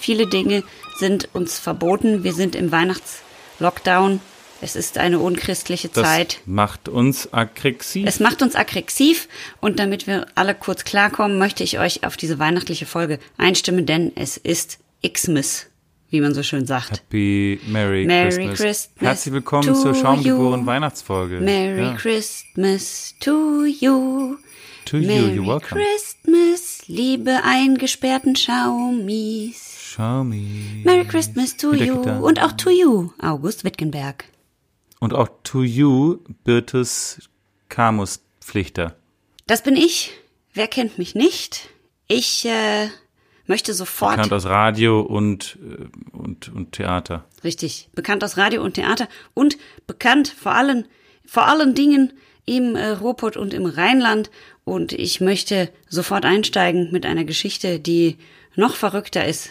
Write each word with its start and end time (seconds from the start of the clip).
Viele 0.00 0.26
Dinge 0.26 0.64
sind 0.98 1.28
uns 1.34 1.58
verboten. 1.58 2.24
Wir 2.24 2.32
sind 2.32 2.56
im 2.56 2.72
Weihnachtslockdown. 2.72 4.20
Es 4.62 4.74
ist 4.74 4.96
eine 4.96 5.18
unchristliche 5.18 5.88
Das 5.88 6.02
Zeit. 6.04 6.40
macht 6.46 6.88
uns 6.88 7.32
aggressiv. 7.32 8.06
Es 8.06 8.18
macht 8.18 8.40
uns 8.42 8.56
aggressiv 8.56 9.28
und 9.60 9.78
damit 9.78 10.06
wir 10.06 10.26
alle 10.34 10.54
kurz 10.54 10.84
klarkommen, 10.84 11.38
möchte 11.38 11.64
ich 11.64 11.78
euch 11.78 12.04
auf 12.04 12.16
diese 12.16 12.38
weihnachtliche 12.38 12.86
Folge 12.86 13.18
einstimmen, 13.36 13.84
denn 13.86 14.12
es 14.16 14.36
ist 14.38 14.78
Xmas, 15.06 15.66
wie 16.08 16.20
man 16.22 16.34
so 16.34 16.42
schön 16.42 16.66
sagt. 16.66 16.92
Happy 16.92 17.60
Merry, 17.68 18.04
Merry 18.06 18.28
Christmas. 18.28 18.58
Christmas 18.58 18.90
Herzlich 19.06 19.34
willkommen 19.34 19.74
zur 19.74 19.94
Schaumgeboren 19.94 20.60
you. 20.60 20.66
Weihnachtsfolge. 20.66 21.40
Merry 21.40 21.82
ja. 21.82 21.94
Christmas 21.94 23.14
to 23.20 23.64
you. 23.64 24.36
To 24.86 24.96
you, 24.96 25.06
Merry 25.06 25.38
you're 25.38 25.46
welcome. 25.46 25.78
Christmas, 25.80 26.82
liebe 26.86 27.40
eingesperrten 27.44 28.34
Schaumis. 28.36 29.69
Me. 29.98 30.82
Merry 30.84 31.04
Christmas 31.04 31.56
to 31.56 31.74
you 31.74 32.02
Gitarre. 32.02 32.22
und 32.22 32.40
auch 32.40 32.52
to 32.52 32.70
you, 32.70 33.10
August 33.20 33.64
Wittgenberg. 33.64 34.24
Und 35.00 35.14
auch 35.14 35.28
to 35.42 35.62
you, 35.62 36.18
Birtes 36.44 37.28
Camus 37.68 38.20
Pflichter. 38.40 38.96
Das 39.46 39.62
bin 39.62 39.76
ich. 39.76 40.12
Wer 40.54 40.68
kennt 40.68 40.98
mich 40.98 41.14
nicht? 41.14 41.70
Ich 42.06 42.44
äh, 42.44 42.88
möchte 43.46 43.74
sofort 43.74 44.16
Bekannt 44.16 44.32
aus 44.32 44.46
Radio 44.46 45.00
und, 45.00 45.58
äh, 45.62 46.16
und, 46.16 46.48
und 46.50 46.72
Theater. 46.72 47.24
Richtig. 47.42 47.88
Bekannt 47.94 48.22
aus 48.22 48.36
Radio 48.36 48.62
und 48.62 48.74
Theater 48.74 49.08
und 49.34 49.58
bekannt 49.86 50.28
vor 50.28 50.52
allen, 50.52 50.86
vor 51.26 51.46
allen 51.46 51.74
Dingen 51.74 52.12
im 52.46 52.76
äh, 52.76 52.90
Ruhrpott 52.90 53.36
und 53.36 53.54
im 53.54 53.66
Rheinland. 53.66 54.30
Und 54.64 54.92
ich 54.92 55.20
möchte 55.20 55.70
sofort 55.88 56.24
einsteigen 56.24 56.92
mit 56.92 57.06
einer 57.06 57.24
Geschichte, 57.24 57.80
die 57.80 58.18
noch 58.54 58.76
verrückter 58.76 59.24
ist 59.24 59.50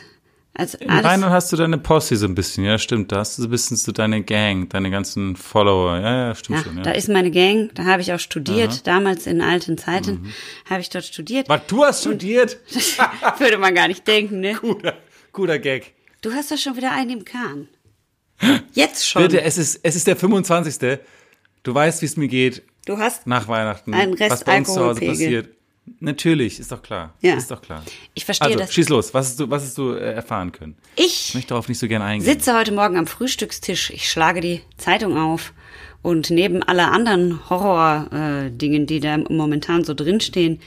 als 0.53 0.73
In. 0.73 0.89
Rheinland 0.89 1.31
hast 1.31 1.51
du 1.51 1.55
deine 1.55 1.77
Posse 1.77 2.15
so 2.17 2.25
ein 2.25 2.35
bisschen, 2.35 2.65
ja, 2.65 2.77
stimmt. 2.77 3.11
Da 3.11 3.17
hast 3.19 3.37
du 3.37 3.43
so 3.43 3.47
ein 3.47 3.51
bisschen 3.51 3.77
so 3.77 3.91
deine 3.91 4.23
Gang, 4.23 4.69
deine 4.69 4.91
ganzen 4.91 5.35
Follower. 5.35 5.97
Ja, 5.99 6.27
ja, 6.27 6.35
stimmt 6.35 6.59
ja, 6.59 6.63
schon. 6.65 6.77
Ja. 6.77 6.83
da 6.83 6.91
ist 6.91 7.07
meine 7.07 7.31
Gang, 7.31 7.71
da 7.75 7.85
habe 7.85 8.01
ich 8.01 8.11
auch 8.13 8.19
studiert, 8.19 8.85
damals 8.87 9.27
in 9.27 9.41
alten 9.41 9.77
Zeiten 9.77 10.11
Mhm. 10.23 10.33
habe 10.69 10.81
ich 10.81 10.89
dort 10.89 11.05
studiert. 11.05 11.47
Was, 11.47 11.61
du 11.67 11.83
hast 11.85 12.01
studiert? 12.01 12.57
Würde 13.39 13.57
man 13.57 13.73
gar 13.75 13.87
nicht 13.87 14.07
denken, 14.07 14.39
ne? 14.39 14.55
guter, 14.55 14.95
guter 15.31 15.59
Gag. 15.59 15.93
Du 16.21 16.33
hast 16.33 16.51
doch 16.51 16.57
schon 16.57 16.75
wieder 16.75 16.91
einen 16.91 17.11
im 17.11 17.25
Kahn. 17.25 17.67
Jetzt 18.73 19.07
schon. 19.07 19.21
Bitte, 19.23 19.41
es 19.41 19.57
ist, 19.57 19.79
es 19.83 19.95
ist 19.95 20.07
der 20.07 20.15
25. 20.15 20.99
Du 21.63 21.73
weißt, 21.73 22.01
wie 22.01 22.05
es 22.05 22.17
mir 22.17 22.27
geht 22.27 22.63
Du 22.89 22.97
hast 22.97 23.27
nach 23.27 23.47
Weihnachten. 23.47 23.93
Ein 23.93 24.13
Rest 24.13 24.31
was 24.31 24.43
bei 24.43 24.57
uns 24.57 24.73
zu 24.73 24.79
Hause 24.83 25.01
passiert. 25.01 25.49
Natürlich, 25.99 26.59
ist 26.59 26.71
doch 26.71 26.81
klar. 26.81 27.13
Ja. 27.21 27.35
Ist 27.35 27.51
doch 27.51 27.61
klar. 27.61 27.83
Ich 28.13 28.25
verstehe 28.25 28.47
Also, 28.47 28.59
das. 28.59 28.73
schieß 28.73 28.89
los. 28.89 29.13
Was 29.13 29.27
hast 29.27 29.39
du, 29.39 29.49
was 29.49 29.63
hast 29.63 29.77
du 29.77 29.93
äh, 29.93 30.13
erfahren 30.13 30.51
können? 30.51 30.75
Ich 30.95 31.29
Ich 31.29 31.33
möchte 31.35 31.49
darauf 31.49 31.67
nicht 31.69 31.79
so 31.79 31.87
gerne 31.87 32.05
eingehen. 32.05 32.25
sitze 32.31 32.55
heute 32.57 32.71
Morgen 32.71 32.97
am 32.97 33.07
Frühstückstisch, 33.07 33.89
ich 33.91 34.09
schlage 34.09 34.41
die 34.41 34.61
Zeitung 34.77 35.17
auf 35.17 35.53
und 36.01 36.29
neben 36.29 36.63
aller 36.63 36.91
anderen 36.91 37.49
Horror-Dingen, 37.49 38.85
die 38.87 38.99
da 38.99 39.17
momentan 39.17 39.83
so 39.83 39.93
drinstehen, 39.93 40.59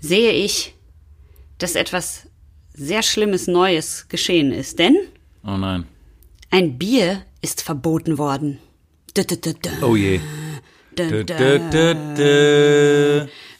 sehe 0.00 0.32
ich, 0.32 0.74
dass 1.58 1.74
etwas 1.74 2.28
sehr 2.74 3.02
Schlimmes 3.02 3.46
Neues 3.46 4.06
geschehen 4.08 4.52
ist. 4.52 4.78
Denn 4.78 4.96
Oh 5.44 5.56
nein. 5.56 5.84
ein 6.50 6.78
Bier 6.78 7.22
ist 7.42 7.62
verboten 7.62 8.18
worden. 8.18 8.58
Dö, 9.16 9.24
dö, 9.24 9.36
dö, 9.36 9.52
dö. 9.54 9.70
Oh 9.82 9.96
je. 9.96 10.20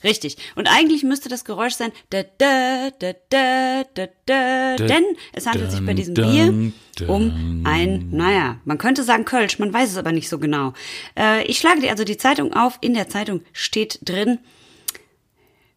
Richtig. 0.03 0.37
Und 0.55 0.67
eigentlich 0.67 1.03
müsste 1.03 1.29
das 1.29 1.43
Geräusch 1.45 1.73
sein, 1.73 1.91
dö, 2.11 2.23
dö, 2.39 2.91
dö, 3.01 3.13
dö, 3.31 3.83
dö, 3.95 4.07
dö, 4.27 4.85
denn 4.87 5.03
es 5.33 5.45
handelt 5.45 5.71
sich 5.71 5.85
bei 5.85 5.93
diesem 5.93 6.13
Bier 6.13 6.71
um 7.07 7.63
ein, 7.65 8.09
naja, 8.11 8.59
man 8.65 8.77
könnte 8.77 9.03
sagen 9.03 9.25
Kölsch, 9.25 9.59
man 9.59 9.73
weiß 9.73 9.91
es 9.91 9.97
aber 9.97 10.11
nicht 10.11 10.29
so 10.29 10.39
genau. 10.39 10.73
Äh, 11.17 11.43
ich 11.45 11.59
schlage 11.59 11.81
dir 11.81 11.91
also 11.91 12.03
die 12.03 12.17
Zeitung 12.17 12.53
auf. 12.53 12.77
In 12.81 12.93
der 12.93 13.09
Zeitung 13.09 13.41
steht 13.53 13.99
drin, 14.03 14.39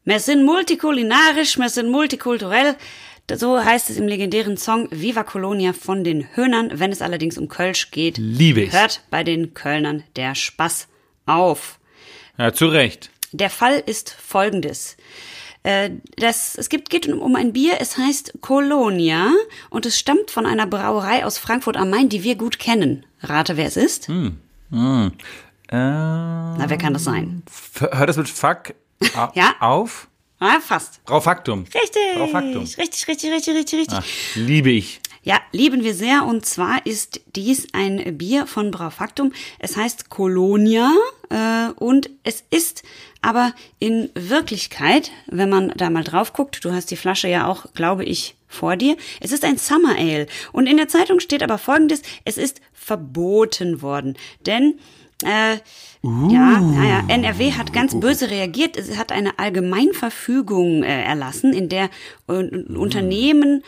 wir 0.04 0.18
sind 0.18 0.44
multikulinarisch, 0.44 1.58
wir 1.58 1.68
sind 1.68 1.88
multikulturell. 1.88 2.76
So 3.32 3.64
heißt 3.64 3.88
es 3.88 3.96
im 3.96 4.08
legendären 4.08 4.56
Song 4.56 4.88
Viva 4.90 5.22
Colonia 5.22 5.72
von 5.72 6.02
den 6.02 6.26
Höhnern. 6.34 6.72
Wenn 6.74 6.90
es 6.90 7.02
allerdings 7.02 7.38
um 7.38 7.46
Kölsch 7.46 7.92
geht, 7.92 8.18
Liebe 8.18 8.62
ich. 8.62 8.72
hört 8.72 9.02
bei 9.10 9.22
den 9.22 9.54
Kölnern 9.54 10.02
der 10.16 10.34
Spaß 10.34 10.88
auf. 11.24 11.78
Ja, 12.36 12.52
zu 12.52 12.66
Recht. 12.66 13.11
Der 13.32 13.50
Fall 13.50 13.82
ist 13.86 14.10
folgendes. 14.20 14.96
Äh, 15.62 15.90
Das, 16.16 16.56
es 16.56 16.68
gibt, 16.68 16.90
geht 16.90 17.08
um 17.08 17.36
ein 17.36 17.52
Bier, 17.52 17.74
es 17.80 17.96
heißt 17.96 18.34
Colonia 18.40 19.32
und 19.70 19.86
es 19.86 19.98
stammt 19.98 20.30
von 20.30 20.44
einer 20.46 20.66
Brauerei 20.66 21.24
aus 21.24 21.38
Frankfurt 21.38 21.76
am 21.76 21.90
Main, 21.90 22.08
die 22.08 22.24
wir 22.24 22.34
gut 22.36 22.58
kennen. 22.58 23.06
Rate, 23.22 23.56
wer 23.56 23.66
es 23.66 23.76
ist? 23.76 24.08
Hm. 24.08 24.38
Äh, 24.72 25.76
Na, 25.76 26.64
wer 26.66 26.78
kann 26.78 26.92
das 26.92 27.04
sein? 27.04 27.42
hört 27.78 28.08
das 28.08 28.16
mit 28.16 28.28
Fuck 28.28 28.74
Ja. 29.34 29.54
auf? 29.60 30.08
Ah, 30.38 30.58
fast. 30.60 31.04
Braufaktum. 31.04 31.64
Richtig. 31.72 32.02
Braufaktum. 32.16 32.62
Richtig, 32.64 33.06
richtig, 33.06 33.30
richtig, 33.30 33.54
richtig, 33.54 33.78
richtig. 33.80 33.98
Ach, 34.00 34.04
liebe 34.34 34.70
ich. 34.70 35.00
Ja, 35.24 35.40
lieben 35.52 35.84
wir 35.84 35.94
sehr. 35.94 36.24
Und 36.24 36.44
zwar 36.44 36.84
ist 36.84 37.20
dies 37.36 37.68
ein 37.72 38.18
Bier 38.18 38.46
von 38.46 38.70
Braufaktum. 38.72 39.32
Es 39.58 39.76
heißt 39.76 40.10
Colonia 40.10 40.92
äh, 41.30 41.70
und 41.76 42.10
es 42.24 42.42
ist 42.50 42.82
aber 43.20 43.54
in 43.78 44.10
Wirklichkeit, 44.14 45.12
wenn 45.26 45.48
man 45.48 45.72
da 45.76 45.90
mal 45.90 46.02
drauf 46.02 46.32
guckt, 46.32 46.64
du 46.64 46.72
hast 46.72 46.90
die 46.90 46.96
Flasche 46.96 47.28
ja 47.28 47.46
auch, 47.46 47.66
glaube 47.72 48.04
ich, 48.04 48.34
vor 48.48 48.76
dir. 48.76 48.96
Es 49.20 49.30
ist 49.30 49.44
ein 49.44 49.58
Summer 49.58 49.96
Ale. 49.96 50.26
Und 50.50 50.66
in 50.66 50.76
der 50.76 50.88
Zeitung 50.88 51.20
steht 51.20 51.42
aber 51.42 51.58
folgendes, 51.58 52.02
es 52.24 52.36
ist 52.36 52.60
verboten 52.72 53.80
worden. 53.80 54.16
Denn 54.44 54.74
äh, 55.24 55.58
ja, 56.02 56.60
naja, 56.60 57.04
NRW 57.06 57.52
hat 57.52 57.72
ganz 57.72 57.98
böse 57.98 58.28
reagiert. 58.28 58.76
Es 58.76 58.98
hat 58.98 59.12
eine 59.12 59.38
Allgemeinverfügung 59.38 60.82
äh, 60.82 61.04
erlassen, 61.04 61.52
in 61.52 61.68
der 61.68 61.90
äh, 62.26 62.32
Unternehmen 62.32 63.60
äh, 63.60 63.62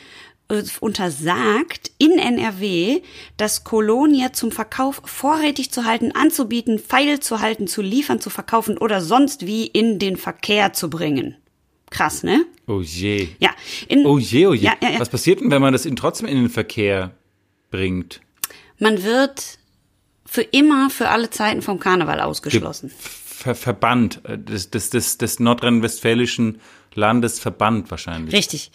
untersagt, 0.80 1.90
in 1.98 2.18
NRW 2.18 3.00
das 3.36 3.64
Kolonia 3.64 4.32
zum 4.32 4.52
Verkauf 4.52 5.00
vorrätig 5.04 5.70
zu 5.70 5.84
halten, 5.84 6.12
anzubieten, 6.12 6.78
feil 6.78 7.20
zu 7.20 7.40
halten, 7.40 7.66
zu 7.66 7.82
liefern, 7.82 8.20
zu 8.20 8.30
verkaufen 8.30 8.76
oder 8.76 9.00
sonst 9.00 9.46
wie 9.46 9.66
in 9.66 9.98
den 9.98 10.16
Verkehr 10.16 10.72
zu 10.72 10.90
bringen. 10.90 11.36
Krass, 11.90 12.22
ne? 12.22 12.44
Oh 12.66 12.80
je. 12.80 13.28
Ja. 13.38 13.50
In, 13.88 14.04
Oh 14.04 14.18
je, 14.18 14.46
oh 14.46 14.54
je. 14.54 14.64
Ja, 14.64 14.74
ja, 14.82 14.90
ja. 14.90 15.00
Was 15.00 15.08
passiert 15.08 15.40
denn, 15.40 15.50
wenn 15.50 15.62
man 15.62 15.72
das 15.72 15.86
in, 15.86 15.96
trotzdem 15.96 16.26
in 16.26 16.36
den 16.36 16.50
Verkehr 16.50 17.14
bringt? 17.70 18.20
Man 18.78 19.02
wird 19.02 19.58
für 20.26 20.42
immer, 20.42 20.90
für 20.90 21.08
alle 21.08 21.30
Zeiten 21.30 21.62
vom 21.62 21.78
Karneval 21.78 22.20
ausgeschlossen. 22.20 22.90
Ver 22.90 23.54
Verband 23.54 24.20
äh, 24.24 24.38
des, 24.38 24.70
des, 24.70 24.90
des, 24.90 25.18
des 25.18 25.38
nordrhein-westfälischen 25.38 26.60
Landesverband 26.94 27.90
wahrscheinlich. 27.90 28.34
Richtig. 28.34 28.70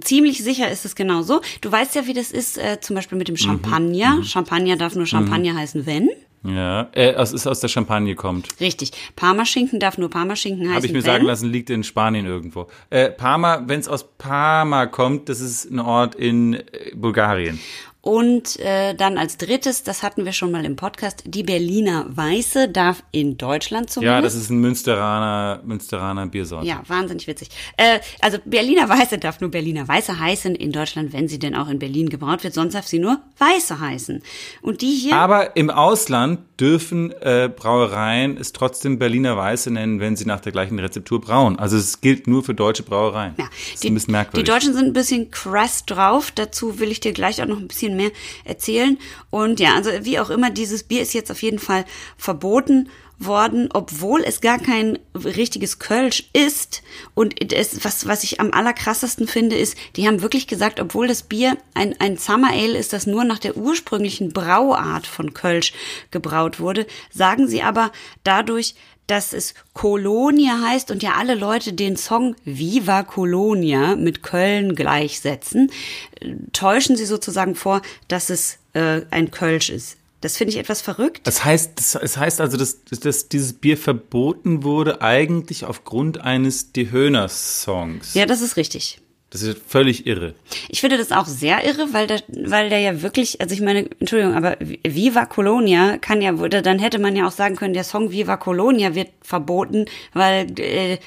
Ziemlich 0.00 0.42
sicher 0.42 0.70
ist 0.70 0.84
es 0.84 0.94
genau 0.94 1.22
so. 1.22 1.40
Du 1.60 1.70
weißt 1.70 1.94
ja, 1.94 2.06
wie 2.06 2.14
das 2.14 2.30
ist, 2.30 2.58
äh, 2.58 2.80
zum 2.80 2.96
Beispiel 2.96 3.18
mit 3.18 3.28
dem 3.28 3.36
Champagner. 3.36 4.22
Champagner 4.24 4.76
darf 4.76 4.94
nur 4.94 5.06
Champagner 5.06 5.54
heißen, 5.54 5.86
wenn. 5.86 6.10
Ja, 6.44 6.82
äh, 6.92 7.14
es 7.14 7.32
ist 7.32 7.46
aus 7.48 7.58
der 7.60 7.68
Champagne 7.68 8.14
kommt. 8.14 8.48
Richtig. 8.60 8.92
Parmaschinken 9.16 9.80
darf 9.80 9.98
nur 9.98 10.08
Parmaschinken 10.08 10.66
heißen, 10.66 10.76
Habe 10.76 10.86
ich 10.86 10.92
mir 10.92 10.98
wenn. 10.98 11.04
sagen 11.04 11.24
lassen, 11.24 11.50
liegt 11.50 11.68
in 11.68 11.82
Spanien 11.82 12.26
irgendwo. 12.26 12.68
Äh, 12.90 13.10
Parma, 13.10 13.64
wenn 13.66 13.80
es 13.80 13.88
aus 13.88 14.06
Parma 14.18 14.86
kommt, 14.86 15.28
das 15.28 15.40
ist 15.40 15.68
ein 15.70 15.80
Ort 15.80 16.14
in 16.14 16.54
äh, 16.54 16.62
Bulgarien. 16.94 17.58
Und 18.00 18.58
äh, 18.60 18.94
dann 18.94 19.18
als 19.18 19.38
drittes, 19.38 19.82
das 19.82 20.04
hatten 20.04 20.24
wir 20.24 20.32
schon 20.32 20.52
mal 20.52 20.64
im 20.64 20.76
Podcast, 20.76 21.24
die 21.26 21.42
Berliner 21.42 22.06
Weiße 22.08 22.68
darf 22.68 23.02
in 23.10 23.36
Deutschland 23.36 23.90
zumindest. 23.90 24.14
Ja, 24.14 24.20
das 24.22 24.34
ist 24.36 24.50
ein 24.50 24.58
Münsteraner, 24.58 25.60
Münsteraner 25.64 26.26
Biersorte. 26.26 26.66
Ja, 26.66 26.80
wahnsinnig 26.86 27.26
witzig. 27.26 27.48
Äh, 27.76 27.98
also 28.20 28.38
Berliner 28.44 28.88
Weiße 28.88 29.18
darf 29.18 29.40
nur 29.40 29.50
Berliner 29.50 29.88
Weiße 29.88 30.18
heißen 30.18 30.54
in 30.54 30.70
Deutschland, 30.70 31.12
wenn 31.12 31.26
sie 31.26 31.40
denn 31.40 31.56
auch 31.56 31.68
in 31.68 31.80
Berlin 31.80 32.08
gebraut 32.08 32.44
wird. 32.44 32.54
Sonst 32.54 32.74
darf 32.74 32.86
sie 32.86 33.00
nur 33.00 33.20
Weiße 33.38 33.80
heißen. 33.80 34.22
Und 34.62 34.80
die 34.80 34.92
hier. 34.92 35.16
Aber 35.16 35.56
im 35.56 35.68
Ausland 35.68 36.40
dürfen 36.60 37.12
äh, 37.20 37.48
Brauereien 37.54 38.36
es 38.36 38.52
trotzdem 38.52 38.98
Berliner 38.98 39.36
Weiße 39.36 39.70
nennen, 39.70 40.00
wenn 40.00 40.16
sie 40.16 40.24
nach 40.24 40.40
der 40.40 40.52
gleichen 40.52 40.78
Rezeptur 40.78 41.20
brauen. 41.20 41.58
Also 41.58 41.76
es 41.76 42.00
gilt 42.00 42.26
nur 42.26 42.42
für 42.42 42.54
deutsche 42.54 42.82
Brauereien. 42.82 43.34
Ja, 43.38 43.44
das 43.44 43.74
ist 43.74 43.84
ein 43.84 43.94
bisschen 43.94 44.12
merkwürdig. 44.12 44.44
Die 44.44 44.50
Deutschen 44.50 44.74
sind 44.74 44.86
ein 44.86 44.92
bisschen 44.92 45.30
krass 45.30 45.84
drauf. 45.84 46.30
Dazu 46.34 46.78
will 46.78 46.90
ich 46.90 47.00
dir 47.00 47.12
gleich 47.12 47.42
auch 47.42 47.46
noch 47.46 47.58
ein 47.58 47.68
bisschen 47.68 47.96
mehr 47.98 48.10
erzählen. 48.44 48.98
Und 49.30 49.60
ja, 49.60 49.74
also 49.74 49.90
wie 50.02 50.18
auch 50.18 50.30
immer, 50.30 50.50
dieses 50.50 50.82
Bier 50.84 51.02
ist 51.02 51.12
jetzt 51.12 51.30
auf 51.30 51.42
jeden 51.42 51.58
Fall 51.58 51.84
verboten 52.16 52.88
worden, 53.18 53.68
obwohl 53.72 54.22
es 54.22 54.40
gar 54.40 54.58
kein 54.58 54.98
richtiges 55.14 55.78
Kölsch 55.78 56.30
ist. 56.32 56.82
Und 57.14 57.52
es, 57.52 57.84
was, 57.84 58.06
was 58.06 58.22
ich 58.22 58.40
am 58.40 58.52
allerkrassesten 58.52 59.26
finde, 59.26 59.56
ist, 59.56 59.76
die 59.96 60.06
haben 60.06 60.22
wirklich 60.22 60.46
gesagt, 60.46 60.80
obwohl 60.80 61.08
das 61.08 61.24
Bier 61.24 61.58
ein, 61.74 61.96
ein 61.98 62.16
Summer 62.16 62.50
Ale 62.52 62.78
ist, 62.78 62.92
das 62.92 63.06
nur 63.06 63.24
nach 63.24 63.38
der 63.38 63.56
ursprünglichen 63.56 64.32
Brauart 64.32 65.06
von 65.06 65.34
Kölsch 65.34 65.72
gebraut 66.10 66.60
wurde, 66.60 66.86
sagen 67.12 67.48
sie 67.48 67.62
aber 67.62 67.90
dadurch, 68.22 68.74
dass 69.08 69.32
es 69.32 69.54
Colonia 69.72 70.60
heißt 70.60 70.92
und 70.92 71.02
ja 71.02 71.14
alle 71.16 71.34
Leute 71.34 71.72
den 71.72 71.96
Song 71.96 72.36
Viva 72.44 73.02
Colonia 73.02 73.96
mit 73.96 74.22
Köln 74.22 74.76
gleichsetzen, 74.76 75.72
äh, 76.20 76.34
täuschen 76.52 76.96
sie 76.96 77.06
sozusagen 77.06 77.56
vor, 77.56 77.82
dass 78.06 78.30
es 78.30 78.58
äh, 78.74 79.02
ein 79.10 79.32
Kölsch 79.32 79.70
ist. 79.70 79.96
Das 80.20 80.36
finde 80.36 80.52
ich 80.52 80.58
etwas 80.58 80.80
verrückt. 80.80 81.26
Das 81.26 81.44
heißt, 81.44 81.72
das, 81.76 81.92
das 81.92 82.16
heißt 82.16 82.40
also, 82.40 82.56
dass, 82.56 82.78
dass 82.84 83.28
dieses 83.28 83.52
Bier 83.52 83.76
verboten 83.76 84.64
wurde 84.64 85.00
eigentlich 85.00 85.64
aufgrund 85.64 86.20
eines 86.20 86.72
Die 86.72 86.90
Höhner-Songs. 86.90 88.14
Ja, 88.14 88.26
das 88.26 88.40
ist 88.40 88.56
richtig. 88.56 89.00
Das 89.30 89.42
ist 89.42 89.60
völlig 89.66 90.06
irre. 90.06 90.34
Ich 90.70 90.80
finde 90.80 90.96
das 90.96 91.12
auch 91.12 91.26
sehr 91.26 91.62
irre, 91.64 91.92
weil 91.92 92.06
der, 92.06 92.22
weil 92.28 92.70
der 92.70 92.80
ja 92.80 93.02
wirklich, 93.02 93.40
also 93.42 93.54
ich 93.54 93.60
meine, 93.60 93.90
Entschuldigung, 94.00 94.34
aber 94.34 94.56
Viva 94.60 95.26
Colonia 95.26 95.98
kann 95.98 96.22
ja, 96.22 96.32
dann 96.32 96.78
hätte 96.78 96.98
man 96.98 97.14
ja 97.14 97.26
auch 97.26 97.32
sagen 97.32 97.56
können, 97.56 97.74
der 97.74 97.84
Song 97.84 98.10
Viva 98.10 98.38
Colonia 98.38 98.94
wird 98.94 99.10
verboten, 99.20 99.84
weil 100.14 100.58
äh, 100.58 100.98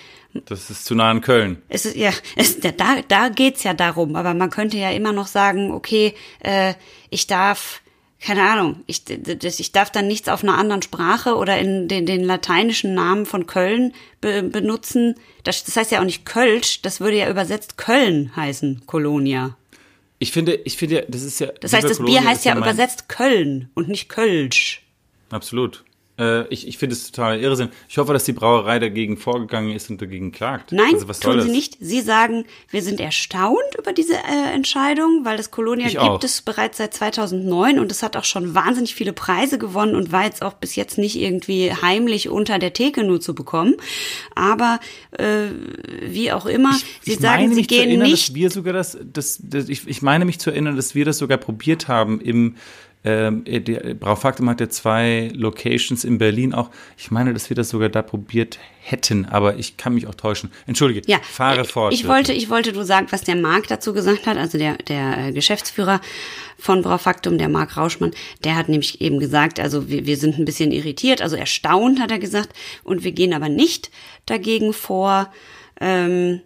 das 0.45 0.69
ist 0.69 0.85
zu 0.85 0.95
nah 0.95 1.09
an 1.09 1.21
Köln. 1.21 1.61
Es 1.67 1.85
ist, 1.85 1.95
ja, 1.95 2.11
es, 2.35 2.59
da, 2.59 2.71
da 3.07 3.29
geht's 3.29 3.63
ja 3.63 3.73
darum, 3.73 4.15
aber 4.15 4.33
man 4.33 4.49
könnte 4.49 4.77
ja 4.77 4.91
immer 4.91 5.11
noch 5.11 5.27
sagen, 5.27 5.71
okay, 5.71 6.13
äh, 6.39 6.75
ich 7.09 7.27
darf 7.27 7.81
keine 8.21 8.43
Ahnung, 8.43 8.83
ich, 8.85 9.03
ich 9.09 9.71
darf 9.71 9.89
dann 9.91 10.07
nichts 10.07 10.29
auf 10.29 10.43
einer 10.43 10.57
anderen 10.57 10.83
Sprache 10.83 11.35
oder 11.35 11.57
in 11.57 11.87
den, 11.87 12.05
den 12.05 12.23
lateinischen 12.23 12.93
Namen 12.93 13.25
von 13.25 13.47
Köln 13.47 13.93
be, 14.21 14.43
benutzen. 14.43 15.15
Das, 15.43 15.63
das 15.63 15.75
heißt 15.75 15.91
ja 15.91 15.99
auch 15.99 16.05
nicht 16.05 16.23
Kölsch, 16.25 16.83
das 16.83 16.99
würde 16.99 17.17
ja 17.17 17.29
übersetzt 17.29 17.77
Köln 17.77 18.35
heißen, 18.35 18.83
Kolonia. 18.85 19.57
Ich 20.19 20.31
finde, 20.31 20.53
ich 20.53 20.77
finde, 20.77 21.03
das 21.09 21.23
ist 21.23 21.39
ja. 21.39 21.47
Das 21.61 21.73
heißt, 21.73 21.89
das 21.89 21.97
Bier 21.97 22.23
heißt 22.23 22.45
ja 22.45 22.55
übersetzt 22.55 23.09
Köln 23.09 23.71
und 23.73 23.87
nicht 23.87 24.07
Kölsch. 24.07 24.83
Absolut. 25.31 25.83
Äh, 26.21 26.47
ich 26.49 26.67
ich 26.67 26.77
finde 26.77 26.93
es 26.93 27.11
total 27.11 27.39
Irrsinn. 27.39 27.69
Ich 27.89 27.97
hoffe, 27.97 28.13
dass 28.13 28.23
die 28.23 28.33
Brauerei 28.33 28.77
dagegen 28.77 29.17
vorgegangen 29.17 29.75
ist 29.75 29.89
und 29.89 30.01
dagegen 30.01 30.31
klagt. 30.31 30.71
Nein, 30.71 30.93
also, 30.93 31.07
tun 31.13 31.41
sie 31.41 31.49
nicht. 31.49 31.77
Sie 31.79 32.01
sagen, 32.01 32.45
wir 32.69 32.83
sind 32.83 32.99
erstaunt 32.99 33.57
über 33.77 33.91
diese 33.91 34.13
äh, 34.13 34.53
Entscheidung, 34.53 35.25
weil 35.25 35.37
das 35.37 35.49
Kolonia 35.49 35.87
ich 35.87 35.93
gibt 35.93 36.03
auch. 36.03 36.23
es 36.23 36.43
bereits 36.43 36.77
seit 36.77 36.93
2009 36.93 37.79
und 37.79 37.91
es 37.91 38.03
hat 38.03 38.15
auch 38.15 38.23
schon 38.23 38.53
wahnsinnig 38.53 38.93
viele 38.93 39.13
Preise 39.13 39.57
gewonnen 39.57 39.95
und 39.95 40.11
war 40.11 40.25
jetzt 40.25 40.43
auch 40.43 40.53
bis 40.53 40.75
jetzt 40.75 40.99
nicht 40.99 41.15
irgendwie 41.15 41.73
heimlich 41.73 42.29
unter 42.29 42.59
der 42.59 42.73
Theke 42.73 43.03
nur 43.03 43.19
zu 43.19 43.33
bekommen. 43.33 43.75
Aber 44.35 44.79
äh, 45.17 45.47
wie 46.03 46.31
auch 46.31 46.45
immer, 46.45 46.71
ich, 46.71 46.85
sie 47.01 47.13
ich 47.13 47.19
sagen, 47.19 47.53
sie 47.55 47.63
gehen 47.63 47.89
erinnern, 47.89 48.09
nicht. 48.09 48.29
Dass 48.29 48.35
wir 48.35 48.51
sogar 48.51 48.73
das, 48.73 48.97
das, 49.03 49.39
das 49.41 49.69
ich, 49.69 49.87
ich 49.87 50.03
meine 50.03 50.25
mich 50.25 50.39
zu 50.39 50.51
erinnern, 50.51 50.75
dass 50.75 50.93
wir 50.93 51.05
das 51.05 51.17
sogar 51.17 51.39
probiert 51.39 51.87
haben 51.87 52.21
im 52.21 52.57
ähm, 53.03 53.43
der 53.45 53.95
Braufaktum 53.95 54.47
hat 54.47 54.61
ja 54.61 54.69
zwei 54.69 55.31
Locations 55.33 56.03
in 56.03 56.19
Berlin 56.19 56.53
auch. 56.53 56.69
Ich 56.97 57.09
meine, 57.09 57.33
dass 57.33 57.49
wir 57.49 57.55
das 57.55 57.69
sogar 57.69 57.89
da 57.89 58.03
probiert 58.03 58.59
hätten, 58.79 59.25
aber 59.25 59.57
ich 59.57 59.77
kann 59.77 59.95
mich 59.95 60.05
auch 60.05 60.13
täuschen. 60.13 60.51
Entschuldige, 60.67 61.01
ja, 61.07 61.19
fahre 61.23 61.65
fort. 61.65 61.93
Ich 61.93 62.07
wollte, 62.07 62.31
ich 62.31 62.49
wollte 62.49 62.73
nur 62.73 62.85
sagen, 62.85 63.07
was 63.09 63.23
der 63.23 63.35
Marc 63.35 63.67
dazu 63.67 63.93
gesagt 63.93 64.27
hat, 64.27 64.37
also 64.37 64.59
der, 64.59 64.77
der 64.77 65.17
äh, 65.17 65.31
Geschäftsführer 65.31 65.99
von 66.59 66.83
Braufaktum, 66.83 67.39
der 67.39 67.49
Marc 67.49 67.75
Rauschmann, 67.75 68.11
der 68.43 68.55
hat 68.55 68.69
nämlich 68.69 69.01
eben 69.01 69.19
gesagt, 69.19 69.59
also 69.59 69.89
wir, 69.89 70.05
wir 70.05 70.17
sind 70.17 70.37
ein 70.37 70.45
bisschen 70.45 70.71
irritiert, 70.71 71.23
also 71.23 71.35
erstaunt 71.35 71.99
hat 71.99 72.11
er 72.11 72.19
gesagt, 72.19 72.49
und 72.83 73.03
wir 73.03 73.13
gehen 73.13 73.33
aber 73.33 73.49
nicht 73.49 73.89
dagegen 74.27 74.73
vor. 74.73 75.31
Ähm, 75.79 76.41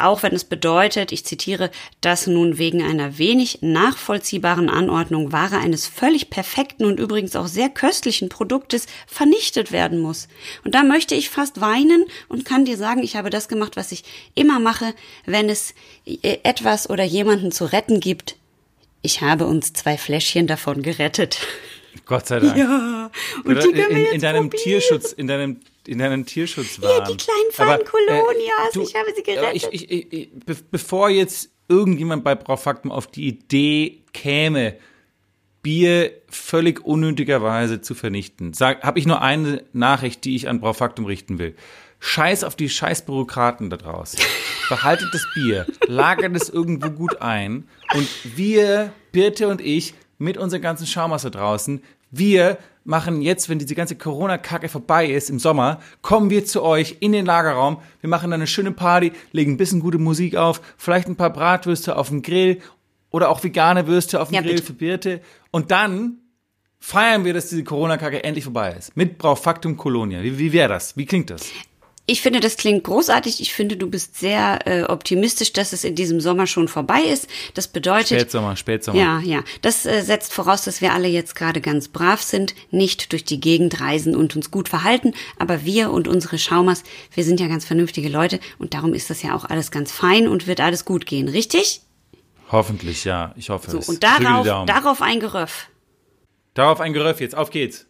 auch 0.00 0.22
wenn 0.22 0.34
es 0.34 0.44
bedeutet, 0.44 1.12
ich 1.12 1.24
zitiere, 1.24 1.70
dass 2.00 2.26
nun 2.26 2.58
wegen 2.58 2.82
einer 2.82 3.18
wenig 3.18 3.58
nachvollziehbaren 3.62 4.68
Anordnung 4.68 5.32
Ware 5.32 5.58
eines 5.58 5.86
völlig 5.86 6.30
perfekten 6.30 6.84
und 6.84 7.00
übrigens 7.00 7.36
auch 7.36 7.46
sehr 7.46 7.68
köstlichen 7.68 8.28
Produktes 8.28 8.86
vernichtet 9.06 9.72
werden 9.72 10.00
muss. 10.00 10.28
Und 10.64 10.74
da 10.74 10.82
möchte 10.82 11.14
ich 11.14 11.30
fast 11.30 11.60
weinen 11.60 12.04
und 12.28 12.44
kann 12.44 12.64
dir 12.64 12.76
sagen, 12.76 13.02
ich 13.02 13.16
habe 13.16 13.30
das 13.30 13.48
gemacht, 13.48 13.76
was 13.76 13.92
ich 13.92 14.04
immer 14.34 14.58
mache, 14.58 14.94
wenn 15.24 15.48
es 15.48 15.74
etwas 16.22 16.90
oder 16.90 17.04
jemanden 17.04 17.52
zu 17.52 17.64
retten 17.64 18.00
gibt. 18.00 18.36
Ich 19.02 19.20
habe 19.20 19.46
uns 19.46 19.72
zwei 19.72 19.96
Fläschchen 19.98 20.46
davon 20.46 20.82
gerettet. 20.82 21.38
Gott 22.04 22.26
sei 22.26 22.40
Dank. 22.40 22.56
Ja, 22.56 23.10
und 23.44 23.62
die 23.62 23.72
können 23.72 23.90
in, 23.90 23.98
jetzt 23.98 24.14
in 24.14 24.20
deinem 24.20 24.50
probieren. 24.50 24.62
Tierschutz, 24.62 25.12
in 25.12 25.26
deinem 25.26 25.60
in 25.86 25.98
deinem 25.98 26.26
Tierschutz 26.26 26.80
waren. 26.82 26.90
Ja, 26.90 27.04
die 27.04 27.16
kleinen 27.16 27.52
feinen 27.52 27.86
Kolonias, 27.86 28.76
äh, 28.76 28.80
ich 28.80 28.94
habe 28.94 29.12
sie 29.14 29.22
gerettet. 29.22 29.72
Ich, 29.72 29.90
ich, 29.90 30.12
ich, 30.12 30.30
be 30.32 30.56
bevor 30.70 31.08
jetzt 31.08 31.50
irgendjemand 31.68 32.24
bei 32.24 32.34
Braufaktum 32.34 32.90
auf 32.90 33.06
die 33.06 33.28
Idee 33.28 34.02
käme, 34.12 34.76
Bier 35.62 36.12
völlig 36.28 36.84
unnötigerweise 36.84 37.80
zu 37.80 37.94
vernichten, 37.94 38.52
habe 38.60 38.98
ich 38.98 39.06
nur 39.06 39.20
eine 39.20 39.64
Nachricht, 39.72 40.24
die 40.24 40.36
ich 40.36 40.48
an 40.48 40.60
Braufaktum 40.60 41.06
richten 41.06 41.38
will. 41.38 41.56
Scheiß 41.98 42.44
auf 42.44 42.54
die 42.54 42.68
scheiß 42.68 43.04
Bürokraten 43.04 43.70
da 43.70 43.76
draußen. 43.76 44.20
Behaltet 44.68 45.08
das 45.12 45.26
Bier, 45.34 45.66
lagert 45.86 46.36
es 46.36 46.48
irgendwo 46.48 46.90
gut 46.90 47.20
ein 47.20 47.66
und 47.94 48.08
wir, 48.36 48.92
Birte 49.10 49.48
und 49.48 49.60
ich, 49.60 49.94
mit 50.18 50.36
unserer 50.36 50.60
ganzen 50.60 50.86
Schaumasse 50.86 51.30
draußen, 51.30 51.82
wir 52.10 52.58
machen 52.84 53.20
jetzt, 53.20 53.48
wenn 53.48 53.58
diese 53.58 53.74
ganze 53.74 53.96
Corona-Kacke 53.96 54.68
vorbei 54.68 55.06
ist 55.06 55.28
im 55.28 55.38
Sommer, 55.38 55.80
kommen 56.02 56.30
wir 56.30 56.44
zu 56.44 56.62
euch 56.62 56.98
in 57.00 57.12
den 57.12 57.26
Lagerraum. 57.26 57.78
Wir 58.00 58.08
machen 58.08 58.30
dann 58.30 58.40
eine 58.40 58.46
schöne 58.46 58.70
Party, 58.70 59.12
legen 59.32 59.52
ein 59.52 59.56
bisschen 59.56 59.80
gute 59.80 59.98
Musik 59.98 60.36
auf, 60.36 60.60
vielleicht 60.76 61.08
ein 61.08 61.16
paar 61.16 61.32
Bratwürste 61.32 61.96
auf 61.96 62.08
dem 62.08 62.22
Grill 62.22 62.60
oder 63.10 63.28
auch 63.30 63.42
vegane 63.42 63.86
Würste 63.86 64.20
auf 64.20 64.28
dem 64.28 64.36
ja, 64.36 64.40
Grill 64.42 64.54
bitte. 64.54 64.66
für 64.66 64.72
Birte. 64.72 65.20
Und 65.50 65.70
dann 65.70 66.18
feiern 66.78 67.24
wir, 67.24 67.34
dass 67.34 67.48
diese 67.48 67.64
Corona-Kacke 67.64 68.22
endlich 68.22 68.44
vorbei 68.44 68.74
ist. 68.78 68.96
Mit 68.96 69.18
Braufaktum 69.18 69.76
Colonia. 69.76 70.22
Wie, 70.22 70.38
wie 70.38 70.52
wäre 70.52 70.68
das? 70.68 70.96
Wie 70.96 71.06
klingt 71.06 71.30
das? 71.30 71.50
Ich 72.08 72.20
finde, 72.20 72.38
das 72.38 72.56
klingt 72.56 72.84
großartig. 72.84 73.40
Ich 73.40 73.52
finde, 73.52 73.76
du 73.76 73.90
bist 73.90 74.16
sehr 74.16 74.64
äh, 74.64 74.84
optimistisch, 74.84 75.52
dass 75.52 75.72
es 75.72 75.82
in 75.82 75.96
diesem 75.96 76.20
Sommer 76.20 76.46
schon 76.46 76.68
vorbei 76.68 77.00
ist. 77.00 77.26
Das 77.54 77.66
bedeutet. 77.66 78.20
Spätsommer, 78.20 78.54
Spätsommer. 78.54 78.98
Ja, 78.98 79.20
ja. 79.20 79.42
Das 79.60 79.84
äh, 79.86 80.02
setzt 80.02 80.32
voraus, 80.32 80.62
dass 80.62 80.80
wir 80.80 80.92
alle 80.92 81.08
jetzt 81.08 81.34
gerade 81.34 81.60
ganz 81.60 81.88
brav 81.88 82.22
sind, 82.22 82.54
nicht 82.70 83.10
durch 83.10 83.24
die 83.24 83.40
Gegend 83.40 83.80
reisen 83.80 84.14
und 84.14 84.36
uns 84.36 84.52
gut 84.52 84.68
verhalten. 84.68 85.14
Aber 85.40 85.64
wir 85.64 85.90
und 85.90 86.06
unsere 86.06 86.38
Schaumers, 86.38 86.84
wir 87.12 87.24
sind 87.24 87.40
ja 87.40 87.48
ganz 87.48 87.64
vernünftige 87.64 88.08
Leute 88.08 88.38
und 88.58 88.72
darum 88.72 88.94
ist 88.94 89.10
das 89.10 89.22
ja 89.22 89.34
auch 89.34 89.44
alles 89.44 89.72
ganz 89.72 89.90
fein 89.90 90.28
und 90.28 90.46
wird 90.46 90.60
alles 90.60 90.84
gut 90.84 91.06
gehen, 91.06 91.28
richtig? 91.28 91.80
Hoffentlich, 92.52 93.04
ja. 93.04 93.34
Ich 93.36 93.50
hoffe 93.50 93.68
so, 93.68 93.78
es. 93.78 93.88
Und 93.88 94.04
darauf, 94.04 94.46
darauf 94.66 95.02
ein 95.02 95.18
Geröff. 95.18 95.66
Darauf 96.54 96.80
ein 96.80 96.92
Geröff 96.92 97.20
jetzt. 97.20 97.36
Auf 97.36 97.50
geht's. 97.50 97.86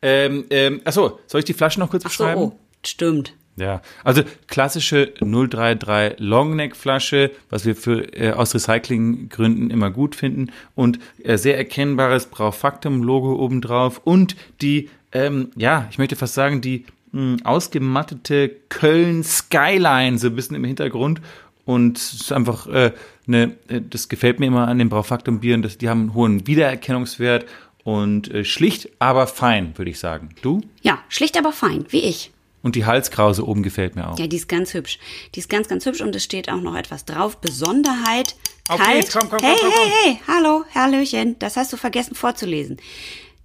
Ähm, 0.00 0.46
ähm, 0.50 0.80
achso, 0.84 1.18
soll 1.26 1.40
ich 1.40 1.44
die 1.44 1.54
Flasche 1.54 1.80
noch 1.80 1.90
kurz 1.90 2.04
Ach 2.06 2.10
so, 2.12 2.22
beschreiben? 2.24 2.40
Oh, 2.40 2.58
stimmt. 2.86 3.34
Ja, 3.58 3.82
also 4.04 4.22
klassische 4.46 5.12
033 5.20 6.18
Longneck-Flasche, 6.18 7.30
was 7.50 7.64
wir 7.64 7.74
für 7.74 8.12
äh, 8.14 8.32
aus 8.32 8.54
Recyclinggründen 8.54 9.70
immer 9.70 9.90
gut 9.90 10.14
finden 10.14 10.52
und 10.74 10.98
äh, 11.24 11.36
sehr 11.36 11.56
erkennbares 11.56 12.26
Braufaktum-Logo 12.26 13.34
obendrauf 13.34 14.00
und 14.04 14.36
die, 14.60 14.90
ähm, 15.12 15.50
ja, 15.56 15.88
ich 15.90 15.98
möchte 15.98 16.16
fast 16.16 16.34
sagen, 16.34 16.60
die 16.60 16.84
mh, 17.12 17.38
ausgemattete 17.44 18.50
Köln 18.68 19.24
Skyline 19.24 20.18
so 20.18 20.28
ein 20.28 20.36
bisschen 20.36 20.56
im 20.56 20.64
Hintergrund 20.64 21.20
und 21.64 21.98
es 21.98 22.12
ist 22.12 22.32
einfach 22.32 22.66
äh, 22.68 22.92
ne, 23.26 23.56
das 23.68 24.08
gefällt 24.08 24.40
mir 24.40 24.46
immer 24.46 24.68
an 24.68 24.78
den 24.78 24.88
Braufaktum-Bieren, 24.88 25.62
dass 25.62 25.78
die 25.78 25.88
haben 25.88 26.00
einen 26.00 26.14
hohen 26.14 26.46
Wiedererkennungswert 26.46 27.46
und 27.84 28.30
äh, 28.32 28.44
schlicht, 28.44 28.90
aber 28.98 29.26
fein, 29.26 29.76
würde 29.76 29.90
ich 29.90 29.98
sagen. 29.98 30.30
Du? 30.42 30.60
Ja, 30.82 30.98
schlicht, 31.08 31.38
aber 31.38 31.52
fein, 31.52 31.86
wie 31.90 32.00
ich. 32.00 32.32
Und 32.62 32.74
die 32.74 32.84
Halskrause 32.84 33.46
oben 33.46 33.62
gefällt 33.62 33.94
mir 33.94 34.08
auch. 34.08 34.18
Ja, 34.18 34.26
die 34.26 34.36
ist 34.36 34.48
ganz 34.48 34.74
hübsch. 34.74 34.98
Die 35.34 35.40
ist 35.40 35.48
ganz, 35.48 35.68
ganz 35.68 35.86
hübsch 35.86 36.00
und 36.00 36.14
es 36.14 36.24
steht 36.24 36.50
auch 36.50 36.60
noch 36.60 36.74
etwas 36.74 37.04
drauf. 37.04 37.38
Besonderheit. 37.38 38.34
Kalt. 38.66 38.80
Okay, 38.80 39.04
komm, 39.12 39.30
komm, 39.30 39.38
hey, 39.40 39.56
komm, 39.60 39.70
komm, 39.70 39.90
hey, 39.90 39.90
hey, 40.04 40.20
hallo, 40.26 40.64
Hallöchen. 40.74 41.38
Das 41.38 41.56
hast 41.56 41.72
du 41.72 41.76
vergessen 41.76 42.14
vorzulesen. 42.14 42.78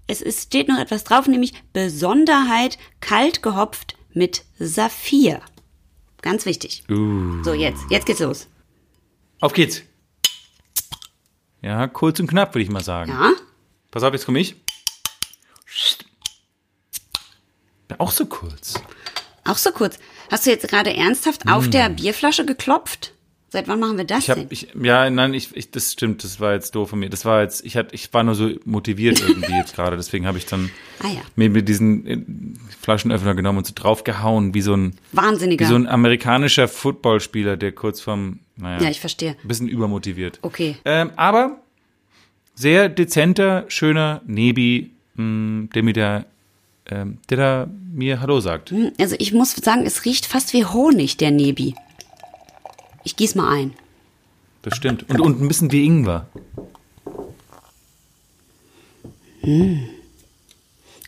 Es 0.08 0.22
ist, 0.22 0.44
steht 0.44 0.68
noch 0.68 0.80
etwas 0.80 1.04
drauf, 1.04 1.28
nämlich 1.28 1.54
Besonderheit 1.72 2.78
kalt 3.00 3.42
gehopft 3.42 3.96
mit 4.14 4.44
Saphir. 4.60 5.42
Ganz 6.22 6.46
wichtig. 6.46 6.84
Uh. 6.90 7.44
So, 7.44 7.54
jetzt, 7.54 7.84
jetzt 7.90 8.06
geht's 8.06 8.20
los. 8.20 8.48
Auf 9.40 9.54
geht's. 9.54 9.84
Ja, 11.62 11.88
kurz 11.88 12.20
und 12.20 12.28
knapp, 12.28 12.54
würde 12.54 12.64
ich 12.64 12.70
mal 12.70 12.84
sagen. 12.84 13.12
Ja. 13.12 13.32
Pass 13.92 14.04
auf, 14.04 14.14
jetzt 14.14 14.26
komme 14.26 14.40
ich. 14.40 14.56
Auch 17.98 18.12
so 18.12 18.26
kurz. 18.26 18.74
Auch 19.46 19.58
so 19.58 19.72
kurz. 19.72 20.00
Hast 20.32 20.46
du 20.46 20.50
jetzt 20.50 20.68
gerade 20.68 20.96
ernsthaft 20.96 21.48
auf 21.48 21.70
der 21.70 21.88
hm. 21.88 21.96
Bierflasche 21.96 22.46
geklopft? 22.46 23.14
Seit 23.54 23.68
wann 23.68 23.80
machen 23.80 23.98
wir 23.98 24.04
das 24.04 24.24
ich 24.24 24.30
hab, 24.32 24.38
denn? 24.38 24.48
Ich, 24.50 24.70
ja, 24.82 25.08
nein, 25.12 25.36
ich, 25.36 25.56
ich, 25.56 25.70
das 25.70 25.92
stimmt, 25.92 26.24
das 26.24 26.40
war 26.40 26.54
jetzt 26.54 26.74
doof 26.74 26.90
von 26.90 26.98
mir. 26.98 27.12
Das 27.12 27.24
war 27.24 27.44
jetzt, 27.44 27.64
ich, 27.64 27.78
hat, 27.78 27.94
ich 27.94 28.12
war 28.12 28.24
nur 28.24 28.34
so 28.34 28.50
motiviert 28.66 29.22
irgendwie 29.28 29.54
jetzt 29.54 29.76
gerade, 29.76 29.96
deswegen 29.96 30.26
habe 30.26 30.40
ich 30.40 30.48
dann 30.48 30.72
ah, 31.04 31.08
ja. 31.08 31.22
mir 31.36 31.52
mit 31.52 31.70
diesen 31.70 32.08
äh, 32.08 32.18
Flaschenöffner 32.82 33.36
genommen 33.36 33.60
und 33.60 33.68
so 33.68 33.74
draufgehauen, 33.76 34.56
wie 34.56 34.62
so 34.62 34.76
ein 34.76 34.96
Wahnsinniger. 35.12 35.64
Wie 35.64 35.70
so 35.70 35.76
ein 35.76 35.86
amerikanischer 35.86 36.68
Footballspieler, 36.68 37.56
der 37.56 37.74
kurz 37.74 38.02
vom, 38.02 38.40
naja, 38.56 38.86
ja, 38.86 38.90
ich 38.90 39.00
verstehe. 39.00 39.36
Bisschen 39.44 39.68
übermotiviert. 39.68 40.40
Okay. 40.42 40.78
Ähm, 40.84 41.12
aber 41.16 41.62
sehr 42.56 42.90
dezenter, 42.90 43.66
schöner 43.68 44.24
Nebi, 44.26 44.94
mh, 45.14 45.68
der 45.76 45.84
mit 45.84 45.96
der 45.96 46.26
ähm, 46.90 47.20
der 47.30 47.38
da 47.38 47.68
mir 47.92 48.20
Hallo 48.22 48.40
sagt. 48.40 48.72
Hm, 48.72 48.92
Also 49.00 49.16
ich 49.20 49.34
muss 49.34 49.52
sagen, 49.52 49.86
es 49.86 50.06
riecht 50.06 50.26
fast 50.26 50.54
wie 50.54 50.66
Honig, 50.66 51.18
der 51.18 51.32
Nebi. 51.32 51.76
Ich 53.04 53.16
gieß 53.16 53.36
mal 53.36 53.54
ein. 53.54 53.74
Das 54.62 54.76
stimmt. 54.78 55.10
Und, 55.10 55.20
und 55.20 55.42
ein 55.42 55.48
bisschen 55.48 55.72
wie 55.72 55.86
Ingwer. 55.86 56.28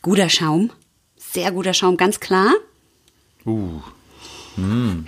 Guter 0.02 0.30
Schaum. 0.30 0.72
Sehr 1.18 1.52
guter 1.52 1.74
Schaum, 1.74 1.96
ganz 1.98 2.20
klar. 2.20 2.54
Uh. 3.46 3.80
Mm. 4.58 5.06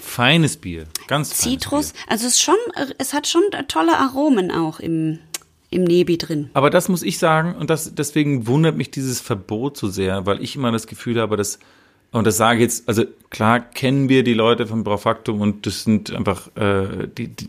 Feines 0.00 0.56
Bier. 0.58 0.86
Ganz 1.06 1.28
feines 1.32 1.38
Zitrus. 1.38 1.92
Bier. 1.92 2.02
Also 2.08 2.26
es 2.26 2.34
ist 2.34 2.42
schon, 2.42 2.56
es 2.98 3.14
hat 3.14 3.26
schon 3.26 3.42
tolle 3.68 3.96
Aromen 3.96 4.50
auch 4.50 4.78
im, 4.78 5.20
im 5.72 5.84
Nebi 5.84 6.18
drin. 6.18 6.50
Aber 6.54 6.70
das 6.70 6.88
muss 6.88 7.02
ich 7.02 7.18
sagen, 7.18 7.54
und 7.54 7.70
das, 7.70 7.94
deswegen 7.94 8.46
wundert 8.46 8.76
mich 8.76 8.90
dieses 8.90 9.20
Verbot 9.20 9.76
so 9.76 9.88
sehr, 9.88 10.26
weil 10.26 10.42
ich 10.42 10.56
immer 10.56 10.70
das 10.72 10.86
Gefühl 10.86 11.20
habe, 11.20 11.36
dass, 11.36 11.58
und 12.10 12.26
das 12.26 12.36
sage 12.36 12.58
ich 12.58 12.62
jetzt, 12.62 12.88
also 12.88 13.04
klar 13.30 13.60
kennen 13.60 14.08
wir 14.08 14.22
die 14.22 14.34
Leute 14.34 14.66
von 14.66 14.84
Braufaktum 14.84 15.40
und 15.40 15.66
das 15.66 15.84
sind 15.84 16.14
einfach, 16.14 16.48
äh, 16.56 17.08
die, 17.16 17.28
die, 17.28 17.48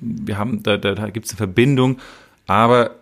wir 0.00 0.38
haben, 0.38 0.62
da, 0.62 0.76
da, 0.76 0.94
da 0.94 1.10
gibt 1.10 1.26
es 1.26 1.32
eine 1.32 1.38
Verbindung, 1.38 1.98
aber 2.46 2.96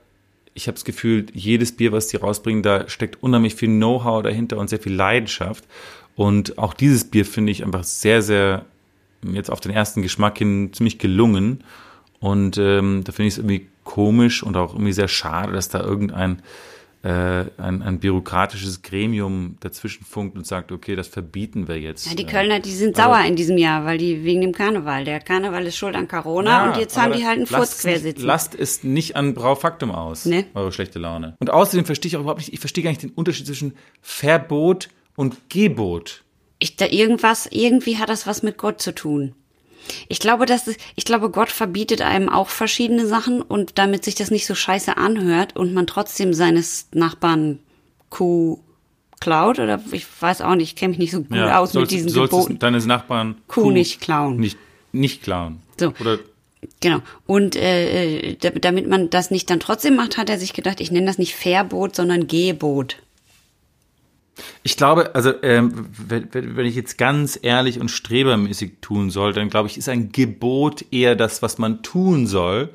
ich 0.58 0.66
habe 0.66 0.74
das 0.74 0.84
Gefühl, 0.84 1.26
jedes 1.32 1.76
Bier, 1.76 1.92
was 1.92 2.08
die 2.08 2.16
rausbringen, 2.16 2.62
da 2.62 2.88
steckt 2.88 3.22
unheimlich 3.22 3.54
viel 3.54 3.68
Know-how 3.68 4.22
dahinter 4.22 4.58
und 4.58 4.68
sehr 4.68 4.80
viel 4.80 4.92
Leidenschaft. 4.92 5.64
Und 6.16 6.58
auch 6.58 6.74
dieses 6.74 7.04
Bier 7.04 7.24
finde 7.24 7.52
ich 7.52 7.64
einfach 7.64 7.84
sehr, 7.84 8.22
sehr, 8.22 8.64
jetzt 9.22 9.50
auf 9.50 9.60
den 9.60 9.70
ersten 9.70 10.02
Geschmack 10.02 10.38
hin, 10.38 10.70
ziemlich 10.72 10.98
gelungen. 10.98 11.62
Und 12.20 12.58
ähm, 12.58 13.02
da 13.04 13.12
finde 13.12 13.28
ich 13.28 13.34
es 13.34 13.38
irgendwie 13.38 13.68
komisch 13.84 14.42
und 14.42 14.56
auch 14.56 14.74
irgendwie 14.74 14.92
sehr 14.92 15.08
schade, 15.08 15.52
dass 15.52 15.68
da 15.68 15.80
irgendein 15.80 16.42
äh, 17.04 17.44
ein, 17.58 17.80
ein 17.82 18.00
bürokratisches 18.00 18.82
Gremium 18.82 19.56
dazwischen 19.60 20.04
funkt 20.04 20.36
und 20.36 20.44
sagt, 20.44 20.72
okay, 20.72 20.96
das 20.96 21.06
verbieten 21.06 21.68
wir 21.68 21.78
jetzt. 21.80 22.08
Ja, 22.08 22.14
die 22.16 22.24
Äh, 22.24 22.26
Kölner, 22.26 22.58
die 22.58 22.72
sind 22.72 22.98
aber- 22.98 23.14
sauer 23.14 23.24
in 23.24 23.36
diesem 23.36 23.56
Jahr, 23.56 23.84
weil 23.84 23.98
die 23.98 24.24
wegen 24.24 24.40
dem 24.40 24.50
Karneval. 24.52 25.04
Der 25.04 25.20
Karneval 25.20 25.64
ist 25.66 25.76
schuld 25.76 25.94
an 25.94 26.08
Corona 26.08 26.50
Ja, 26.66 26.72
und 26.72 26.78
jetzt 26.80 27.00
haben 27.00 27.12
die 27.12 27.24
halt 27.24 27.36
einen 27.36 27.46
Furz 27.46 27.80
quer 27.82 28.00
sitzen. 28.00 28.26
Lasst 28.26 28.56
es 28.56 28.82
nicht 28.82 29.14
an 29.14 29.32
Braufaktum 29.34 29.92
aus, 29.92 30.24
Nee. 30.24 30.46
eure 30.54 30.72
schlechte 30.72 30.98
Laune. 30.98 31.36
Und 31.38 31.50
außerdem 31.50 31.84
verstehe 31.86 32.08
ich 32.08 32.16
auch 32.16 32.22
überhaupt 32.22 32.40
nicht, 32.40 32.52
ich 32.52 32.58
verstehe 32.60 32.82
gar 32.82 32.90
nicht 32.90 33.02
den 33.04 33.10
Unterschied 33.10 33.46
zwischen 33.46 33.74
Verbot 34.02 34.88
und 35.14 35.48
Gebot. 35.50 36.24
Ich, 36.58 36.74
da 36.74 36.86
irgendwas, 36.86 37.46
irgendwie 37.52 37.98
hat 37.98 38.08
das 38.08 38.26
was 38.26 38.42
mit 38.42 38.58
Gott 38.58 38.82
zu 38.82 38.92
tun. 38.92 39.36
Ich 40.08 40.18
glaube, 40.20 40.46
dass 40.46 40.66
es, 40.66 40.76
ich 40.96 41.04
glaube, 41.04 41.30
Gott 41.30 41.50
verbietet 41.50 42.02
einem 42.02 42.28
auch 42.28 42.48
verschiedene 42.48 43.06
Sachen 43.06 43.40
und 43.42 43.78
damit 43.78 44.04
sich 44.04 44.14
das 44.14 44.30
nicht 44.30 44.46
so 44.46 44.54
scheiße 44.54 44.96
anhört 44.96 45.56
und 45.56 45.72
man 45.74 45.86
trotzdem 45.86 46.34
seines 46.34 46.88
Nachbarn 46.92 47.58
Kuh 48.10 48.58
klaut 49.20 49.58
oder 49.58 49.80
ich 49.92 50.06
weiß 50.20 50.42
auch 50.42 50.54
nicht, 50.54 50.70
ich 50.70 50.76
kenne 50.76 50.90
mich 50.90 50.98
nicht 50.98 51.10
so 51.10 51.22
gut 51.22 51.36
aus 51.58 51.74
mit 51.74 51.90
diesen 51.90 52.12
Geboten. 52.12 52.52
es 52.54 52.58
deines 52.60 52.86
Nachbarn 52.86 53.36
Kuh 53.48 53.70
nicht 53.70 54.00
klauen. 54.00 54.36
Nicht, 54.36 54.58
nicht 54.92 55.22
klauen. 55.22 55.60
So. 55.78 55.92
Oder 56.00 56.18
Genau. 56.80 56.98
Und 57.26 57.54
äh, 57.54 58.34
da- 58.34 58.50
damit 58.50 58.88
man 58.88 59.10
das 59.10 59.30
nicht 59.30 59.48
dann 59.48 59.60
trotzdem 59.60 59.94
macht, 59.94 60.16
hat 60.18 60.28
er 60.28 60.38
sich 60.38 60.52
gedacht, 60.54 60.80
ich 60.80 60.90
nenne 60.90 61.06
das 61.06 61.16
nicht 61.18 61.34
Verbot, 61.36 61.94
sondern 61.94 62.26
Gebot. 62.26 62.96
Ich 64.62 64.76
glaube, 64.76 65.14
also 65.14 65.32
ähm, 65.42 65.86
wenn, 65.98 66.66
ich 66.66 66.74
jetzt 66.76 66.98
ganz 66.98 67.38
ehrlich 67.40 67.80
und 67.80 67.90
strebermäßig 67.90 68.72
tun 68.80 69.10
soll, 69.10 69.32
dann 69.32 69.48
glaube 69.50 69.68
ich, 69.68 69.76
ist 69.78 69.88
ein 69.88 70.12
Gebot 70.12 70.84
eher 70.90 71.16
das, 71.16 71.42
was 71.42 71.58
man 71.58 71.82
tun 71.82 72.26
soll 72.26 72.70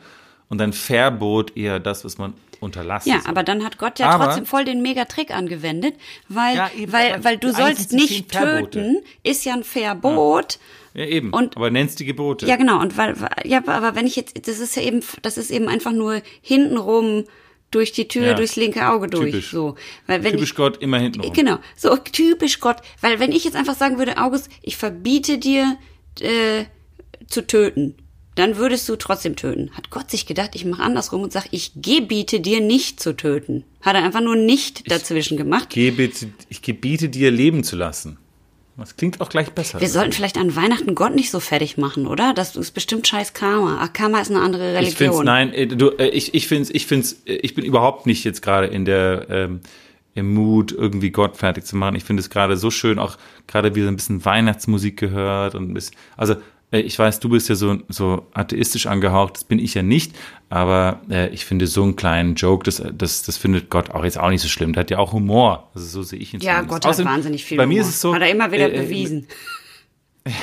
und 0.50 0.62
ein 0.62 0.74
Verbot 0.74 1.56
eher 1.58 1.80
das, 1.80 2.04
was 2.06 2.18
man 2.18 2.34
unterlassen 2.60 3.10
Ja, 3.10 3.20
soll. 3.22 3.30
aber 3.32 3.44
dann 3.44 3.64
hat 3.64 3.78
Gott 3.78 4.00
ja 4.00 4.10
Aber- 4.10 4.26
trotzdem 4.26 4.46
voll 4.46 4.64
den 4.66 4.82
Megatrick 4.82 5.32
angewendet, 5.32 5.96
weil, 6.30 6.56
Ja, 6.56 6.70
eben, 6.78 6.92
weil, 6.94 7.24
weil 7.24 7.38
du 7.38 7.52
sollst 7.52 7.92
nicht 7.92 8.32
töten, 8.32 8.98
ist 9.24 9.44
ja 9.46 9.54
ein 9.54 9.64
Verbot. 9.66 10.60
ja, 10.94 11.06
eben. 11.06 11.32
und- 11.32 11.58
aber 11.58 11.70
nennst 11.72 12.00
die 12.00 12.06
Gebote. 12.06 12.46
Ja, 12.46 12.56
genau. 12.56 12.80
Und 12.80 12.98
weil, 12.98 13.16
ja, 13.44 13.62
aber 13.68 13.96
wenn 13.96 14.08
ich 14.08 14.16
jetzt, 14.16 14.48
das 14.48 14.60
ist 14.60 14.76
ja 14.78 14.82
eben, 14.84 15.02
das 15.24 15.38
ist 15.38 15.52
eben 15.52 15.68
einfach 15.68 15.92
nur 15.92 16.22
hintenrum 16.42 17.26
durch 17.76 17.92
die 17.92 18.08
Tür, 18.08 18.28
Ja. 18.28 18.34
durchs 18.34 18.56
linke 18.56 18.88
Auge 18.88 19.08
durch. 19.08 19.32
Typisch. 19.32 19.52
So. 19.52 19.76
Weil 20.08 20.24
wenn 20.24 20.34
Typisch 20.34 20.52
ich, 20.52 20.56
Gott 20.56 20.82
immer 20.82 21.00
hinten 21.00 21.22
rum. 21.22 21.34
Genau, 21.34 21.58
so 21.76 21.96
typisch 21.98 22.60
Gott. 22.60 22.78
Weil 23.02 23.20
wenn 23.20 23.32
ich 23.32 23.44
jetzt 23.44 23.56
einfach 23.56 23.76
sagen 23.76 23.98
würde, 23.98 24.18
August, 24.18 24.50
ich 24.62 24.78
verbiete 24.78 25.38
dir 25.38 25.78
äh, 26.20 26.66
zu 27.28 27.46
töten, 27.46 27.96
dann 28.36 28.58
würdest 28.58 28.90
du 28.90 28.96
trotzdem 28.96 29.36
töten. 29.36 29.70
Hat 29.76 29.90
Gott 29.92 30.10
sich 30.10 30.26
gedacht, 30.26 30.52
ich 30.56 30.66
mache 30.66 30.82
andersrum 30.82 31.22
und 31.22 31.32
sag, 31.32 31.46
ich 31.52 31.72
gebiete 31.76 32.40
dir 32.40 32.62
nicht 32.62 33.00
zu 33.00 33.16
töten. 33.16 33.64
Hat 33.82 33.96
er 33.96 34.04
einfach 34.04 34.22
nur 34.22 34.36
nicht 34.36 34.90
dazwischen 34.90 35.38
gemacht. 35.38 35.70
Gebiete, 35.70 36.30
ich 36.50 36.62
gebiete 36.62 37.10
dir 37.10 37.30
leben 37.30 37.64
zu 37.64 37.76
lassen. 37.76 38.18
Das 38.76 38.96
klingt 38.96 39.22
auch 39.22 39.30
gleich 39.30 39.52
besser. 39.52 39.80
Wir 39.80 39.90
sollten 39.90 40.14
vielleicht 40.14 40.38
an 40.38 40.56
Weihnachten 40.56 40.96
Gott 40.96 41.14
nicht 41.14 41.30
so 41.30 41.40
fertig 41.40 41.78
machen, 41.78 42.08
oder? 42.08 42.34
Das 42.34 42.56
ist 42.56 42.72
bestimmt 42.72 43.08
scheiß 43.08 43.34
Karma. 43.34 43.78
Ach, 43.80 43.94
Karma 43.94 44.20
ist 44.20 44.32
eine 44.32 44.42
andere 44.42 44.74
Religion. 44.74 44.88
Ich 44.88 44.98
finde 44.98 45.24
nein, 45.24 45.54
äh, 45.54 45.68
du, 45.68 45.90
äh, 45.90 46.08
ich, 46.08 46.34
ich 46.34 46.48
finde 46.48 46.72
ich 46.72 46.88
find's, 46.88 47.22
äh, 47.26 47.34
ich 47.34 47.54
bin 47.54 47.66
überhaupt 47.66 48.08
nicht 48.08 48.24
jetzt 48.24 48.42
gerade 48.42 48.68
in 48.68 48.86
der, 48.86 49.28
ähm, 49.30 49.62
im 50.16 50.34
Mut, 50.34 50.72
irgendwie 50.72 51.12
Gott 51.12 51.38
fertig 51.38 51.66
zu 51.66 51.76
machen. 51.76 51.96
Ich 51.96 52.04
finde 52.04 52.22
es 52.22 52.30
gerade 52.30 52.58
so 52.58 52.72
schön, 52.72 52.98
auch 52.98 53.18
gerade 53.48 53.76
wie 53.76 53.82
so 53.82 53.88
ein 53.88 53.96
bisschen 53.96 54.26
Weihnachtsmusik 54.26 54.98
gehört 54.98 55.54
und 55.56 55.70
ein 55.70 55.74
bisschen, 55.74 55.96
also, 56.18 56.36
ich 56.80 56.98
weiß, 56.98 57.20
du 57.20 57.30
bist 57.30 57.50
ja 57.50 57.56
so, 57.56 57.78
so 57.88 58.26
atheistisch 58.34 58.88
angehaucht, 58.88 59.36
das 59.36 59.44
bin 59.44 59.60
ich 59.60 59.74
ja 59.74 59.84
nicht, 59.84 60.16
aber 60.50 61.02
äh, 61.10 61.30
ich 61.30 61.46
finde 61.46 61.68
so 61.68 61.84
einen 61.84 61.96
kleinen 61.96 62.36
Joke, 62.36 62.64
das, 62.64 62.84
das, 62.94 63.24
das 63.24 63.38
findet 63.38 63.70
Gott 63.70 63.92
auch 63.92 64.04
jetzt 64.04 64.20
auch 64.20 64.30
nicht 64.30 64.42
so 64.42 64.48
schlimm. 64.48 64.74
Der 64.74 64.82
hat 64.82 64.92
ja 64.92 64.98
auch 64.98 65.14
Humor. 65.14 65.70
Also 65.76 65.88
so 65.88 66.04
sehe 66.04 66.20
ich 66.20 66.34
ihn 66.34 66.40
Ja, 66.40 66.54
zumindest. 66.54 66.70
Gott 66.70 66.86
hat 66.86 66.90
Außerdem, 66.92 67.12
wahnsinnig 67.12 67.46
viel 67.46 67.58
Bei 67.58 67.66
mir 67.66 67.76
Humor. 67.76 67.90
ist 67.90 67.96
es 67.96 68.02
so. 68.02 68.14
Hat 68.14 68.22
er 68.22 68.30
immer 68.32 68.52
wieder 68.52 68.72
äh, 68.72 68.78
äh, 68.78 68.82
bewiesen. 68.82 69.28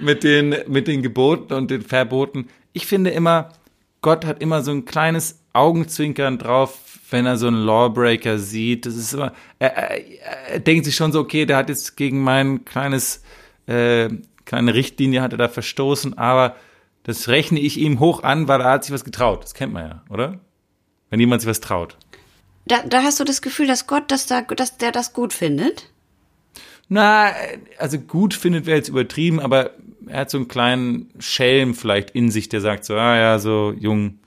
mit 0.00 0.24
den, 0.24 0.54
mit 0.68 0.88
den 0.88 1.02
Geboten 1.02 1.52
und 1.54 1.70
den 1.70 1.82
Verboten. 1.82 2.48
Ich 2.72 2.86
finde 2.86 3.10
immer, 3.10 3.50
Gott 4.00 4.24
hat 4.24 4.42
immer 4.42 4.62
so 4.62 4.70
ein 4.72 4.84
kleines 4.84 5.40
Augenzwinkern 5.52 6.38
drauf, 6.38 6.91
wenn 7.12 7.26
er 7.26 7.36
so 7.36 7.46
einen 7.46 7.64
Lawbreaker 7.64 8.38
sieht. 8.38 8.86
Das 8.86 8.94
ist 8.94 9.12
immer, 9.12 9.32
er, 9.58 9.76
er, 9.76 10.50
er 10.52 10.60
denkt 10.60 10.84
sich 10.84 10.96
schon 10.96 11.12
so, 11.12 11.20
okay, 11.20 11.46
der 11.46 11.56
hat 11.56 11.68
jetzt 11.68 11.96
gegen 11.96 12.22
mein 12.22 12.64
kleines, 12.64 13.22
äh, 13.66 14.08
kleine 14.44 14.74
Richtlinie 14.74 15.22
hat 15.22 15.32
er 15.32 15.38
da 15.38 15.48
verstoßen, 15.48 16.18
aber 16.18 16.56
das 17.04 17.28
rechne 17.28 17.60
ich 17.60 17.78
ihm 17.78 18.00
hoch 18.00 18.22
an, 18.22 18.48
weil 18.48 18.60
er 18.60 18.70
hat 18.70 18.84
sich 18.84 18.92
was 18.92 19.04
getraut. 19.04 19.44
Das 19.44 19.54
kennt 19.54 19.72
man 19.72 19.88
ja, 19.88 20.02
oder? 20.08 20.38
Wenn 21.10 21.20
jemand 21.20 21.42
sich 21.42 21.50
was 21.50 21.60
traut. 21.60 21.96
Da, 22.64 22.82
da 22.82 23.02
hast 23.02 23.18
du 23.18 23.24
das 23.24 23.42
Gefühl, 23.42 23.66
dass 23.66 23.86
Gott, 23.86 24.10
dass, 24.10 24.26
da, 24.26 24.42
dass 24.42 24.78
der 24.78 24.92
das 24.92 25.12
gut 25.12 25.32
findet? 25.32 25.90
Na, 26.88 27.32
also 27.78 27.98
gut 27.98 28.34
findet 28.34 28.66
wäre 28.66 28.76
jetzt 28.76 28.88
übertrieben, 28.88 29.40
aber 29.40 29.70
er 30.06 30.20
hat 30.20 30.30
so 30.30 30.38
einen 30.38 30.48
kleinen 30.48 31.10
Schelm 31.18 31.74
vielleicht 31.74 32.10
in 32.10 32.30
sich, 32.30 32.48
der 32.48 32.60
sagt 32.60 32.84
so, 32.84 32.94
ah 32.94 33.16
ja, 33.16 33.38
so 33.38 33.74
jung 33.78 34.18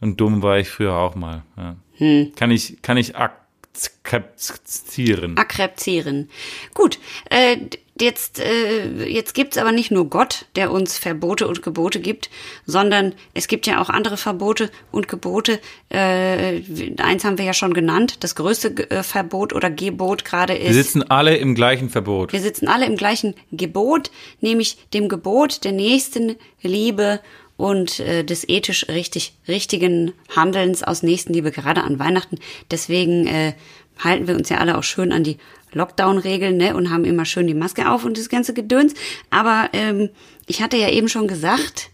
und 0.00 0.20
dumm 0.20 0.42
war 0.42 0.58
ich 0.58 0.68
früher 0.68 0.94
auch 0.94 1.14
mal. 1.14 1.42
Ja. 1.56 1.76
Kann 1.98 2.50
ich, 2.50 2.80
kann 2.82 2.96
ich 2.96 3.16
akzeptieren. 3.16 5.36
Akreptieren. 5.36 6.30
Gut, 6.74 6.98
äh, 7.30 7.56
jetzt, 8.00 8.38
äh, 8.38 9.04
jetzt 9.06 9.34
gibt's 9.34 9.58
aber 9.58 9.72
nicht 9.72 9.90
nur 9.90 10.08
Gott, 10.08 10.46
der 10.56 10.70
uns 10.70 10.98
Verbote 10.98 11.46
und 11.48 11.62
Gebote 11.62 12.00
gibt, 12.00 12.30
sondern 12.66 13.14
es 13.34 13.48
gibt 13.48 13.66
ja 13.66 13.80
auch 13.80 13.88
andere 13.88 14.16
Verbote 14.16 14.70
und 14.92 15.08
Gebote. 15.08 15.60
Äh, 15.88 16.62
eins 16.98 17.24
haben 17.24 17.38
wir 17.38 17.44
ja 17.44 17.54
schon 17.54 17.74
genannt. 17.74 18.22
Das 18.24 18.34
größte 18.34 18.90
äh, 18.90 19.02
Verbot 19.02 19.52
oder 19.52 19.70
Gebot 19.70 20.24
gerade 20.24 20.54
Wir 20.54 20.60
ist. 20.60 20.74
sitzen 20.74 21.02
alle 21.02 21.36
im 21.36 21.54
gleichen 21.54 21.90
Verbot. 21.90 22.32
Wir 22.32 22.40
sitzen 22.40 22.68
alle 22.68 22.86
im 22.86 22.96
gleichen 22.96 23.34
Gebot, 23.52 24.10
nämlich 24.40 24.76
dem 24.92 25.08
Gebot 25.08 25.64
der 25.64 25.72
nächsten 25.72 26.36
Liebe 26.62 27.20
und 27.56 28.00
äh, 28.00 28.24
des 28.24 28.48
ethisch 28.48 28.86
richtig 28.88 29.34
richtigen 29.48 30.12
Handelns 30.34 30.82
aus 30.82 31.02
Nächstenliebe 31.02 31.50
gerade 31.50 31.82
an 31.82 31.98
Weihnachten. 31.98 32.38
Deswegen 32.70 33.26
äh, 33.26 33.54
halten 33.98 34.28
wir 34.28 34.36
uns 34.36 34.48
ja 34.48 34.58
alle 34.58 34.76
auch 34.76 34.82
schön 34.82 35.12
an 35.12 35.24
die 35.24 35.38
Lockdown-Regeln 35.72 36.56
ne, 36.56 36.74
und 36.74 36.90
haben 36.90 37.04
immer 37.04 37.24
schön 37.24 37.46
die 37.46 37.54
Maske 37.54 37.90
auf 37.90 38.04
und 38.04 38.18
das 38.18 38.28
ganze 38.28 38.54
Gedöns. 38.54 38.94
Aber 39.30 39.70
ähm, 39.72 40.10
ich 40.46 40.62
hatte 40.62 40.76
ja 40.76 40.90
eben 40.90 41.08
schon 41.08 41.28
gesagt, 41.28 41.90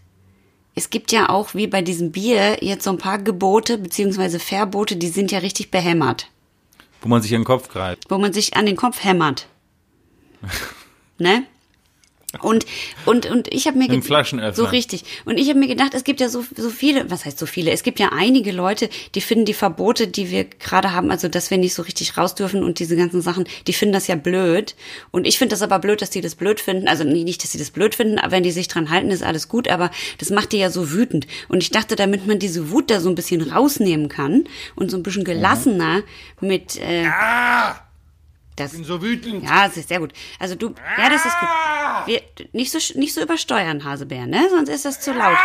es 0.75 0.89
gibt 0.89 1.11
ja 1.11 1.29
auch 1.29 1.53
wie 1.53 1.67
bei 1.67 1.81
diesem 1.81 2.11
Bier 2.11 2.57
jetzt 2.61 2.83
so 2.83 2.89
ein 2.89 2.97
paar 2.97 3.19
Gebote 3.19 3.77
beziehungsweise 3.77 4.39
Verbote, 4.39 4.95
die 4.95 5.07
sind 5.07 5.31
ja 5.31 5.39
richtig 5.39 5.69
behämmert 5.71 6.29
Wo 7.01 7.07
man 7.09 7.21
sich 7.21 7.33
an 7.33 7.41
den 7.41 7.45
Kopf 7.45 7.69
greift. 7.69 8.09
wo 8.09 8.17
man 8.17 8.33
sich 8.33 8.55
an 8.55 8.65
den 8.65 8.75
Kopf 8.75 9.03
hämmert. 9.03 9.47
ne? 11.17 11.43
Und, 12.41 12.65
und, 13.05 13.27
und 13.27 13.53
ich 13.53 13.67
habe 13.67 13.77
mir 13.77 13.83
Mit 13.83 13.91
dem 13.93 13.99
ge- 14.01 14.07
Flaschenöffner. 14.07 14.53
so 14.55 14.65
richtig. 14.69 15.03
Und 15.25 15.37
ich 15.39 15.49
habe 15.49 15.59
mir 15.59 15.67
gedacht, 15.67 15.93
es 15.93 16.03
gibt 16.03 16.19
ja 16.19 16.29
so, 16.29 16.43
so 16.57 16.69
viele, 16.71 17.11
was 17.11 17.25
heißt 17.25 17.37
so 17.37 17.45
viele? 17.45 17.69
Es 17.71 17.83
gibt 17.83 17.99
ja 17.99 18.09
einige 18.11 18.51
Leute, 18.51 18.89
die 19.13 19.21
finden 19.21 19.45
die 19.45 19.53
Verbote, 19.53 20.07
die 20.07 20.31
wir 20.31 20.45
gerade 20.45 20.93
haben, 20.93 21.11
also 21.11 21.27
dass 21.27 21.51
wir 21.51 21.59
nicht 21.59 21.75
so 21.75 21.83
richtig 21.83 22.17
raus 22.17 22.33
dürfen 22.33 22.63
und 22.63 22.79
diese 22.79 22.95
ganzen 22.95 23.21
Sachen, 23.21 23.45
die 23.67 23.73
finden 23.73 23.93
das 23.93 24.07
ja 24.07 24.15
blöd. 24.15 24.75
Und 25.11 25.27
ich 25.27 25.37
finde 25.37 25.53
das 25.53 25.61
aber 25.61 25.77
blöd, 25.79 26.01
dass 26.01 26.09
die 26.09 26.21
das 26.21 26.33
blöd 26.35 26.59
finden. 26.59 26.87
Also 26.87 27.03
nicht, 27.03 27.43
dass 27.43 27.51
sie 27.51 27.59
das 27.59 27.69
blöd 27.69 27.93
finden, 27.93 28.17
aber 28.17 28.31
wenn 28.31 28.43
die 28.43 28.51
sich 28.51 28.67
dran 28.67 28.89
halten, 28.89 29.11
ist 29.11 29.21
alles 29.23 29.47
gut. 29.47 29.67
Aber 29.67 29.91
das 30.17 30.31
macht 30.31 30.51
die 30.53 30.57
ja 30.57 30.71
so 30.71 30.91
wütend. 30.91 31.27
Und 31.49 31.61
ich 31.61 31.69
dachte, 31.69 31.95
damit 31.95 32.25
man 32.25 32.39
diese 32.39 32.71
Wut 32.71 32.89
da 32.89 32.99
so 32.99 33.09
ein 33.09 33.15
bisschen 33.15 33.41
rausnehmen 33.41 34.09
kann 34.09 34.45
und 34.75 34.89
so 34.89 34.97
ein 34.97 35.03
bisschen 35.03 35.23
gelassener 35.23 36.01
mit 36.41 36.77
äh, 36.81 37.05
Ah! 37.05 37.75
Das. 38.55 38.71
Bin 38.73 38.83
so 38.83 39.01
wütend. 39.01 39.43
Ja, 39.43 39.67
das 39.67 39.77
ist 39.77 39.89
sehr 39.89 39.99
gut. 39.99 40.11
Also 40.39 40.55
du, 40.55 40.73
ja, 40.97 41.09
das 41.09 41.25
ist 41.25 41.39
gut. 41.39 41.49
Wir, 42.05 42.21
nicht 42.51 42.71
so 42.71 42.77
nicht 42.99 43.13
so 43.13 43.21
übersteuern, 43.21 43.83
Hasebär, 43.83 44.25
ne? 44.27 44.47
Sonst 44.49 44.69
ist 44.69 44.85
das 44.85 44.99
zu 44.99 45.11
laut. 45.13 45.37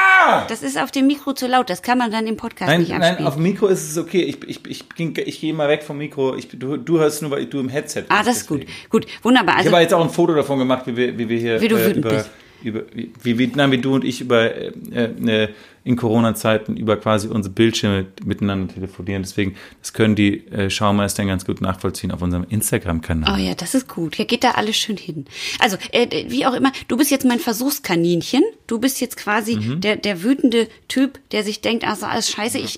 Das 0.48 0.62
ist 0.62 0.78
auf 0.78 0.90
dem 0.90 1.06
Mikro 1.06 1.32
zu 1.32 1.46
laut. 1.46 1.70
Das 1.70 1.82
kann 1.82 1.98
man 1.98 2.10
dann 2.10 2.26
im 2.26 2.36
Podcast 2.36 2.68
Nein, 2.70 2.80
nicht 2.80 2.92
abspielen. 2.92 3.16
nein, 3.18 3.26
auf 3.26 3.34
dem 3.34 3.42
Mikro 3.44 3.66
ist 3.68 3.88
es 3.90 3.96
okay. 3.98 4.22
Ich, 4.22 4.42
ich, 4.48 4.66
ich, 4.66 4.88
ging- 4.90 5.14
ich 5.24 5.40
gehe 5.40 5.52
mal 5.54 5.68
weg 5.68 5.82
vom 5.82 5.98
Mikro. 5.98 6.34
Ich, 6.36 6.48
du, 6.48 6.76
du 6.76 6.98
hörst 6.98 7.22
nur, 7.22 7.30
weil 7.30 7.46
du 7.46 7.60
im 7.60 7.68
Headset 7.68 8.00
bist. 8.02 8.10
ah, 8.12 8.22
das 8.22 8.38
ist 8.38 8.48
gut. 8.48 8.60
deswegen. 8.62 8.88
Gut, 8.90 9.06
wunderbar. 9.22 9.54
Ich 9.54 9.58
Also 9.60 9.72
habe 9.72 9.82
jetzt 9.82 9.94
auch 9.94 10.02
ein 10.04 10.10
Foto 10.10 10.34
davon 10.34 10.58
gemacht, 10.58 10.86
wie 10.86 10.96
wir, 10.96 11.16
wie 11.18 11.28
wir 11.28 11.38
hier 11.38 11.60
Wie 11.60 11.68
du 11.68 11.76
äh, 11.76 11.86
wütend 11.86 12.04
über, 12.04 12.14
bist. 12.14 12.30
über 12.62 12.80
wie, 12.92 13.12
wie, 13.22 13.38
wie, 13.38 13.46
nein, 13.54 13.70
wie 13.70 13.78
du 13.78 13.94
und 13.94 14.04
ich 14.04 14.20
über 14.20 14.54
äh, 14.54 14.68
äh, 14.94 15.48
in 15.88 15.96
Corona-Zeiten 15.96 16.76
über 16.76 16.98
quasi 16.98 17.28
unsere 17.28 17.54
Bildschirme 17.54 18.06
miteinander 18.22 18.74
telefonieren. 18.74 19.22
Deswegen, 19.22 19.56
das 19.80 19.94
können 19.94 20.14
die 20.14 20.46
äh, 20.48 20.68
Schaumeister 20.68 21.24
ganz 21.24 21.46
gut 21.46 21.62
nachvollziehen 21.62 22.12
auf 22.12 22.20
unserem 22.20 22.44
Instagram-Kanal. 22.48 23.34
Oh 23.34 23.42
ja, 23.42 23.54
das 23.54 23.74
ist 23.74 23.88
gut. 23.88 24.16
Ja, 24.18 24.26
geht 24.26 24.44
da 24.44 24.50
alles 24.52 24.76
schön 24.76 24.98
hin. 24.98 25.24
Also, 25.58 25.78
äh, 25.92 26.26
wie 26.28 26.44
auch 26.44 26.52
immer, 26.52 26.72
du 26.88 26.98
bist 26.98 27.10
jetzt 27.10 27.24
mein 27.24 27.38
Versuchskaninchen. 27.40 28.42
Du 28.66 28.78
bist 28.78 29.00
jetzt 29.00 29.16
quasi 29.16 29.56
Mhm. 29.56 29.80
der, 29.80 29.96
der 29.96 30.22
wütende 30.22 30.68
Typ, 30.88 31.18
der 31.30 31.42
sich 31.42 31.62
denkt, 31.62 31.84
also 31.86 32.04
alles 32.04 32.30
scheiße, 32.30 32.58
ich, 32.58 32.76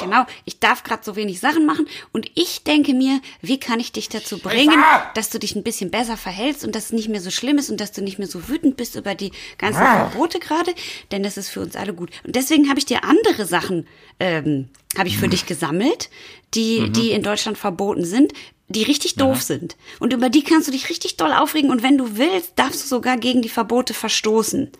genau, 0.00 0.24
ich 0.44 0.58
darf 0.58 0.82
gerade 0.82 1.04
so 1.04 1.14
wenig 1.14 1.38
Sachen 1.38 1.64
machen. 1.64 1.86
Und 2.12 2.28
ich 2.34 2.64
denke 2.64 2.92
mir, 2.92 3.20
wie 3.40 3.60
kann 3.60 3.78
ich 3.78 3.92
dich 3.92 4.08
dazu 4.08 4.38
bringen, 4.38 4.82
dass 5.14 5.30
du 5.30 5.38
dich 5.38 5.54
ein 5.54 5.62
bisschen 5.62 5.92
besser 5.92 6.16
verhältst 6.16 6.64
und 6.64 6.74
dass 6.74 6.86
es 6.86 6.92
nicht 6.92 7.08
mehr 7.08 7.20
so 7.20 7.30
schlimm 7.30 7.58
ist 7.58 7.70
und 7.70 7.80
dass 7.80 7.92
du 7.92 8.02
nicht 8.02 8.18
mehr 8.18 8.26
so 8.26 8.48
wütend 8.48 8.76
bist 8.76 8.96
über 8.96 9.14
die 9.14 9.30
ganzen 9.58 9.82
Verbote 9.82 10.40
gerade, 10.40 10.72
denn 11.12 11.22
das 11.22 11.36
ist 11.36 11.50
für 11.50 11.60
uns 11.60 11.76
alle 11.76 11.94
gut. 11.94 12.10
Und 12.26 12.31
deswegen 12.36 12.68
habe 12.68 12.78
ich 12.78 12.86
dir 12.86 13.04
andere 13.04 13.46
Sachen, 13.46 13.86
ähm, 14.20 14.68
habe 14.96 15.08
ich 15.08 15.18
für 15.18 15.28
dich 15.28 15.46
gesammelt, 15.46 16.10
die, 16.54 16.90
die 16.90 17.10
in 17.12 17.22
Deutschland 17.22 17.58
verboten 17.58 18.04
sind, 18.04 18.32
die 18.68 18.82
richtig 18.82 19.16
doof 19.16 19.42
sind. 19.42 19.76
Und 20.00 20.12
über 20.12 20.28
die 20.30 20.42
kannst 20.42 20.68
du 20.68 20.72
dich 20.72 20.88
richtig 20.88 21.16
doll 21.16 21.32
aufregen 21.32 21.70
und 21.70 21.82
wenn 21.82 21.98
du 21.98 22.16
willst, 22.16 22.52
darfst 22.56 22.82
du 22.82 22.88
sogar 22.88 23.16
gegen 23.16 23.42
die 23.42 23.48
Verbote 23.48 23.94
verstoßen. 23.94 24.70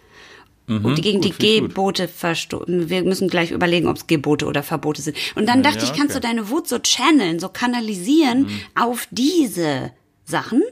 und 0.69 1.03
gegen 1.03 1.21
gut, 1.21 1.43
die. 1.43 1.61
Gebote 1.61 2.09
verstoßen. 2.09 2.89
Wir 2.89 3.03
müssen 3.03 3.29
gleich 3.29 3.51
überlegen, 3.51 3.89
ob 3.89 3.97
es 3.97 4.07
Gebote 4.07 4.47
oder 4.47 4.63
Verbote 4.63 5.03
sind. 5.03 5.17
Und 5.35 5.49
dann 5.49 5.63
dachte 5.63 5.79
ja, 5.79 5.85
ich, 5.85 5.93
kannst 5.93 6.17
okay. 6.17 6.21
du 6.21 6.21
deine 6.21 6.51
Wut 6.51 6.69
so 6.69 6.79
channeln, 6.79 7.39
so 7.39 7.49
kanalisieren 7.49 8.49
auf 8.75 9.09
diese 9.11 9.93
Sachen. 10.25 10.63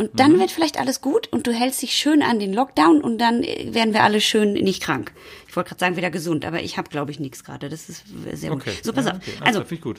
Und 0.00 0.18
dann 0.18 0.38
wird 0.38 0.50
vielleicht 0.50 0.80
alles 0.80 1.02
gut 1.02 1.28
und 1.30 1.46
du 1.46 1.52
hältst 1.52 1.82
dich 1.82 1.92
schön 1.92 2.22
an 2.22 2.38
den 2.38 2.54
Lockdown 2.54 3.02
und 3.02 3.18
dann 3.18 3.42
äh, 3.42 3.74
werden 3.74 3.92
wir 3.92 4.02
alle 4.02 4.22
schön 4.22 4.54
nicht 4.54 4.82
krank. 4.82 5.12
Ich 5.50 5.56
wollte 5.56 5.70
gerade 5.70 5.80
sagen, 5.80 5.96
wieder 5.96 6.10
gesund, 6.12 6.44
aber 6.44 6.62
ich 6.62 6.78
habe, 6.78 6.88
glaube 6.90 7.10
ich, 7.10 7.18
nichts 7.18 7.42
gerade. 7.42 7.68
Das 7.68 7.88
ist 7.88 8.04
sehr 8.34 8.50
gut. 8.50 8.62
Okay. 8.62 8.72
So, 8.84 8.92
pass 8.92 9.06
Ja, 9.06 9.10
auf. 9.12 9.16
okay. 9.18 9.32
Also, 9.40 9.58
finde 9.64 9.74
ich 9.74 9.80
gut. 9.80 9.98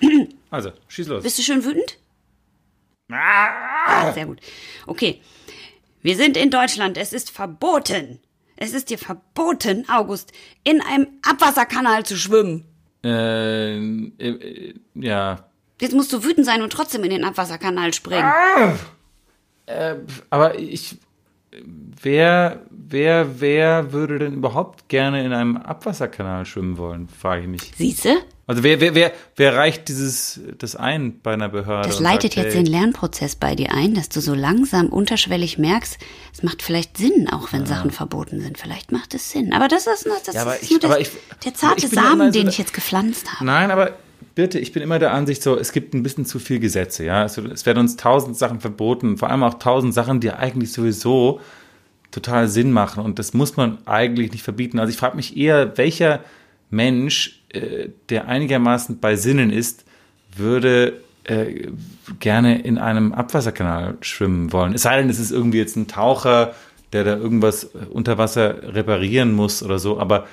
Also, 0.49 0.71
schieß 0.87 1.07
los. 1.07 1.23
bist 1.23 1.37
du 1.39 1.43
schön 1.43 1.65
wütend? 1.65 1.97
Ah, 3.11 4.13
Sehr 4.13 4.25
gut. 4.27 4.39
Okay. 4.87 5.19
Wir 6.01 6.15
sind 6.15 6.37
in 6.37 6.49
Deutschland. 6.51 6.97
Es 6.97 7.11
ist 7.11 7.31
verboten. 7.31 8.19
Es 8.55 8.71
ist 8.73 8.89
dir 8.89 8.97
verboten, 8.97 9.85
August, 9.89 10.31
in 10.63 10.81
einem 10.81 11.07
Abwasserkanal 11.21 12.05
zu 12.05 12.15
schwimmen. 12.15 12.63
Äh, 13.03 13.75
äh, 13.77 14.09
äh, 14.19 14.73
ja. 14.95 15.49
Jetzt 15.81 15.93
musst 15.93 16.13
du 16.13 16.23
wütend 16.23 16.45
sein 16.45 16.61
und 16.61 16.71
trotzdem 16.71 17.03
in 17.03 17.09
den 17.09 17.25
Abwasserkanal 17.25 17.93
springen. 17.93 18.31
Aber 20.29 20.57
ich. 20.57 20.95
Wer, 22.01 22.61
wer, 22.69 23.41
wer 23.41 23.91
würde 23.91 24.19
denn 24.19 24.33
überhaupt 24.35 24.87
gerne 24.87 25.23
in 25.25 25.33
einem 25.33 25.57
Abwasserkanal 25.57 26.45
schwimmen 26.45 26.77
wollen, 26.77 27.09
frage 27.09 27.41
ich 27.41 27.47
mich. 27.47 27.71
Siehste? 27.77 28.15
Also 28.47 28.63
wer, 28.63 28.79
wer, 28.79 28.95
wer, 28.95 29.11
wer 29.35 29.55
reicht 29.55 29.87
dieses, 29.89 30.39
das 30.57 30.75
ein 30.77 31.19
bei 31.21 31.33
einer 31.33 31.49
Behörde? 31.49 31.89
Das 31.89 31.99
leitet 31.99 32.33
sagt, 32.33 32.45
jetzt 32.45 32.55
hey, 32.55 32.63
den 32.63 32.71
Lernprozess 32.71 33.35
bei 33.35 33.55
dir 33.55 33.73
ein, 33.73 33.93
dass 33.93 34.07
du 34.09 34.21
so 34.21 34.33
langsam 34.33 34.87
unterschwellig 34.87 35.57
merkst, 35.57 35.97
es 36.33 36.41
macht 36.43 36.61
vielleicht 36.61 36.97
Sinn, 36.97 37.27
auch 37.29 37.51
wenn 37.51 37.65
Sachen 37.65 37.91
verboten 37.91 38.39
sind. 38.39 38.57
Vielleicht 38.57 38.91
macht 38.93 39.13
es 39.13 39.29
Sinn. 39.31 39.53
Aber 39.53 39.67
das 39.67 39.87
ist, 39.87 40.05
nur- 40.07 40.15
das 40.25 40.33
Ja, 40.35 40.51
ist 40.53 40.63
ich- 40.63 40.71
nur 40.71 40.79
das, 40.79 40.99
ich- 40.99 41.11
der 41.43 41.53
zarte 41.53 41.83
ja 41.83 41.89
Samen, 41.89 42.31
so 42.31 42.39
den 42.39 42.47
ich 42.49 42.57
jetzt 42.57 42.73
gepflanzt 42.73 43.31
habe. 43.33 43.45
Nein, 43.45 43.71
aber 43.71 43.91
bitte, 44.41 44.57
ich 44.57 44.71
bin 44.71 44.81
immer 44.81 44.97
der 44.97 45.13
Ansicht 45.13 45.43
so, 45.43 45.55
es 45.55 45.71
gibt 45.71 45.93
ein 45.93 46.01
bisschen 46.01 46.25
zu 46.25 46.39
viel 46.39 46.59
Gesetze, 46.59 47.05
ja. 47.05 47.21
Also, 47.21 47.43
es 47.45 47.67
werden 47.67 47.77
uns 47.77 47.95
tausend 47.95 48.35
Sachen 48.35 48.59
verboten, 48.59 49.17
vor 49.17 49.29
allem 49.29 49.43
auch 49.43 49.55
tausend 49.55 49.93
Sachen, 49.93 50.19
die 50.19 50.31
eigentlich 50.31 50.73
sowieso 50.73 51.39
total 52.09 52.47
Sinn 52.47 52.71
machen 52.71 53.03
und 53.03 53.19
das 53.19 53.33
muss 53.33 53.55
man 53.55 53.77
eigentlich 53.85 54.31
nicht 54.31 54.43
verbieten. 54.43 54.79
Also 54.79 54.91
ich 54.91 54.97
frage 54.97 55.15
mich 55.15 55.37
eher, 55.37 55.77
welcher 55.77 56.21
Mensch, 56.69 57.43
äh, 57.49 57.89
der 58.09 58.27
einigermaßen 58.27 58.99
bei 58.99 59.15
Sinnen 59.15 59.49
ist, 59.51 59.85
würde 60.35 61.01
äh, 61.23 61.69
gerne 62.19 62.61
in 62.61 62.77
einem 62.77 63.13
Abwasserkanal 63.13 63.97
schwimmen 64.01 64.51
wollen. 64.51 64.73
Es 64.73 64.81
sei 64.81 64.97
denn, 64.97 65.09
es 65.09 65.19
ist 65.19 65.31
irgendwie 65.31 65.59
jetzt 65.59 65.77
ein 65.77 65.87
Taucher, 65.87 66.53
der 66.91 67.03
da 67.03 67.15
irgendwas 67.15 67.63
äh, 67.63 67.85
unter 67.89 68.17
Wasser 68.17 68.73
reparieren 68.73 69.31
muss 69.33 69.63
oder 69.63 69.79
so, 69.79 69.99
aber 69.99 70.27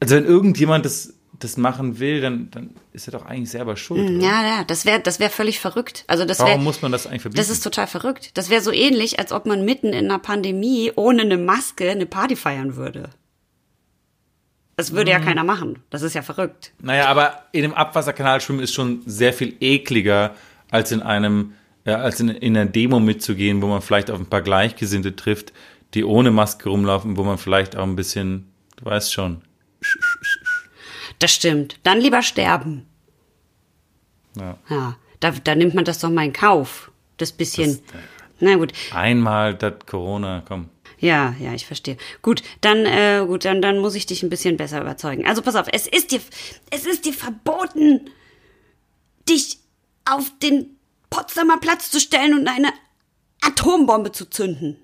also 0.00 0.14
wenn 0.14 0.24
irgendjemand 0.24 0.84
das, 0.84 1.14
das 1.40 1.56
machen 1.56 1.98
will, 2.00 2.20
dann, 2.20 2.50
dann 2.50 2.70
ist 2.92 3.06
er 3.08 3.12
doch 3.12 3.24
eigentlich 3.26 3.50
selber 3.50 3.76
schuld. 3.76 4.10
oder? 4.10 4.20
Ja, 4.20 4.42
ja, 4.58 4.64
das 4.64 4.84
wäre 4.84 5.00
das 5.00 5.20
wär 5.20 5.30
völlig 5.30 5.60
verrückt. 5.60 6.04
Also 6.08 6.24
das 6.24 6.38
Warum 6.40 6.52
wäre 6.52 6.60
muss 6.62 6.82
man 6.82 6.90
das 6.92 7.06
eigentlich 7.06 7.22
verbieten? 7.22 7.40
das 7.40 7.50
ist 7.50 7.62
total 7.62 7.86
verrückt. 7.86 8.36
Das 8.36 8.50
wäre 8.50 8.60
so 8.60 8.72
ähnlich, 8.72 9.18
als 9.20 9.30
ob 9.32 9.46
man 9.46 9.64
mitten 9.64 9.88
in 9.88 10.06
einer 10.06 10.18
Pandemie 10.18 10.92
ohne 10.96 11.22
eine 11.22 11.36
Maske 11.38 11.90
eine 11.90 12.06
Party 12.06 12.34
feiern 12.36 12.76
würde. 12.76 13.10
Das 14.76 14.92
würde 14.92 15.10
Mhm. 15.12 15.18
ja 15.18 15.24
keiner 15.24 15.44
machen. 15.44 15.80
Das 15.90 16.02
ist 16.02 16.14
ja 16.14 16.22
verrückt. 16.22 16.72
naja, 16.80 17.06
aber 17.06 17.42
in 17.52 17.64
einem 17.64 17.74
Abwasserkanal 17.74 18.40
schwimmen 18.40 18.60
ist 18.60 18.74
schon 18.74 19.02
sehr 19.06 19.32
viel 19.32 19.54
ekliger, 19.60 20.34
als 20.70 20.92
in 20.92 21.02
einem, 21.02 21.54
äh, 21.84 21.92
als 21.92 22.20
in, 22.20 22.28
in 22.28 22.56
einer 22.56 22.70
Demo 22.70 23.00
mitzugehen, 23.00 23.60
wo 23.62 23.66
man 23.66 23.80
vielleicht 23.82 24.10
auf 24.10 24.18
ein 24.20 24.26
paar 24.26 24.42
Gleichgesinnte 24.42 25.16
trifft, 25.16 25.52
die 25.94 26.04
ohne 26.04 26.30
Maske 26.30 26.68
rumlaufen, 26.68 27.16
wo 27.16 27.24
man 27.24 27.38
vielleicht 27.38 27.74
auch 27.76 27.82
ein 27.84 27.96
bisschen, 27.96 28.52
du 28.76 28.84
weißt 28.84 29.12
schon. 29.12 29.42
Das 31.18 31.32
stimmt. 31.32 31.78
Dann 31.82 32.00
lieber 32.00 32.22
sterben. 32.22 32.86
Ja. 34.36 34.56
Ja, 34.68 34.96
da, 35.20 35.30
da 35.32 35.54
nimmt 35.54 35.74
man 35.74 35.84
das 35.84 35.98
doch 35.98 36.10
mal 36.10 36.24
in 36.24 36.32
Kauf. 36.32 36.90
Das 37.16 37.32
bisschen. 37.32 37.80
Das- 37.92 38.00
Na 38.40 38.54
gut. 38.56 38.72
Einmal 38.92 39.54
das 39.54 39.74
Corona, 39.86 40.44
komm. 40.46 40.68
Ja, 41.00 41.34
ja, 41.40 41.52
ich 41.54 41.66
verstehe. 41.66 41.96
Gut, 42.22 42.42
dann, 42.60 42.84
äh, 42.86 43.24
gut, 43.26 43.44
dann, 43.44 43.62
dann 43.62 43.78
muss 43.78 43.94
ich 43.94 44.06
dich 44.06 44.22
ein 44.22 44.30
bisschen 44.30 44.56
besser 44.56 44.80
überzeugen. 44.80 45.26
Also 45.26 45.42
pass 45.42 45.54
auf, 45.56 45.66
es 45.72 45.86
ist 45.86 46.10
dir, 46.12 46.20
es 46.70 46.86
ist 46.86 47.04
dir 47.04 47.12
verboten, 47.14 48.10
dich 49.28 49.58
auf 50.04 50.30
den 50.42 50.76
Potsdamer 51.10 51.58
Platz 51.58 51.90
zu 51.90 52.00
stellen 52.00 52.34
und 52.38 52.48
eine 52.48 52.72
Atombombe 53.40 54.10
zu 54.12 54.26
zünden. 54.28 54.76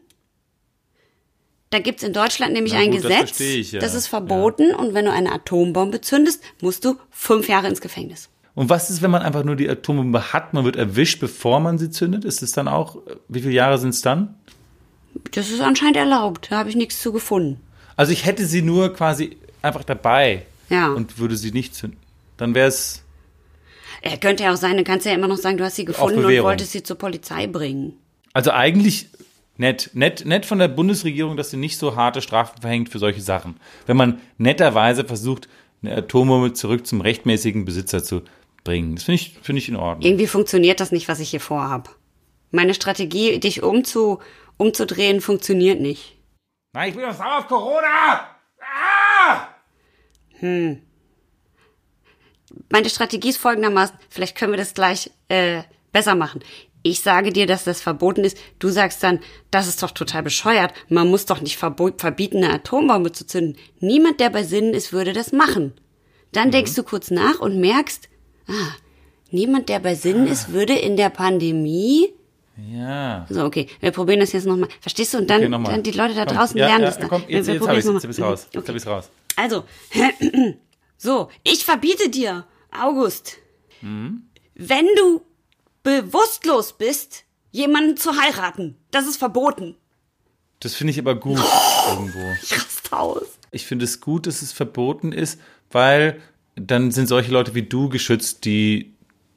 Da 1.75 1.81
gibt's 1.81 2.05
in 2.05 2.13
Deutschland 2.13 2.53
nämlich 2.53 2.73
Na 2.73 2.79
ein 2.79 2.93
gut, 2.93 2.99
das 2.99 3.03
Gesetz, 3.03 3.19
verstehe 3.31 3.57
ich, 3.57 3.73
ja. 3.73 3.81
das 3.81 3.95
ist 3.97 4.07
verboten 4.07 4.73
und 4.77 4.95
wenn 4.95 5.07
du 5.07 5.11
eine 5.11 5.33
Atombombe 5.33 6.01
zündest, 6.01 6.41
musst 6.61 6.85
du 6.85 6.95
fünf 7.11 7.49
Jahre 7.49 7.67
ins 7.67 7.81
Gefängnis. 7.81 8.29
Und 8.55 8.69
was 8.69 8.91
ist, 8.91 9.03
wenn 9.03 9.11
man 9.11 9.23
einfach 9.23 9.43
nur 9.43 9.57
die 9.57 9.69
Atombombe 9.69 10.33
hat, 10.33 10.55
man 10.55 10.65
wird 10.65 10.77
erwischt, 10.77 11.19
bevor 11.19 11.59
man 11.59 11.77
sie 11.79 11.91
zündet? 11.91 12.25
Ist 12.25 12.45
es 12.45 12.53
dann 12.53 12.69
auch, 12.69 12.99
wie 13.27 13.41
viele 13.41 13.55
Jahre 13.55 13.79
sind 13.79 13.89
es 13.89 14.03
dann? 14.03 14.37
Das 15.33 15.51
ist 15.51 15.61
anscheinend 15.61 15.97
erlaubt, 15.97 16.47
da 16.53 16.59
habe 16.59 16.69
ich 16.69 16.77
nichts 16.77 17.03
zu 17.03 17.11
gefunden. 17.13 17.59
Also 17.97 18.13
ich 18.13 18.25
hätte 18.25 18.47
sie 18.47 18.63
nur 18.63 18.95
quasi 18.95 19.37
einfach 19.61 19.83
dabei 19.83 20.47
Ja. 20.71 20.93
und 20.93 21.19
würde 21.19 21.37
sie 21.37 21.51
nicht 21.51 21.75
zünden. 21.75 21.99
Dann 22.37 22.55
wäre 22.55 22.69
es, 22.69 23.03
Er 24.01 24.17
könnte 24.19 24.45
ja 24.45 24.53
auch 24.53 24.57
sein, 24.57 24.77
du 24.77 24.85
kannst 24.85 25.07
ja 25.07 25.13
immer 25.13 25.27
noch 25.27 25.39
sagen, 25.39 25.57
du 25.57 25.65
hast 25.65 25.75
sie 25.75 25.85
gefunden 25.85 26.25
und 26.25 26.43
wolltest 26.45 26.71
sie 26.71 26.85
zur 26.85 26.99
Polizei 26.99 27.49
bringen. 27.49 27.95
also 28.33 28.53
eigentlich 28.53 29.09
nett, 29.57 29.91
nett, 29.95 30.25
nett 30.25 30.47
von 30.47 30.59
der 30.59 30.69
Bundesregierung, 30.69 31.37
dass 31.37 31.51
sie 31.51 31.57
nicht 31.57 31.79
so 31.79 31.97
harte 31.97 32.23
Strafen 32.23 32.61
verhängt 32.61 32.89
für 32.89 32.99
solche 32.99 33.21
Sachen. 33.21 33.57
Wenn 33.87 33.97
man 33.97 34.21
netterweise 34.39 35.05
versucht, 35.05 35.49
eine 35.83 35.97
Atombombe 35.97 36.53
zurück 36.53 36.87
zum 36.87 37.01
rechtmäßigen 37.01 37.65
Besitzer 37.65 38.03
zu 38.03 38.23
bringen. 38.65 38.95
Das 38.95 39.05
finde 39.05 39.17
ich, 39.17 39.39
finde 39.43 39.59
ich 39.59 39.69
in 39.69 39.77
Ordnung. 39.77 40.09
Irgendwie 40.09 40.27
funktioniert 40.27 40.81
das 40.81 40.93
nicht, 40.93 41.09
was 41.09 41.21
ich 41.21 41.31
hier 41.31 41.41
vorhab. 41.41 41.95
Meine 42.51 42.75
Strategie, 42.75 43.39
dich 43.39 43.63
umzu, 43.63 44.21
umzudrehen, 44.57 45.21
funktioniert 45.21 45.81
nicht. 45.81 46.17
Nein, 46.73 46.91
ich 46.91 46.97
bin 46.97 47.05
doch 47.05 47.15
sauer 47.15 47.39
auf 47.39 47.49
Corona! 47.49 48.29
Ah! 48.61 49.49
Meine 52.71 52.89
Strategie 52.89 53.31
ist 53.31 53.39
folgendermaßen, 53.39 53.97
vielleicht 54.09 54.37
können 54.37 54.53
wir 54.53 54.59
das 54.59 54.75
gleich 54.75 55.11
äh, 55.29 55.63
besser 55.93 56.15
machen. 56.15 56.41
Ich 56.87 57.01
sage 57.01 57.33
dir, 57.33 57.47
dass 57.47 57.65
das 57.65 57.81
verboten 57.81 58.25
ist. 58.25 58.37
Du 58.59 58.69
sagst 58.69 59.03
dann, 59.03 59.21
das 59.51 59.67
ist 59.69 59.83
doch 59.83 59.91
total 59.91 60.23
bescheuert. 60.23 60.75
Man 60.91 61.09
muss 61.09 61.25
doch 61.25 61.41
nicht 61.41 61.57
verbieten, 61.57 62.45
eine 62.45 62.53
Atombombe 62.53 63.11
zu 63.11 63.27
zünden. 63.27 63.57
Niemand, 63.81 64.21
der 64.21 64.29
bei 64.29 64.43
Sinnen 64.43 64.75
ist, 64.75 64.93
würde 64.93 65.15
das 65.15 65.33
machen. 65.33 65.73
Dann 66.33 66.51
denkst 66.51 66.75
du 66.75 66.83
kurz 66.83 67.11
nach 67.11 67.41
und 67.41 67.59
merkst, 67.59 68.11
ah, 68.49 68.53
niemand, 69.31 69.71
der 69.71 69.81
bei 69.81 69.95
Sinnen 69.95 70.27
ist, 70.27 70.53
würde 70.53 70.75
in 70.75 70.99
der 70.99 71.09
Pandemie. 71.09 72.13
Ja. 72.71 73.25
So, 73.31 73.45
okay, 73.47 73.67
wir 73.81 73.91
probieren 73.91 74.21
das 74.21 74.33
jetzt 74.33 74.45
nochmal. 74.47 74.69
Verstehst 74.83 75.15
du? 75.15 75.19
Und 75.19 75.31
dann, 75.31 75.55
Okay, 75.55 75.65
dann 75.73 75.83
die 75.83 75.91
Leute 75.93 76.15
da 76.15 76.27
Komm, 76.27 76.37
draußen 76.37 76.59
ja, 76.59 76.67
lernen 76.67 76.83
ja, 76.83 76.87
das 76.91 76.99
dann. 76.99 77.09
Komm, 77.09 77.23
Wir- 77.27 77.37
jetzt, 77.39 77.47
wir 77.47 77.55
jetzt 77.55 77.63
noch 77.67 77.73
jetzt 77.75 77.87
mal. 77.87 77.95
hab 77.95 78.05
ich's 78.11 78.21
raus. 78.21 78.47
Mhm, 78.53 78.59
Jetzt 78.61 78.69
hab 78.69 78.77
ich's 78.77 78.87
raus. 78.87 79.11
Also, 79.37 79.65
so, 80.99 81.31
ich 81.45 81.65
verbiete 81.65 82.11
dir, 82.11 82.45
August, 82.79 83.39
wenn 83.81 84.87
du 84.99 85.23
bewusstlos 85.85 86.73
bist, 86.73 87.23
jemanden 87.53 87.97
zu 87.97 88.17
heiraten. 88.21 88.77
Das 88.91 89.07
ist 89.07 89.19
verboten. 89.19 89.77
Das 90.59 90.75
finde 90.75 90.91
ich 90.93 90.99
aber 90.99 91.15
gut 91.15 91.39
irgendwo. 91.91 92.27
Rast 92.51 92.93
aus. 92.93 93.27
Ich 93.53 93.67
finde 93.67 93.85
es 93.85 94.01
gut, 94.01 94.27
dass 94.27 94.43
es 94.43 94.53
verboten 94.53 95.13
ist, 95.13 95.39
weil 95.71 96.21
dann 96.57 96.91
sind 96.91 97.07
solche 97.07 97.31
Leute 97.31 97.55
wie 97.55 97.63
du 97.63 97.89
geschützt, 97.89 98.45
die, 98.45 98.95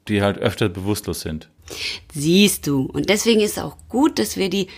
die 0.08 0.22
halt 0.22 0.38
öfter 0.38 0.68
bewusstlos 0.68 1.20
sind. 1.20 1.48
Siehst 2.14 2.66
du. 2.66 2.82
Und 2.86 3.08
deswegen 3.08 3.40
ist 3.40 3.52
es 3.52 3.62
auch 3.62 3.76
gut, 3.88 4.18
dass 4.18 4.36
wir 4.36 4.48
die, 4.48 4.68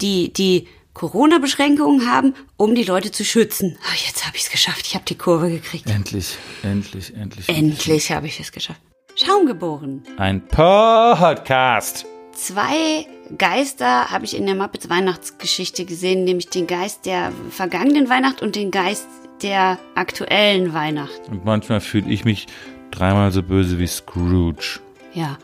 die, 0.00 0.32
die 0.32 0.68
Corona-Beschränkungen 0.94 2.06
haben, 2.06 2.34
um 2.56 2.74
die 2.74 2.84
Leute 2.84 3.10
zu 3.10 3.24
schützen. 3.24 3.78
Ach, 3.84 4.06
jetzt 4.06 4.26
habe 4.26 4.36
ich 4.36 4.44
es 4.44 4.50
geschafft. 4.50 4.86
Ich 4.86 4.94
habe 4.94 5.04
die 5.04 5.16
Kurve 5.16 5.50
gekriegt. 5.50 5.88
Endlich, 5.90 6.36
endlich, 6.62 7.14
endlich. 7.14 7.48
Endlich 7.48 8.12
habe 8.12 8.26
ich 8.26 8.38
es 8.38 8.52
geschafft. 8.52 8.80
Schaum 9.14 9.44
geboren. 9.44 10.02
Ein 10.16 10.40
Podcast. 10.48 12.06
Zwei 12.32 13.06
Geister 13.36 14.10
habe 14.10 14.24
ich 14.24 14.34
in 14.34 14.46
der 14.46 14.54
Muppets 14.54 14.88
Weihnachtsgeschichte 14.88 15.84
gesehen, 15.84 16.24
nämlich 16.24 16.48
den 16.48 16.66
Geist 16.66 17.04
der 17.04 17.30
vergangenen 17.50 18.08
Weihnacht 18.08 18.40
und 18.40 18.56
den 18.56 18.70
Geist 18.70 19.06
der 19.42 19.78
aktuellen 19.94 20.72
Weihnacht. 20.72 21.28
Und 21.30 21.44
manchmal 21.44 21.80
fühle 21.80 22.08
ich 22.10 22.24
mich 22.24 22.46
dreimal 22.90 23.30
so 23.32 23.42
böse 23.42 23.78
wie 23.78 23.86
Scrooge. 23.86 24.80
Ja. 25.12 25.36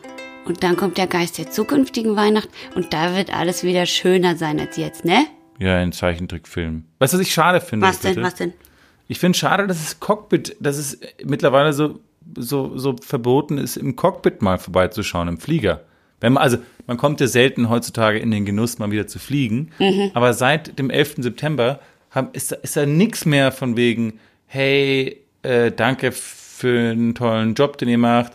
Und 0.45 0.63
dann 0.63 0.75
kommt 0.75 0.97
der 0.97 1.07
Geist 1.07 1.37
der 1.37 1.51
zukünftigen 1.51 2.15
Weihnacht 2.15 2.49
und 2.73 2.91
da 2.91 3.15
wird 3.15 3.31
alles 3.31 3.63
wieder 3.63 3.85
schöner 3.85 4.35
sein 4.35 4.59
als 4.59 4.77
jetzt, 4.77 5.05
ne? 5.05 5.27
Ja, 5.59 5.79
in 5.79 5.91
Zeichentrickfilmen. 5.91 6.87
Weißt 6.97 7.13
du, 7.13 7.19
was 7.19 7.25
ich 7.25 7.33
schade 7.33 7.61
finde? 7.61 7.85
Was 7.85 7.99
denn, 7.99 8.15
bitte? 8.15 8.25
was 8.25 8.33
denn? 8.33 8.53
Ich 9.07 9.19
finde 9.19 9.37
schade, 9.37 9.67
dass 9.67 9.77
das 9.77 9.99
Cockpit, 9.99 10.55
dass 10.59 10.77
es 10.77 10.99
mittlerweile 11.23 11.73
so, 11.73 11.99
so, 12.35 12.77
so 12.77 12.95
verboten 13.01 13.57
ist, 13.57 13.77
im 13.77 13.95
Cockpit 13.95 14.41
mal 14.41 14.57
vorbeizuschauen, 14.57 15.27
im 15.27 15.39
Flieger. 15.39 15.81
Wenn 16.19 16.33
man, 16.33 16.43
also, 16.43 16.57
man 16.87 16.97
kommt 16.97 17.21
ja 17.21 17.27
selten 17.27 17.69
heutzutage 17.69 18.19
in 18.19 18.31
den 18.31 18.45
Genuss, 18.45 18.79
mal 18.79 18.91
wieder 18.91 19.07
zu 19.07 19.19
fliegen. 19.19 19.71
Aber 20.13 20.33
seit 20.33 20.77
dem 20.79 20.89
11. 20.89 21.15
September 21.19 21.79
haben, 22.11 22.29
ist, 22.33 22.51
da, 22.51 22.57
ist 22.57 22.75
da 22.75 22.85
nichts 22.85 23.25
mehr 23.25 23.51
von 23.51 23.77
wegen, 23.77 24.19
hey, 24.47 25.21
äh, 25.43 25.71
danke 25.71 26.11
für 26.11 26.91
einen 26.91 27.15
tollen 27.15 27.53
Job, 27.53 27.77
den 27.77 27.89
ihr 27.89 27.97
macht. 27.97 28.33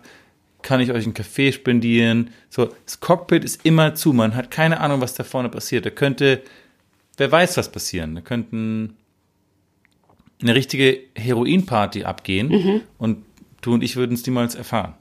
Kann 0.63 0.81
ich 0.81 0.93
euch 0.93 1.05
einen 1.05 1.13
Kaffee 1.13 1.53
spendieren? 1.53 2.31
So, 2.49 2.71
das 2.87 3.01
Cockpit 3.01 3.45
ist 3.45 3.67
immer 3.67 3.95
zu. 3.95 4.15
Man 4.15 4.35
hat 4.35 4.51
keine 4.51 4.81
Ahnung, 4.81 5.03
was 5.03 5.15
da 5.15 5.25
vorne 5.25 5.51
passiert. 5.51 5.85
Da 5.85 5.91
könnte, 5.91 6.43
wer 7.19 7.31
weiß, 7.31 7.59
was 7.59 7.71
passieren. 7.71 8.15
Da 8.15 8.23
könnten 8.23 8.97
eine 10.41 10.55
richtige 10.55 11.01
Heroinparty 11.15 12.05
abgehen 12.05 12.83
und 12.99 13.25
du 13.67 13.75
und 13.75 13.83
ich 13.83 13.97
würden 13.97 14.15
es 14.15 14.27
niemals 14.27 14.55
erfahren. 14.55 14.95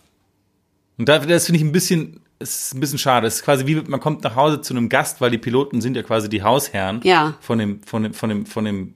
Und 0.97 1.09
da, 1.09 1.19
das 1.19 1.45
finde 1.47 1.57
ich 1.59 1.65
ein 1.65 1.71
bisschen, 1.71 2.19
ist 2.39 2.73
ein 2.75 2.79
bisschen 2.79 2.99
schade. 2.99 3.25
Es 3.27 3.35
ist 3.37 3.43
quasi 3.43 3.65
wie, 3.65 3.75
man 3.75 3.99
kommt 3.99 4.23
nach 4.23 4.35
Hause 4.35 4.61
zu 4.61 4.73
einem 4.73 4.89
Gast, 4.89 5.21
weil 5.21 5.31
die 5.31 5.37
Piloten 5.37 5.81
sind 5.81 5.95
ja 5.95 6.03
quasi 6.03 6.29
die 6.29 6.43
Hausherren 6.43 7.01
Ja. 7.03 7.35
von, 7.41 7.57
dem, 7.59 7.81
von, 7.83 8.03
dem, 8.03 8.13
von, 8.13 8.29
dem, 8.29 8.45
von 8.45 8.65
dem 8.65 8.93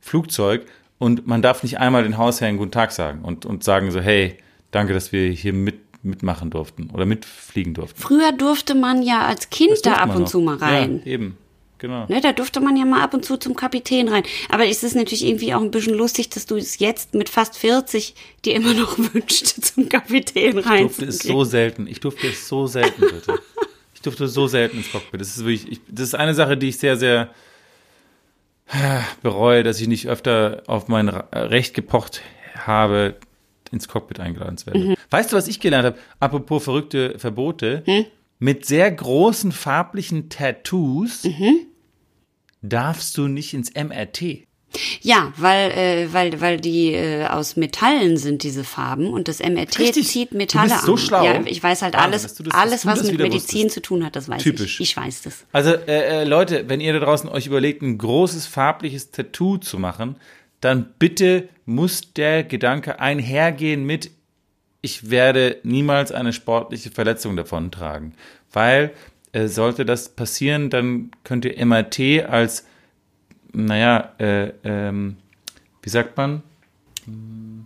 Flugzeug 0.00 0.66
und 0.98 1.26
man 1.26 1.42
darf 1.42 1.62
nicht 1.62 1.78
einmal 1.78 2.02
den 2.02 2.16
Hausherren 2.18 2.56
Guten 2.56 2.70
Tag 2.72 2.92
sagen 2.92 3.22
und, 3.22 3.44
und 3.46 3.62
sagen 3.64 3.90
so, 3.90 4.00
hey, 4.00 4.38
danke, 4.70 4.92
dass 4.92 5.12
wir 5.12 5.28
hier 5.30 5.52
mit, 5.52 5.78
mitmachen 6.04 6.50
durften 6.50 6.90
oder 6.90 7.06
mitfliegen 7.06 7.74
durften. 7.74 8.00
Früher 8.00 8.32
durfte 8.32 8.74
man 8.74 9.02
ja 9.02 9.26
als 9.26 9.50
Kind 9.50 9.84
da 9.84 9.94
ab 9.94 10.14
und 10.14 10.22
noch. 10.22 10.28
zu 10.28 10.40
mal 10.40 10.56
rein. 10.56 11.00
Ja, 11.04 11.12
eben, 11.12 11.36
genau. 11.78 12.06
Ne, 12.08 12.20
da 12.20 12.32
durfte 12.32 12.60
man 12.60 12.76
ja 12.76 12.84
mal 12.84 13.02
ab 13.02 13.14
und 13.14 13.24
zu 13.24 13.36
zum 13.36 13.54
Kapitän 13.56 14.08
rein. 14.08 14.22
Aber 14.48 14.66
es 14.66 14.82
ist 14.82 14.94
natürlich 14.96 15.24
irgendwie 15.24 15.54
auch 15.54 15.60
ein 15.60 15.70
bisschen 15.70 15.94
lustig, 15.94 16.28
dass 16.30 16.46
du 16.46 16.56
es 16.56 16.78
jetzt 16.78 17.14
mit 17.14 17.28
fast 17.28 17.56
40 17.56 18.14
dir 18.44 18.54
immer 18.54 18.74
noch 18.74 18.96
wünschst, 19.14 19.64
zum 19.64 19.88
Kapitän 19.88 20.58
Ich 20.58 20.66
rein 20.66 20.82
durfte 20.82 21.04
es 21.06 21.18
so 21.18 21.44
selten. 21.44 21.86
Ich 21.86 22.00
durfte 22.00 22.26
es 22.28 22.48
so 22.48 22.66
selten, 22.66 23.00
bitte. 23.02 23.38
Ich 23.94 24.02
durfte 24.02 24.28
so 24.28 24.46
selten 24.46 24.76
ins 24.76 24.92
Cockpit. 24.92 25.20
Das 25.20 25.28
ist 25.36 25.38
wirklich, 25.44 25.66
ich, 25.72 25.80
das 25.88 26.08
ist 26.08 26.14
eine 26.14 26.32
Sache, 26.34 26.56
die 26.56 26.68
ich 26.68 26.78
sehr, 26.78 26.96
sehr 26.96 27.30
äh, 28.68 29.00
bereue, 29.22 29.62
dass 29.64 29.80
ich 29.80 29.88
nicht 29.88 30.08
öfter 30.08 30.62
auf 30.66 30.86
mein 30.88 31.08
Ra- 31.08 31.26
Recht 31.32 31.74
gepocht 31.74 32.20
habe, 32.54 33.16
ins 33.72 33.88
Cockpit 33.88 34.20
eingeladen 34.20 34.58
zu 34.58 34.66
werden. 34.66 34.94
Weißt 35.10 35.32
du, 35.32 35.36
was 35.36 35.48
ich 35.48 35.58
gelernt 35.60 35.86
habe? 35.86 35.98
Apropos 36.20 36.62
verrückte 36.64 37.18
Verbote. 37.18 37.82
Mit 38.38 38.66
sehr 38.66 38.90
großen 38.90 39.50
farblichen 39.52 40.28
Tattoos 40.28 41.22
darfst 42.62 43.16
du 43.16 43.28
nicht 43.28 43.54
ins 43.54 43.72
MRT. 43.74 44.44
Ja, 45.00 45.32
weil, 45.36 45.70
äh, 45.70 46.12
weil, 46.12 46.40
weil 46.40 46.60
die 46.60 46.92
äh, 46.92 47.24
aus 47.26 47.56
Metallen 47.56 48.18
sind, 48.18 48.42
diese 48.42 48.62
Farben. 48.64 49.06
Und 49.08 49.28
das 49.28 49.38
MRT 49.38 49.78
Richtig. 49.78 50.06
zieht 50.08 50.32
Du 50.32 50.36
Metalle 50.36 50.68
bist 50.68 50.82
so 50.84 50.92
an. 50.92 50.98
schlau. 50.98 51.24
Ja, 51.24 51.40
ich 51.46 51.62
weiß 51.62 51.80
halt 51.82 51.94
Wahnsinn, 51.94 52.12
alles, 52.12 52.34
du 52.34 52.42
das- 52.42 52.54
alles 52.54 52.82
du 52.82 52.88
was 52.88 53.02
mit 53.04 53.18
Medizin 53.18 53.64
wusstest. 53.66 53.74
zu 53.74 53.80
tun 53.82 54.04
hat, 54.04 54.16
das 54.16 54.28
weiß 54.28 54.42
Typisch. 54.42 54.80
ich. 54.80 54.90
Ich 54.90 54.96
weiß 54.96 55.22
das. 55.22 55.46
Also, 55.52 55.70
äh, 55.72 56.22
äh, 56.22 56.24
Leute, 56.24 56.68
wenn 56.68 56.80
ihr 56.80 56.92
da 56.92 56.98
draußen 56.98 57.30
euch 57.30 57.46
überlegt, 57.46 57.80
ein 57.82 57.96
großes 57.96 58.46
farbliches 58.48 59.12
Tattoo 59.12 59.56
zu 59.56 59.78
machen, 59.78 60.16
dann 60.60 60.92
bitte 60.98 61.48
muss 61.64 62.12
der 62.12 62.42
Gedanke 62.44 62.98
einhergehen 63.00 63.84
mit, 63.84 64.10
ich 64.86 65.10
werde 65.10 65.58
niemals 65.64 66.12
eine 66.12 66.32
sportliche 66.32 66.92
Verletzung 66.92 67.36
davon 67.36 67.72
tragen. 67.72 68.14
Weil, 68.52 68.92
äh, 69.32 69.48
sollte 69.48 69.84
das 69.84 70.08
passieren, 70.08 70.70
dann 70.70 71.10
könnt 71.24 71.44
ihr 71.44 71.58
MRT 71.58 72.24
als, 72.24 72.64
naja, 73.52 74.12
äh, 74.18 74.52
ähm, 74.62 75.16
wie 75.82 75.90
sagt 75.90 76.16
man? 76.16 76.44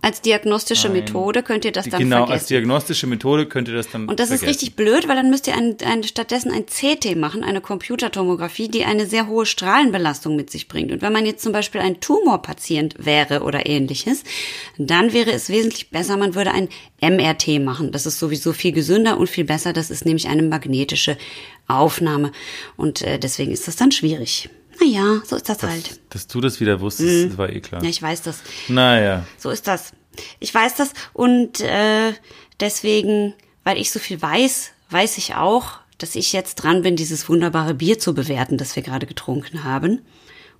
Als 0.02 0.22
diagnostische 0.22 0.88
Nein. 0.88 0.98
Methode 0.98 1.42
könnt 1.42 1.64
ihr 1.64 1.72
das 1.72 1.88
dann 1.88 2.00
genau, 2.00 2.20
als 2.20 2.26
vergessen. 2.28 2.48
diagnostische 2.48 3.06
Methode 3.06 3.46
könnt 3.46 3.68
ihr 3.68 3.74
das 3.74 3.90
dann 3.90 4.08
Und 4.08 4.18
das 4.18 4.30
ist 4.30 4.40
vergessen. 4.40 4.48
richtig 4.48 4.76
blöd, 4.76 5.08
weil 5.08 5.16
dann 5.16 5.28
müsst 5.28 5.46
ihr 5.46 5.54
ein, 5.54 5.76
ein, 5.84 6.02
stattdessen 6.04 6.50
ein 6.52 6.64
CT 6.66 7.16
machen, 7.16 7.44
eine 7.44 7.60
Computertomographie, 7.60 8.68
die 8.68 8.84
eine 8.84 9.06
sehr 9.06 9.26
hohe 9.28 9.44
Strahlenbelastung 9.44 10.36
mit 10.36 10.50
sich 10.50 10.68
bringt. 10.68 10.90
Und 10.90 11.02
wenn 11.02 11.12
man 11.12 11.26
jetzt 11.26 11.42
zum 11.42 11.52
Beispiel 11.52 11.80
ein 11.82 12.00
Tumorpatient 12.00 12.94
wäre 12.98 13.42
oder 13.42 13.66
ähnliches, 13.66 14.24
dann 14.78 15.12
wäre 15.12 15.32
es 15.32 15.50
wesentlich 15.50 15.90
besser, 15.90 16.16
man 16.16 16.34
würde 16.34 16.52
ein 16.52 16.68
MRT 17.02 17.60
machen. 17.60 17.92
Das 17.92 18.06
ist 18.06 18.18
sowieso 18.18 18.52
viel 18.52 18.72
gesünder 18.72 19.18
und 19.18 19.28
viel 19.28 19.44
besser. 19.44 19.72
Das 19.72 19.90
ist 19.90 20.06
nämlich 20.06 20.28
eine 20.28 20.42
magnetische 20.42 21.18
Aufnahme. 21.66 22.32
Und 22.76 23.02
äh, 23.02 23.18
deswegen 23.18 23.52
ist 23.52 23.68
das 23.68 23.76
dann 23.76 23.92
schwierig. 23.92 24.48
Naja, 24.80 25.20
so 25.24 25.36
ist 25.36 25.48
das 25.48 25.62
halt. 25.62 26.00
Dass 26.10 26.26
du 26.26 26.40
das 26.40 26.60
wieder 26.60 26.80
wusstest, 26.80 27.32
das 27.32 27.38
war 27.38 27.50
eh 27.50 27.60
klar. 27.60 27.82
Ja, 27.82 27.88
ich 27.88 28.00
weiß 28.00 28.22
das. 28.22 28.40
Naja. 28.68 29.24
So 29.38 29.50
ist 29.50 29.66
das. 29.66 29.92
Ich 30.38 30.54
weiß 30.54 30.74
das 30.74 30.92
und 31.12 31.60
äh, 31.60 32.12
deswegen, 32.58 33.34
weil 33.64 33.78
ich 33.78 33.90
so 33.90 33.98
viel 33.98 34.20
weiß, 34.20 34.70
weiß 34.90 35.18
ich 35.18 35.34
auch, 35.36 35.78
dass 35.98 36.16
ich 36.16 36.32
jetzt 36.32 36.56
dran 36.56 36.82
bin, 36.82 36.96
dieses 36.96 37.28
wunderbare 37.28 37.74
Bier 37.74 37.98
zu 37.98 38.14
bewerten, 38.14 38.58
das 38.58 38.74
wir 38.74 38.82
gerade 38.82 39.06
getrunken 39.06 39.64
haben. 39.64 40.00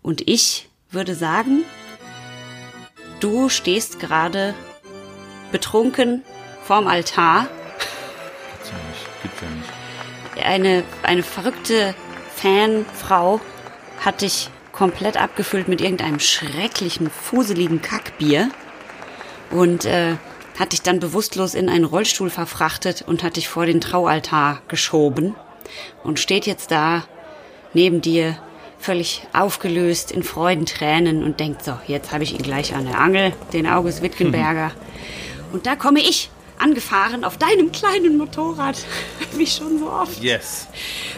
Und 0.03 0.29
ich 0.29 0.69
würde 0.91 1.15
sagen, 1.15 1.65
du 3.21 3.49
stehst 3.49 4.01
gerade 4.01 4.55
betrunken 5.51 6.23
vorm 6.63 6.87
Altar. 6.87 7.49
Gibt's 8.53 8.71
ja 8.71 8.77
nicht. 8.89 9.23
Gibt's 9.23 9.41
ja 9.41 9.49
nicht. 9.49 10.47
Eine, 10.47 10.85
eine 11.03 11.23
verrückte 11.23 11.95
Fanfrau 12.37 13.41
hat 14.01 14.23
dich 14.23 14.51
komplett 14.73 15.17
abgefüllt 15.17 15.69
mit 15.69 15.81
irgendeinem 15.81 16.21
schrecklichen, 16.21 17.11
fuseligen 17.11 17.83
Kackbier 17.83 18.51
und 19.51 19.85
äh, 19.85 20.17
hat 20.59 20.73
dich 20.73 20.83
dann 20.83 21.01
bewusstlos 21.01 21.55
in 21.55 21.69
einen 21.69 21.85
Rollstuhl 21.85 22.31
verfrachtet 22.31 23.03
und 23.07 23.23
hat 23.23 23.37
dich 23.37 23.49
vor 23.49 23.67
den 23.67 23.81
Traualtar 23.81 24.63
geschoben 24.69 25.35
und 26.03 26.19
steht 26.19 26.47
jetzt 26.47 26.71
da 26.71 27.05
neben 27.75 28.01
dir 28.01 28.37
völlig 28.79 29.27
aufgelöst 29.33 30.11
in 30.11 30.23
Freudentränen 30.23 31.23
und 31.23 31.39
denkt 31.39 31.65
so, 31.65 31.79
jetzt 31.87 32.13
habe 32.13 32.25
ich 32.25 32.33
ihn 32.33 32.43
gleich 32.43 32.75
an 32.75 32.87
der 32.87 32.99
Angel, 32.99 33.33
den 33.53 33.67
August 33.67 34.03
Wittgenberger. 34.03 34.73
Und 35.53 35.67
da 35.67 35.77
komme 35.77 36.01
ich 36.01 36.31
angefahren 36.61 37.25
auf 37.25 37.39
deinem 37.39 37.73
kleinen 37.73 38.17
Motorrad, 38.19 38.77
wie 39.33 39.47
schon 39.47 39.79
so 39.79 39.91
oft 39.91 40.23
Yes. 40.23 40.69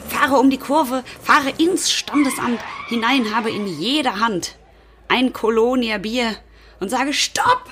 fahre 0.09 0.37
um 0.39 0.51
die 0.51 0.59
Kurve, 0.59 1.05
fahre 1.23 1.51
ins 1.59 1.91
Standesamt 1.93 2.61
hinein, 2.89 3.35
habe 3.35 3.51
in 3.51 3.67
jeder 3.67 4.21
Hand 4.21 4.57
ein 5.09 5.33
Kolonia 5.33 5.99
Bier 5.99 6.37
und 6.81 6.89
sage 6.91 7.13
Stopp! 7.13 7.65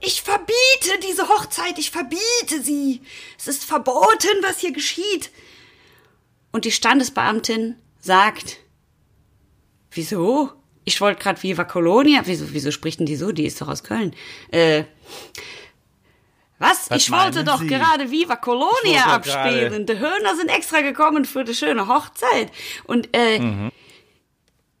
Ich 0.00 0.22
verbiete 0.22 1.00
diese 1.08 1.26
Hochzeit, 1.28 1.78
ich 1.78 1.90
verbiete 1.90 2.62
sie. 2.62 3.00
Es 3.38 3.48
ist 3.48 3.64
verboten, 3.64 4.28
was 4.42 4.58
hier 4.58 4.72
geschieht. 4.72 5.30
und 6.52 6.64
die 6.66 6.70
Standesbeamtin 6.72 7.76
sagt, 8.00 8.58
wieso? 9.90 10.52
Ich 10.84 11.00
wollte 11.00 11.20
gerade 11.22 11.42
Viva 11.42 11.64
Colonia. 11.64 12.22
Wieso, 12.26 12.52
wieso 12.52 12.70
spricht 12.70 13.00
denn 13.00 13.06
die 13.06 13.16
so? 13.16 13.32
Die 13.32 13.44
ist 13.46 13.60
doch 13.60 13.68
aus 13.68 13.82
Köln. 13.82 14.14
Äh, 14.52 14.84
was? 16.58 16.90
Was 16.90 17.02
ich 17.02 17.10
wollte 17.10 17.44
doch 17.44 17.60
Sie? 17.60 17.66
gerade 17.66 18.10
Viva 18.10 18.36
Colonia 18.36 19.04
abspielen. 19.06 19.86
Die 19.86 19.98
Höhner 19.98 20.36
sind 20.36 20.48
extra 20.48 20.80
gekommen 20.80 21.24
für 21.24 21.44
die 21.44 21.54
schöne 21.54 21.88
Hochzeit. 21.88 22.50
Und 22.84 23.08
äh, 23.16 23.38
Mhm. 23.38 23.72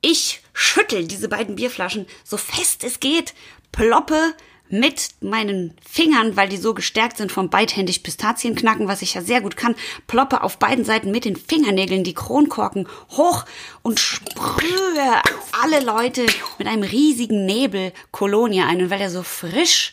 ich 0.00 0.40
schüttel 0.52 1.06
diese 1.06 1.28
beiden 1.28 1.56
Bierflaschen 1.56 2.06
so 2.24 2.36
fest 2.36 2.84
es 2.84 3.00
geht, 3.00 3.34
ploppe 3.72 4.34
mit 4.68 5.10
meinen 5.20 5.76
Fingern, 5.88 6.36
weil 6.36 6.48
die 6.48 6.56
so 6.56 6.74
gestärkt 6.74 7.18
sind 7.18 7.30
vom 7.30 7.50
beidhändig 7.50 8.02
Pistazienknacken, 8.02 8.88
was 8.88 9.00
ich 9.00 9.14
ja 9.14 9.20
sehr 9.22 9.40
gut 9.40 9.56
kann, 9.56 9.76
ploppe 10.08 10.42
auf 10.42 10.58
beiden 10.58 10.84
Seiten 10.84 11.12
mit 11.12 11.24
den 11.24 11.36
Fingernägeln 11.36 12.02
die 12.02 12.14
Kronkorken 12.14 12.88
hoch 13.12 13.44
und 13.82 14.00
sprühe 14.00 15.22
alle 15.62 15.80
Leute 15.84 16.26
mit 16.58 16.66
einem 16.66 16.82
riesigen 16.82 17.46
Nebel 17.46 17.92
Kolonia 18.10 18.66
ein. 18.66 18.82
Und 18.82 18.90
weil 18.90 19.00
er 19.00 19.10
so 19.10 19.22
frisch 19.22 19.92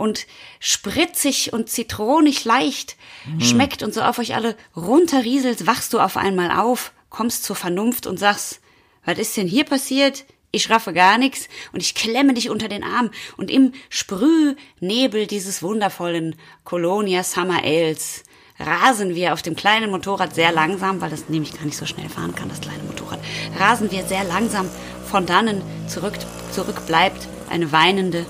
und 0.00 0.26
spritzig 0.60 1.52
und 1.52 1.68
zitronig 1.68 2.46
leicht 2.46 2.96
schmeckt 3.38 3.82
und 3.82 3.92
so 3.92 4.00
auf 4.00 4.18
euch 4.18 4.34
alle 4.34 4.56
runterrieselt, 4.74 5.66
wachst 5.66 5.92
du 5.92 6.00
auf 6.00 6.16
einmal 6.16 6.50
auf, 6.50 6.92
kommst 7.10 7.44
zur 7.44 7.54
Vernunft 7.54 8.06
und 8.06 8.18
sagst, 8.18 8.60
was 9.04 9.18
ist 9.18 9.36
denn 9.36 9.46
hier 9.46 9.64
passiert? 9.64 10.24
Ich 10.52 10.70
raffe 10.70 10.94
gar 10.94 11.18
nichts 11.18 11.48
und 11.72 11.82
ich 11.82 11.94
klemme 11.94 12.32
dich 12.32 12.48
unter 12.48 12.68
den 12.68 12.82
Arm 12.82 13.10
und 13.36 13.50
im 13.50 13.72
Sprühnebel 13.90 15.26
dieses 15.26 15.62
wundervollen 15.62 16.34
Colonia 16.64 17.22
Summer 17.22 17.62
Ales 17.62 18.24
rasen 18.58 19.14
wir 19.14 19.34
auf 19.34 19.42
dem 19.42 19.54
kleinen 19.54 19.90
Motorrad 19.90 20.34
sehr 20.34 20.50
langsam, 20.50 21.02
weil 21.02 21.10
das 21.10 21.28
nämlich 21.28 21.52
gar 21.52 21.66
nicht 21.66 21.76
so 21.76 21.84
schnell 21.84 22.08
fahren 22.08 22.34
kann, 22.34 22.48
das 22.48 22.62
kleine 22.62 22.82
Motorrad, 22.84 23.20
rasen 23.58 23.90
wir 23.90 24.04
sehr 24.04 24.24
langsam 24.24 24.68
von 25.10 25.26
dannen 25.26 25.60
zurück, 25.88 26.14
zurück 26.52 26.86
bleibt 26.86 27.28
eine 27.50 27.70
weinende 27.70 28.24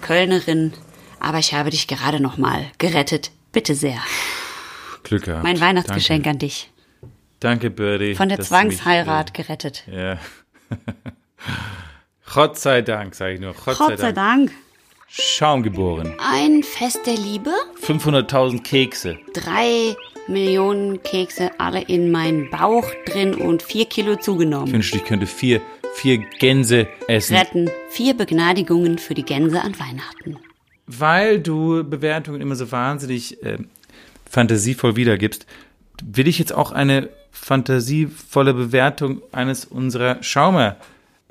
Kölnerin. 0.00 0.72
Aber 1.20 1.38
ich 1.38 1.54
habe 1.54 1.70
dich 1.70 1.86
gerade 1.86 2.20
noch 2.20 2.38
mal 2.38 2.66
gerettet. 2.78 3.30
Bitte 3.52 3.74
sehr. 3.74 3.98
Glück 5.02 5.24
gehabt. 5.24 5.42
Mein 5.44 5.60
Weihnachtsgeschenk 5.60 6.24
Danke, 6.24 6.30
an 6.30 6.38
dich. 6.38 6.70
Danke 7.40 7.70
Birdie. 7.70 8.14
Von 8.14 8.28
der 8.28 8.36
du 8.38 8.42
mich, 8.42 8.48
Zwangsheirat 8.48 9.34
gerettet. 9.34 9.84
äh, 9.88 10.12
Ja. 10.14 10.18
Gott 12.32 12.58
sei 12.58 12.82
Dank, 12.82 13.14
sage 13.14 13.34
ich 13.34 13.40
nur. 13.40 13.54
Gott, 13.54 13.78
Gott 13.78 13.98
sei 13.98 14.12
Dank. 14.12 14.52
Schaum 15.08 15.62
geboren. 15.64 16.14
Ein 16.20 16.62
Fest 16.62 17.00
der 17.06 17.14
Liebe. 17.16 17.50
500.000 17.82 18.62
Kekse. 18.62 19.18
Drei 19.34 19.96
Millionen 20.28 21.02
Kekse, 21.02 21.50
alle 21.58 21.82
in 21.82 22.12
meinen 22.12 22.48
Bauch 22.50 22.88
drin 23.06 23.34
und 23.34 23.62
vier 23.62 23.86
Kilo 23.86 24.12
Ich 24.12 24.20
zugenommen. 24.20 24.72
wünschte, 24.72 24.98
ich 24.98 25.04
könnte 25.04 25.26
vier, 25.26 25.60
vier 25.94 26.18
Gänse 26.18 26.86
essen. 27.08 27.34
Retten. 27.36 27.68
Vier 27.88 28.14
Begnadigungen 28.14 28.98
für 28.98 29.14
die 29.14 29.24
Gänse 29.24 29.60
an 29.62 29.76
Weihnachten. 29.80 30.38
Weil 30.98 31.40
du 31.40 31.84
Bewertungen 31.84 32.40
immer 32.40 32.56
so 32.56 32.72
wahnsinnig 32.72 33.42
äh, 33.44 33.58
fantasievoll 34.28 34.96
wiedergibst, 34.96 35.46
will 36.02 36.26
ich 36.26 36.38
jetzt 36.38 36.52
auch 36.52 36.72
eine 36.72 37.10
fantasievolle 37.30 38.54
Bewertung 38.54 39.22
eines 39.30 39.64
unserer 39.64 40.20
Schaumer 40.22 40.76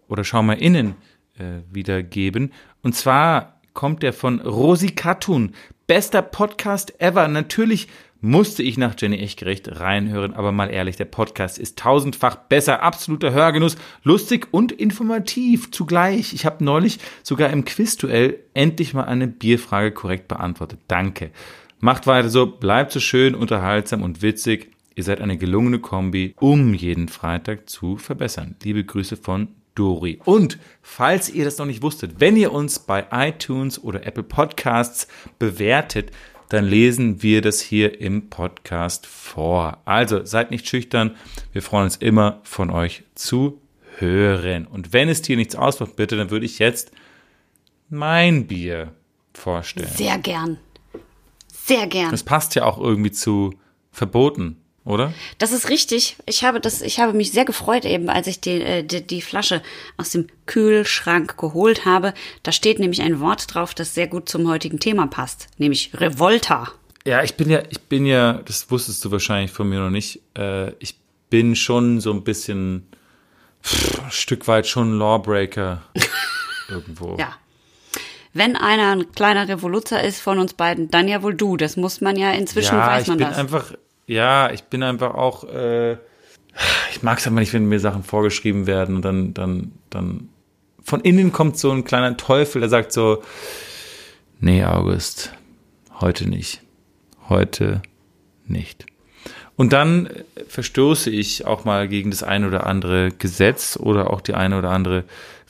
oder 0.08 0.24
SchaumerInnen 0.24 0.95
äh, 1.38 1.43
wiedergeben. 1.72 2.54
Und 2.84 2.95
zwar 2.95 3.60
kommt 3.74 4.02
der 4.02 4.13
von 4.13 4.39
Rosi 4.39 4.91
Katun. 4.91 5.54
Bester 5.88 6.22
Podcast 6.22 7.02
ever. 7.02 7.28
Natürlich 7.28 7.88
musste 8.22 8.64
ich 8.64 8.78
nach 8.78 8.96
Jenny 8.98 9.18
Echtgerecht 9.18 9.80
reinhören, 9.80 10.34
aber 10.34 10.52
mal 10.52 10.70
ehrlich, 10.70 10.98
der 10.98 11.06
Podcast 11.06 11.58
ist 11.58 11.78
tausendfach 11.80 12.36
besser, 12.36 12.84
absoluter 12.84 13.32
Hörgenuss, 13.32 13.78
lustig 14.04 14.48
und 14.52 14.72
informativ 14.72 15.72
zugleich. 15.72 16.34
Ich 16.34 16.46
habe 16.46 16.64
neulich 16.64 17.00
sogar 17.24 17.50
im 17.50 17.66
Quizduell 17.66 18.40
endlich 18.54 18.94
mal 18.94 19.06
eine 19.06 19.28
Bierfrage 19.28 19.92
korrekt 19.92 20.28
beantwortet. 20.28 20.80
Danke. 20.88 21.32
Macht 21.80 22.08
weiter 22.08 22.30
so, 22.30 22.46
bleibt 22.46 22.92
so 22.92 23.00
schön, 23.00 23.36
unterhaltsam 23.36 24.02
und 24.02 24.22
witzig. 24.22 24.72
Ihr 24.96 25.04
seid 25.06 25.22
eine 25.22 25.38
gelungene 25.38 25.80
Kombi, 25.80 26.36
um 26.40 26.74
jeden 26.74 27.08
Freitag 27.08 27.70
zu 27.70 27.96
verbessern. 27.96 28.56
Liebe 28.64 28.84
Grüße 28.84 29.16
von 29.16 29.48
Dori. 29.76 30.20
Und 30.26 30.58
falls 30.82 31.30
ihr 31.30 31.46
das 31.46 31.58
noch 31.58 31.66
nicht 31.66 31.82
wusstet, 31.82 32.16
wenn 32.20 32.36
ihr 32.36 32.52
uns 32.52 32.80
bei 32.80 33.06
iTunes 33.12 33.82
oder 33.82 34.06
Apple 34.06 34.24
Podcasts 34.24 35.08
bewertet, 35.38 36.12
dann 36.50 36.66
lesen 36.66 37.22
wir 37.22 37.42
das 37.42 37.62
hier 37.62 38.02
im 38.02 38.30
Podcast 38.30 39.06
vor. 39.06 39.78
Also 39.86 40.26
seid 40.26 40.50
nicht 40.52 40.68
schüchtern. 40.68 41.16
Wir 41.54 41.62
freuen 41.62 41.86
uns 41.86 41.98
immer 41.98 42.42
von 42.44 42.72
euch 42.72 43.04
zu 43.14 43.62
hören. 43.98 44.66
Und 44.66 44.92
wenn 44.92 45.10
es 45.10 45.22
dir 45.22 45.38
nichts 45.38 45.56
ausmacht, 45.56 45.96
bitte, 45.96 46.18
dann 46.18 46.32
würde 46.32 46.46
ich 46.48 46.58
jetzt 46.58 46.92
mein 47.90 48.48
Bier 48.48 48.94
vorstellen. 49.34 49.90
Sehr 49.94 50.18
gern. 50.18 50.58
Sehr 51.48 51.86
gern. 51.86 52.10
Das 52.12 52.24
passt 52.24 52.56
ja 52.56 52.66
auch 52.66 52.80
irgendwie 52.80 53.12
zu 53.12 53.54
verboten, 53.92 54.59
oder? 54.86 55.13
Das 55.38 55.52
ist 55.52 55.70
richtig. 55.70 56.15
Ich 56.26 56.44
habe 56.44 56.60
das, 56.60 56.82
ich 56.82 57.00
habe 57.00 57.13
mich 57.13 57.32
sehr 57.32 57.46
gefreut 57.46 57.86
eben, 57.86 58.10
als 58.10 58.28
ich 58.28 58.39
die, 58.39 58.62
äh, 58.62 58.84
die, 58.84 59.06
die 59.06 59.22
Flasche 59.22 59.62
aus 59.98 60.12
dem 60.12 60.28
Kühlschrank 60.46 61.38
geholt 61.38 61.86
habe. 61.86 62.13
Da 62.44 62.52
steht 62.52 62.80
nämlich 62.80 63.02
ein 63.02 63.20
Wort 63.20 63.54
drauf, 63.54 63.74
das 63.74 63.94
sehr 63.94 64.08
gut 64.08 64.30
zum 64.30 64.48
heutigen 64.48 64.80
Thema 64.80 65.08
passt, 65.08 65.48
nämlich 65.58 65.92
Revolta. 65.94 66.72
Ja, 67.06 67.24
ich 67.24 67.36
bin 67.36 67.50
ja, 67.50 67.62
ich 67.70 67.82
bin 67.82 68.06
ja, 68.06 68.34
das 68.46 68.70
wusstest 68.72 69.04
du 69.06 69.12
wahrscheinlich 69.12 69.52
von 69.52 69.70
mir 69.70 69.80
noch 69.80 69.89
nicht. 69.89 70.22
Äh, 70.38 70.72
ich 70.80 70.96
bin 71.30 71.56
schon 71.56 72.02
so 72.02 72.12
ein 72.12 72.24
bisschen 72.24 72.88
pff, 73.63 74.04
ein 74.04 74.12
Stück 74.12 74.48
weit 74.48 74.68
schon 74.68 74.98
Lawbreaker 74.98 75.82
irgendwo. 76.70 77.15
Ja. 77.18 77.36
Wenn 78.34 78.56
einer 78.56 78.92
ein 78.92 79.12
kleiner 79.12 79.48
Revoluzer 79.48 80.04
ist 80.04 80.22
von 80.22 80.38
uns 80.39 80.54
beiden, 80.54 80.92
dann 80.92 81.08
ja 81.08 81.24
wohl 81.24 81.34
du. 81.34 81.58
Das 81.58 81.78
muss 81.78 82.00
man 82.00 82.15
ja 82.15 82.32
inzwischen 82.32 82.76
ja, 82.76 82.88
weiß 82.88 83.04
ich 83.04 83.08
man 83.10 83.18
bin 83.18 83.28
das. 83.28 83.38
einfach, 83.38 83.74
ja, 84.10 84.50
ich 84.52 84.63
bin 84.63 84.82
einfach 84.82 85.13
auch, 85.13 85.43
äh, 85.43 85.93
ich 86.91 87.04
mag 87.04 87.19
es 87.19 87.28
aber 87.28 87.39
nicht, 87.39 87.54
wenn 87.54 87.69
mir 87.69 87.80
Sachen 87.80 88.04
vorgeschrieben 88.04 88.65
werden 88.65 88.95
und 88.95 89.06
dann, 89.06 89.36
dann, 89.36 89.72
dann 89.91 90.30
von 90.82 91.02
innen 91.02 91.32
kommt 91.32 91.60
so 91.60 91.72
ein 91.72 91.84
kleiner 91.84 92.17
Teufel, 92.17 92.60
der 92.60 92.69
sagt 92.69 92.91
so, 92.91 93.22
nee, 94.39 94.65
August, 94.65 95.32
heute 96.02 96.28
nicht. 96.28 96.62
Heute 97.30 97.84
nicht. 98.48 98.88
Und 99.56 99.74
dann 99.74 100.08
äh, 100.08 100.24
verstoße 100.48 101.12
ich 101.12 101.45
auch 101.45 101.63
mal 101.63 101.88
gegen 101.88 102.10
das 102.10 102.24
ein 102.24 102.45
oder 102.45 102.65
andere 102.65 103.12
Gesetz 103.12 103.78
oder 103.78 104.10
auch 104.10 104.22
die 104.22 104.34
eine 104.34 104.58
oder 104.58 104.72
andere 104.72 105.04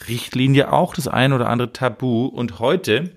Richtlinie, 0.09 0.73
auch 0.73 0.93
das 0.93 1.07
ein 1.07 1.31
oder 1.31 1.47
andere 1.47 1.71
Tabu. 1.71 2.25
Und 2.25 2.59
heute 2.59 3.11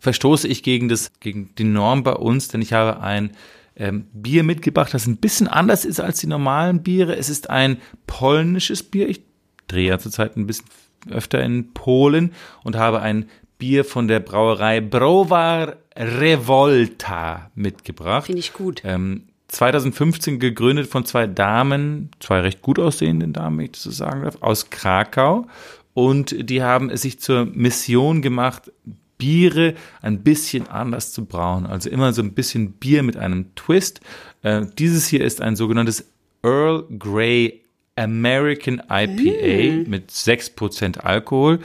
verstoße 0.00 0.48
ich 0.48 0.64
gegen 0.64 0.88
das, 0.88 1.12
gegen 1.20 1.54
die 1.56 1.64
Norm 1.64 2.02
bei 2.02 2.14
uns, 2.14 2.48
denn 2.48 2.62
ich 2.62 2.72
habe 2.72 3.00
ein 3.00 3.30
ähm, 3.76 4.06
Bier 4.12 4.42
mitgebracht, 4.42 4.92
das 4.94 5.06
ein 5.06 5.18
bisschen 5.18 5.48
anders 5.48 5.84
ist 5.84 6.00
als 6.00 6.20
die 6.20 6.26
normalen 6.26 6.82
Biere. 6.82 7.16
Es 7.16 7.28
ist 7.28 7.50
ein 7.50 7.78
polnisches 8.06 8.82
Bier. 8.82 9.08
Ich 9.08 9.22
drehe 9.68 9.88
ja 9.88 9.98
zurzeit 9.98 10.36
ein 10.36 10.46
bisschen 10.46 10.66
öfter 11.10 11.42
in 11.42 11.72
Polen 11.72 12.32
und 12.64 12.76
habe 12.76 13.00
ein 13.00 13.28
Bier 13.58 13.84
von 13.84 14.08
der 14.08 14.20
Brauerei 14.20 14.80
Browar 14.80 15.76
Revolta 15.96 17.50
mitgebracht. 17.54 18.26
Finde 18.26 18.40
ich 18.40 18.52
gut. 18.52 18.82
Ähm, 18.84 19.24
2015 19.48 20.38
gegründet 20.40 20.88
von 20.88 21.04
zwei 21.04 21.26
Damen, 21.26 22.10
zwei 22.20 22.40
recht 22.40 22.62
gut 22.62 22.78
aussehenden 22.78 23.32
Damen, 23.32 23.58
wenn 23.58 23.66
ich 23.66 23.72
das 23.72 23.82
so 23.82 23.90
sagen 23.90 24.22
darf, 24.22 24.42
aus 24.42 24.70
Krakau. 24.70 25.46
Und 25.94 26.50
die 26.50 26.62
haben 26.62 26.90
es 26.90 27.02
sich 27.02 27.20
zur 27.20 27.46
Mission 27.46 28.20
gemacht, 28.20 28.70
Biere 29.18 29.74
ein 30.02 30.22
bisschen 30.22 30.68
anders 30.68 31.12
zu 31.12 31.24
brauen. 31.24 31.66
Also 31.66 31.90
immer 31.90 32.12
so 32.12 32.22
ein 32.22 32.34
bisschen 32.34 32.72
Bier 32.72 33.02
mit 33.02 33.16
einem 33.16 33.54
Twist. 33.54 34.00
Äh, 34.42 34.66
dieses 34.78 35.06
hier 35.08 35.24
ist 35.24 35.40
ein 35.40 35.56
sogenanntes 35.56 36.10
Earl 36.42 36.84
Grey 36.98 37.62
American 37.96 38.82
IPA 38.90 39.88
mit 39.88 40.10
6% 40.10 40.98
Alkohol. 40.98 41.60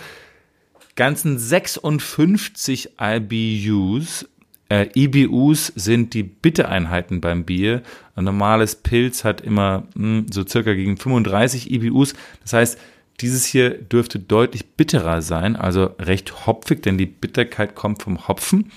Ganzen 0.96 1.38
56 1.38 2.92
IBUs. 3.00 4.28
Äh, 4.70 4.88
IBUs 4.96 5.74
sind 5.76 6.14
die 6.14 6.24
Bittereinheiten 6.24 7.20
beim 7.20 7.44
Bier. 7.44 7.82
Ein 8.16 8.24
normales 8.24 8.76
Pilz 8.76 9.24
hat 9.24 9.42
immer 9.42 9.88
mh, 9.96 10.28
so 10.32 10.46
circa 10.48 10.74
gegen 10.74 10.98
35 10.98 11.72
IBUs. 11.72 12.14
Das 12.44 12.54
heißt, 12.54 12.80
dieses 13.22 13.46
hier 13.46 13.72
dürfte 13.72 14.20
deutlich 14.20 14.66
bitterer 14.72 15.22
sein, 15.22 15.56
also 15.56 15.92
recht 16.00 16.46
hopfig, 16.46 16.82
denn 16.84 16.98
die 16.98 17.06
Bitterkeit 17.06 17.76
kommt 17.76 18.04
vom 18.04 18.28
Hopfen. 18.28 18.72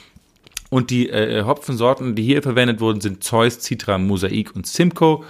Und 0.71 0.91
die 0.91 1.09
äh, 1.09 1.45
Hopfensorten, 1.45 2.15
die 2.15 2.23
hier 2.23 2.43
verwendet 2.43 2.81
wurden, 2.81 3.01
sind 3.01 3.23
Zeus, 3.23 3.61
Citra, 3.61 3.99
Mosaik 3.99 4.55
und 4.57 4.67
Simcoe. 4.67 5.25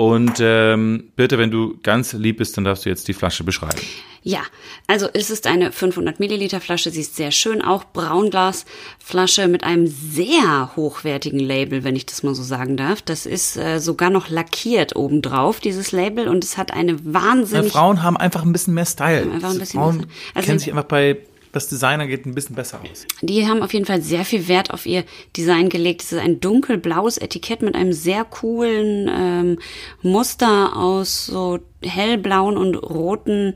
Und 0.00 0.38
ähm, 0.40 1.12
bitte, 1.14 1.36
wenn 1.36 1.50
du 1.50 1.76
ganz 1.82 2.14
lieb 2.14 2.38
bist, 2.38 2.56
dann 2.56 2.64
darfst 2.64 2.86
du 2.86 2.88
jetzt 2.88 3.06
die 3.06 3.12
Flasche 3.12 3.44
beschreiben. 3.44 3.82
Ja, 4.22 4.40
also 4.86 5.08
es 5.12 5.28
ist 5.28 5.46
eine 5.46 5.72
500 5.72 6.20
Milliliter 6.20 6.62
Flasche. 6.62 6.90
Sie 6.90 7.02
ist 7.02 7.16
sehr 7.16 7.30
schön, 7.30 7.60
auch 7.60 7.84
Braunglasflasche 7.92 9.46
mit 9.46 9.62
einem 9.62 9.86
sehr 9.88 10.74
hochwertigen 10.74 11.38
Label, 11.38 11.84
wenn 11.84 11.96
ich 11.96 12.06
das 12.06 12.22
mal 12.22 12.34
so 12.34 12.42
sagen 12.42 12.78
darf. 12.78 13.02
Das 13.02 13.26
ist 13.26 13.58
äh, 13.58 13.78
sogar 13.78 14.08
noch 14.08 14.30
lackiert 14.30 14.96
obendrauf, 14.96 15.60
dieses 15.60 15.92
Label, 15.92 16.28
und 16.28 16.44
es 16.44 16.56
hat 16.56 16.72
eine 16.72 16.96
wahnsinnig. 17.04 17.66
Ja, 17.66 17.70
Frauen 17.70 18.02
haben 18.02 18.16
einfach 18.16 18.42
ein 18.42 18.52
bisschen 18.52 18.72
mehr 18.72 18.86
Style. 18.86 19.30
Einfach 19.30 19.50
ein 19.50 19.58
bisschen 19.58 19.80
Frauen 19.80 19.96
mehr. 19.98 20.06
Also- 20.32 20.46
kennen 20.46 20.58
sich 20.60 20.70
einfach 20.70 20.84
bei 20.84 21.18
was 21.52 21.68
Designer 21.68 22.06
geht 22.06 22.26
ein 22.26 22.34
bisschen 22.34 22.56
besser 22.56 22.80
aus. 22.80 23.06
Die 23.22 23.46
haben 23.46 23.62
auf 23.62 23.72
jeden 23.72 23.86
Fall 23.86 24.02
sehr 24.02 24.24
viel 24.24 24.48
Wert 24.48 24.70
auf 24.72 24.86
ihr 24.86 25.04
Design 25.36 25.68
gelegt. 25.68 26.02
Es 26.02 26.12
ist 26.12 26.18
ein 26.18 26.40
dunkelblaues 26.40 27.18
Etikett 27.18 27.62
mit 27.62 27.74
einem 27.74 27.92
sehr 27.92 28.24
coolen 28.24 29.10
ähm, 29.12 29.58
Muster 30.02 30.76
aus 30.76 31.26
so 31.26 31.58
hellblauen 31.82 32.56
und 32.56 32.76
roten 32.76 33.54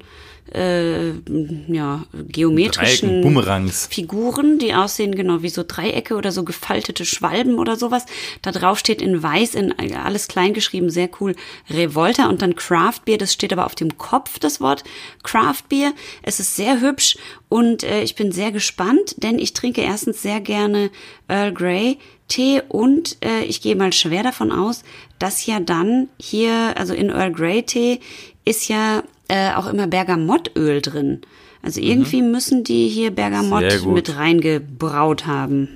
äh, 0.54 1.10
ja, 1.68 2.04
geometrischen 2.28 3.08
Dreiecken, 3.08 3.22
Bumerangs. 3.22 3.88
Figuren, 3.90 4.58
die 4.58 4.74
aussehen 4.74 5.14
genau 5.14 5.42
wie 5.42 5.48
so 5.48 5.64
Dreiecke 5.66 6.14
oder 6.14 6.32
so 6.32 6.44
gefaltete 6.44 7.04
Schwalben 7.04 7.58
oder 7.58 7.76
sowas. 7.76 8.06
Da 8.42 8.52
drauf 8.52 8.78
steht 8.78 9.02
in 9.02 9.22
weiß, 9.22 9.54
in 9.54 9.74
alles 9.94 10.28
klein 10.28 10.54
geschrieben, 10.54 10.90
sehr 10.90 11.08
cool, 11.20 11.34
Revolta 11.68 12.28
und 12.28 12.42
dann 12.42 12.54
Craft 12.54 13.00
Beer. 13.04 13.18
Das 13.18 13.32
steht 13.32 13.52
aber 13.52 13.66
auf 13.66 13.74
dem 13.74 13.98
Kopf, 13.98 14.38
das 14.38 14.60
Wort 14.60 14.84
Craft 15.22 15.64
Beer. 15.68 15.92
Es 16.22 16.40
ist 16.40 16.56
sehr 16.56 16.80
hübsch 16.80 17.16
und 17.48 17.82
äh, 17.82 18.02
ich 18.02 18.14
bin 18.14 18.32
sehr 18.32 18.52
gespannt, 18.52 19.16
denn 19.18 19.38
ich 19.38 19.52
trinke 19.52 19.80
erstens 19.80 20.22
sehr 20.22 20.40
gerne 20.40 20.90
Earl 21.28 21.52
Grey 21.52 21.98
Tee 22.28 22.62
und 22.68 23.18
äh, 23.24 23.44
ich 23.44 23.60
gehe 23.60 23.76
mal 23.76 23.92
schwer 23.92 24.22
davon 24.22 24.50
aus, 24.50 24.82
dass 25.18 25.46
ja 25.46 25.60
dann 25.60 26.08
hier, 26.18 26.74
also 26.76 26.94
in 26.94 27.10
Earl 27.10 27.32
Grey 27.32 27.62
Tee 27.62 28.00
ist 28.44 28.68
ja 28.68 29.02
äh, 29.28 29.52
auch 29.54 29.66
immer 29.66 29.86
Bergamottöl 29.86 30.82
drin. 30.82 31.22
Also 31.62 31.80
irgendwie 31.80 32.22
müssen 32.22 32.64
die 32.64 32.88
hier 32.88 33.10
Mhm. 33.10 33.14
Bergamott 33.14 33.86
mit 33.86 34.16
reingebraut 34.16 35.26
haben. 35.26 35.68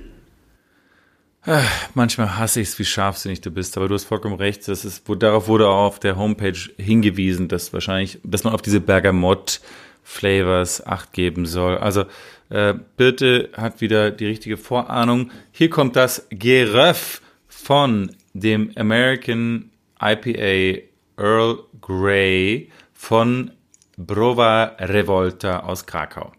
Manchmal 1.95 2.37
hasse 2.37 2.61
ich 2.61 2.69
es, 2.69 2.79
wie 2.79 2.85
scharfsinnig 2.85 3.41
du 3.41 3.51
bist, 3.51 3.79
aber 3.79 3.89
du 3.89 3.95
hast 3.95 4.05
vollkommen 4.05 4.35
recht. 4.35 4.69
Das 4.69 4.85
ist, 4.85 5.09
wo, 5.09 5.15
darauf 5.15 5.49
wurde 5.49 5.67
auch 5.69 5.87
auf 5.87 5.99
der 5.99 6.17
Homepage 6.17 6.59
hingewiesen, 6.77 7.49
dass 7.49 7.73
wahrscheinlich, 7.73 8.19
dass 8.23 8.45
man 8.45 8.53
auf 8.53 8.61
diese 8.61 8.83
Bergamott-Flavors 8.83 10.87
Acht 10.87 11.15
geben 11.15 11.47
soll. 11.47 11.79
Also 11.79 12.05
äh, 12.51 12.75
Birte 12.99 13.49
hat 13.57 13.81
wieder 13.81 14.11
die 14.11 14.27
richtige 14.27 14.59
Vorahnung. 14.59 15.31
Hier 15.51 15.71
kommt 15.71 15.97
das 15.97 16.27
Geröff 16.29 17.23
von 17.49 18.15
dem 18.35 18.73
American 18.77 19.71
IPA 20.03 20.83
Earl 21.17 21.61
Grey 21.81 22.69
von 23.09 23.53
Brova 23.97 24.75
Revolta 24.81 25.61
aus 25.61 25.87
Krakau. 25.87 26.33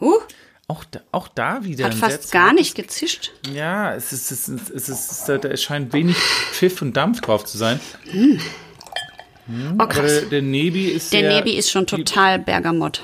Huh, 0.00 0.18
Auch 0.66 0.84
da, 0.84 1.00
auch 1.12 1.28
da 1.28 1.62
wieder 1.64 1.84
hat 1.86 1.94
fast 1.94 2.32
gar 2.32 2.54
nicht 2.54 2.74
gezischt. 2.74 3.32
Ja, 3.52 3.94
es 3.94 4.12
ist, 4.14 4.30
es 4.30 4.48
ist, 4.48 4.70
es 4.70 4.88
ist, 4.88 5.28
es 5.28 5.62
scheint 5.62 5.92
wenig 5.92 6.16
Pfiff 6.16 6.80
und 6.80 6.96
Dampf 6.96 7.20
drauf 7.20 7.44
zu 7.44 7.58
sein. 7.58 7.78
Oh, 8.14 8.38
Aber 9.78 9.88
krass. 9.88 10.20
der, 10.20 10.22
der 10.30 10.42
Nebi 10.42 10.86
ist 10.88 11.12
Der 11.12 11.28
Nebi 11.28 11.52
ist 11.52 11.70
schon 11.70 11.86
total 11.86 12.38
Bergamott. 12.38 13.02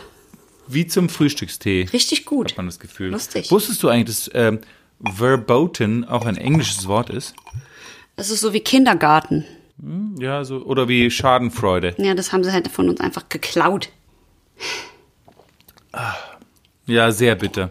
wie 0.68 0.86
zum 0.86 1.10
Frühstückstee, 1.10 1.86
Richtig 1.92 2.24
gut. 2.24 2.52
hat 2.52 2.56
man 2.56 2.66
das 2.66 2.78
Gefühl. 2.80 3.10
Lustig. 3.10 3.50
Wusstest 3.50 3.82
du 3.82 3.88
eigentlich, 3.90 4.16
dass 4.24 4.30
ähm, 4.34 4.60
Verboten 5.04 6.04
auch 6.04 6.24
ein 6.24 6.38
englisches 6.38 6.86
Wort 6.88 7.10
ist? 7.10 7.34
Das 8.16 8.30
ist 8.30 8.40
so 8.40 8.52
wie 8.52 8.60
Kindergarten. 8.60 9.44
Ja, 10.18 10.44
so, 10.44 10.58
oder 10.64 10.88
wie 10.88 11.10
Schadenfreude. 11.10 11.94
Ja, 11.98 12.14
das 12.14 12.32
haben 12.32 12.44
sie 12.44 12.52
halt 12.52 12.68
von 12.68 12.88
uns 12.88 13.00
einfach 13.00 13.28
geklaut. 13.28 13.88
Ja, 16.86 17.10
sehr 17.12 17.34
bitter. 17.34 17.70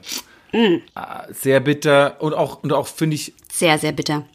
Mm. 0.52 0.78
Ah, 0.96 1.26
Sehr 1.32 1.60
bitter 1.60 2.22
und 2.22 2.34
auch, 2.34 2.64
und 2.64 2.74
auch 2.74 2.88
finde 2.88 3.16
ich 3.16 3.34
Sehr, 3.52 3.78
sehr 3.80 3.92
bitter. 3.92 4.26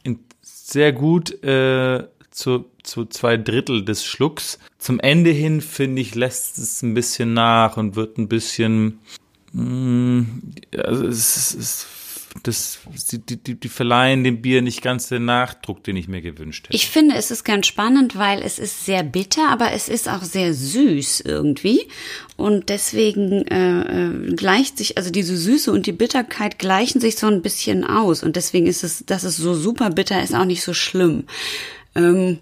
sehr 0.42 0.92
gut 0.92 1.42
äh, 1.44 2.04
zu, 2.30 2.64
zu 2.82 3.04
zwei 3.06 3.36
Drittel 3.36 3.84
des 3.84 4.04
Schlucks. 4.04 4.58
Zum 4.78 4.98
Ende 5.00 5.30
hin, 5.30 5.60
finde 5.60 6.02
ich, 6.02 6.14
lässt 6.14 6.58
es 6.58 6.82
ein 6.82 6.94
bisschen 6.94 7.34
nach 7.34 7.76
und 7.76 7.96
wird 7.96 8.18
ein 8.18 8.28
bisschen. 8.28 8.98
Mh, 9.52 10.26
also 10.76 11.06
es, 11.06 11.54
es, 11.54 11.86
das, 12.42 12.78
die, 13.10 13.36
die, 13.36 13.58
die 13.58 13.68
verleihen 13.68 14.24
dem 14.24 14.42
Bier 14.42 14.62
nicht 14.62 14.82
ganz 14.82 15.08
den 15.08 15.24
Nachdruck, 15.24 15.84
den 15.84 15.96
ich 15.96 16.08
mir 16.08 16.20
gewünscht 16.20 16.66
hätte. 16.66 16.76
Ich 16.76 16.88
finde, 16.88 17.14
es 17.16 17.30
ist 17.30 17.44
ganz 17.44 17.66
spannend, 17.66 18.16
weil 18.16 18.42
es 18.42 18.58
ist 18.58 18.84
sehr 18.84 19.02
bitter, 19.02 19.48
aber 19.48 19.72
es 19.72 19.88
ist 19.88 20.08
auch 20.08 20.22
sehr 20.22 20.54
süß 20.54 21.20
irgendwie. 21.20 21.88
Und 22.36 22.68
deswegen 22.68 23.46
äh, 23.48 24.06
äh, 24.06 24.34
gleicht 24.34 24.78
sich, 24.78 24.96
also 24.96 25.10
diese 25.10 25.36
Süße 25.36 25.72
und 25.72 25.86
die 25.86 25.92
Bitterkeit 25.92 26.58
gleichen 26.58 27.00
sich 27.00 27.16
so 27.16 27.26
ein 27.26 27.42
bisschen 27.42 27.84
aus. 27.84 28.22
Und 28.22 28.36
deswegen 28.36 28.66
ist 28.66 28.84
es, 28.84 29.04
dass 29.06 29.24
es 29.24 29.36
so 29.36 29.54
super 29.54 29.90
bitter 29.90 30.22
ist, 30.22 30.34
auch 30.34 30.44
nicht 30.44 30.62
so 30.62 30.74
schlimm. 30.74 31.24
Ähm, 31.94 32.38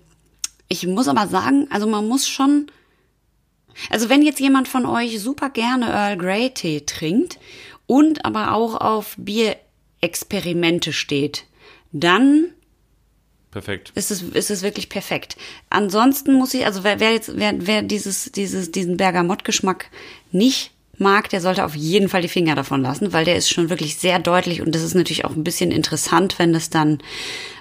ich 0.68 0.86
muss 0.86 1.08
aber 1.08 1.26
sagen, 1.28 1.68
also 1.70 1.86
man 1.86 2.06
muss 2.08 2.28
schon. 2.28 2.70
Also 3.90 4.08
wenn 4.08 4.22
jetzt 4.22 4.40
jemand 4.40 4.68
von 4.68 4.86
euch 4.86 5.20
super 5.20 5.50
gerne 5.50 5.90
Earl 5.90 6.16
Grey 6.16 6.50
Tee 6.50 6.80
trinkt 6.80 7.38
und 7.86 8.24
aber 8.24 8.52
auch 8.52 8.74
auf 8.74 9.14
Bierexperimente 10.00 10.92
steht, 10.92 11.44
dann 11.92 12.46
Perfekt. 13.50 13.92
ist 13.94 14.10
es, 14.10 14.22
ist 14.22 14.50
es 14.50 14.62
wirklich 14.62 14.88
perfekt. 14.88 15.36
Ansonsten 15.70 16.34
muss 16.34 16.54
ich, 16.54 16.64
also 16.66 16.84
wer, 16.84 17.00
wer 17.00 17.12
jetzt, 17.12 17.32
wer, 17.36 17.54
wer 17.66 17.82
dieses, 17.82 18.30
dieses, 18.32 18.70
diesen 18.70 18.96
Bergamottgeschmack 18.96 19.90
nicht 20.30 20.72
mag, 20.98 21.28
der 21.28 21.40
sollte 21.40 21.64
auf 21.64 21.74
jeden 21.74 22.08
Fall 22.08 22.22
die 22.22 22.28
Finger 22.28 22.54
davon 22.54 22.82
lassen, 22.82 23.12
weil 23.12 23.24
der 23.24 23.36
ist 23.36 23.50
schon 23.50 23.68
wirklich 23.70 23.96
sehr 23.96 24.18
deutlich 24.18 24.62
und 24.62 24.74
das 24.74 24.82
ist 24.82 24.94
natürlich 24.94 25.24
auch 25.24 25.36
ein 25.36 25.44
bisschen 25.44 25.70
interessant, 25.70 26.38
wenn 26.38 26.52
das 26.52 26.70
dann 26.70 26.98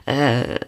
äh, 0.05 0.59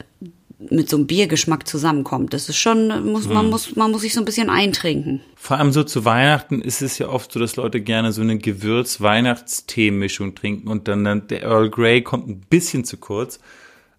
mit 0.60 0.90
so 0.90 0.98
einem 0.98 1.06
Biergeschmack 1.06 1.68
zusammenkommt. 1.68 2.34
Das 2.34 2.50
ist 2.50 2.58
schon, 2.58 3.12
muss, 3.12 3.28
man 3.28 3.50
muss, 3.50 3.76
man 3.76 3.92
muss 3.92 4.02
sich 4.02 4.14
so 4.14 4.22
ein 4.22 4.26
bisschen 4.26 4.50
eintrinken. 4.50 5.22
Vor 5.36 5.58
allem 5.58 5.72
so 5.72 5.84
zu 5.84 6.04
Weihnachten 6.04 6.62
ist 6.62 6.82
es 6.82 6.98
ja 6.98 7.10
oft 7.10 7.32
so, 7.32 7.40
dass 7.40 7.56
Leute 7.58 7.80
gerne 7.82 8.12
so 8.12 8.22
eine 8.22 8.40
Gewürz-Weihnachtstee-Mischung 8.40 10.34
trinken 10.34 10.68
und 10.68 10.88
dann, 10.88 11.04
dann 11.04 11.28
der 11.28 11.44
Earl 11.44 11.70
Grey 11.70 12.02
kommt 12.02 12.28
ein 12.28 12.40
bisschen 12.50 12.86
zu 12.86 12.98
kurz. 12.98 13.40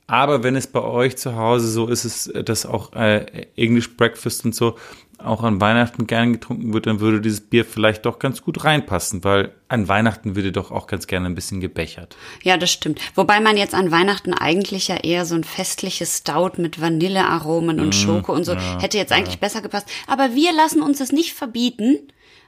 Aber 0.09 0.43
wenn 0.43 0.57
es 0.57 0.67
bei 0.67 0.81
euch 0.81 1.17
zu 1.19 1.37
Hause 1.37 1.69
so 1.69 1.87
ist, 1.87 2.05
es, 2.05 2.33
dass 2.45 2.67
auch 2.67 2.95
äh, 2.95 3.47
English 3.57 3.97
Breakfast 3.97 4.45
und 4.45 4.55
so 4.55 4.77
auch 5.19 5.43
an 5.43 5.61
Weihnachten 5.61 6.07
gern 6.07 6.35
getrunken 6.35 6.73
wird, 6.73 6.87
dann 6.87 7.01
würde 7.01 7.21
dieses 7.21 7.41
Bier 7.41 7.65
vielleicht 7.65 8.07
doch 8.07 8.21
ganz 8.21 8.43
gut 8.43 8.65
reinpassen, 8.65 9.25
weil 9.25 9.53
an 9.67 9.89
Weihnachten 9.89 10.37
würde 10.37 10.53
doch 10.53 10.71
auch 10.71 10.87
ganz 10.87 11.09
gerne 11.09 11.27
ein 11.27 11.35
bisschen 11.35 11.61
gebechert. 11.61 12.17
Ja, 12.43 12.57
das 12.57 12.71
stimmt. 12.71 13.01
Wobei 13.17 13.41
man 13.41 13.57
jetzt 13.57 13.75
an 13.75 13.91
Weihnachten 13.91 14.33
eigentlich 14.33 14.89
ja 14.89 14.97
eher 14.97 15.27
so 15.27 15.35
ein 15.35 15.43
festliches 15.43 16.19
Stout 16.19 16.53
mit 16.59 16.81
Vanillearomen 16.81 17.81
und 17.81 17.95
Schoko 17.95 18.33
und 18.33 18.45
so 18.45 18.55
hätte 18.55 18.97
jetzt 18.97 19.13
eigentlich 19.13 19.41
besser 19.41 19.61
gepasst. 19.61 19.89
Aber 20.07 20.35
wir 20.35 20.53
lassen 20.53 20.83
uns 20.83 20.99
das 20.99 21.11
nicht 21.11 21.35
verbieten, 21.35 21.99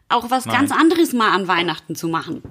auch 0.08 0.30
was 0.30 0.44
ganz 0.44 0.70
anderes 0.70 1.12
mal 1.12 1.32
an 1.32 1.48
Weihnachten 1.48 1.96
zu 1.96 2.08
machen. 2.08 2.42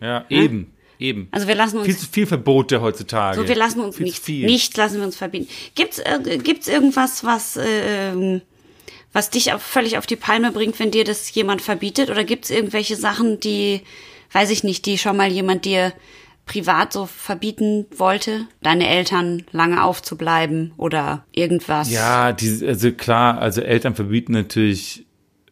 Ja, 0.00 0.24
eben, 0.30 0.72
eben. 0.98 1.28
Also 1.30 1.46
wir 1.46 1.54
lassen 1.54 1.78
uns 1.78 1.86
viel 1.86 1.96
zu 1.96 2.06
viel 2.06 2.26
Verbote 2.26 2.80
heutzutage. 2.80 3.36
so, 3.36 3.48
wir 3.48 3.54
lassen 3.54 3.80
uns 3.80 3.96
viel 3.96 4.06
nichts, 4.06 4.28
nichts 4.28 4.76
lassen 4.76 4.96
wir 4.98 5.04
uns 5.04 5.16
verbieten. 5.16 5.48
Gibt's 5.74 5.98
äh, 5.98 6.38
gibt's 6.42 6.68
irgendwas, 6.68 7.24
was 7.24 7.58
ähm, 7.62 8.40
was 9.12 9.30
dich 9.30 9.52
auch 9.52 9.60
völlig 9.60 9.98
auf 9.98 10.06
die 10.06 10.16
Palme 10.16 10.52
bringt, 10.52 10.78
wenn 10.78 10.90
dir 10.90 11.04
das 11.04 11.32
jemand 11.34 11.62
verbietet? 11.62 12.10
Oder 12.10 12.24
gibt's 12.24 12.50
irgendwelche 12.50 12.96
Sachen, 12.96 13.40
die, 13.40 13.82
weiß 14.32 14.50
ich 14.50 14.64
nicht, 14.64 14.86
die 14.86 14.98
schon 14.98 15.16
mal 15.16 15.30
jemand 15.30 15.64
dir 15.64 15.92
privat 16.44 16.92
so 16.92 17.06
verbieten 17.06 17.86
wollte? 17.96 18.46
Deine 18.62 18.88
Eltern 18.88 19.44
lange 19.52 19.82
aufzubleiben 19.82 20.72
oder 20.76 21.24
irgendwas? 21.32 21.90
Ja, 21.90 22.32
die, 22.32 22.64
also 22.66 22.92
klar, 22.92 23.38
also 23.38 23.60
Eltern 23.60 23.94
verbieten 23.94 24.32
natürlich 24.32 25.06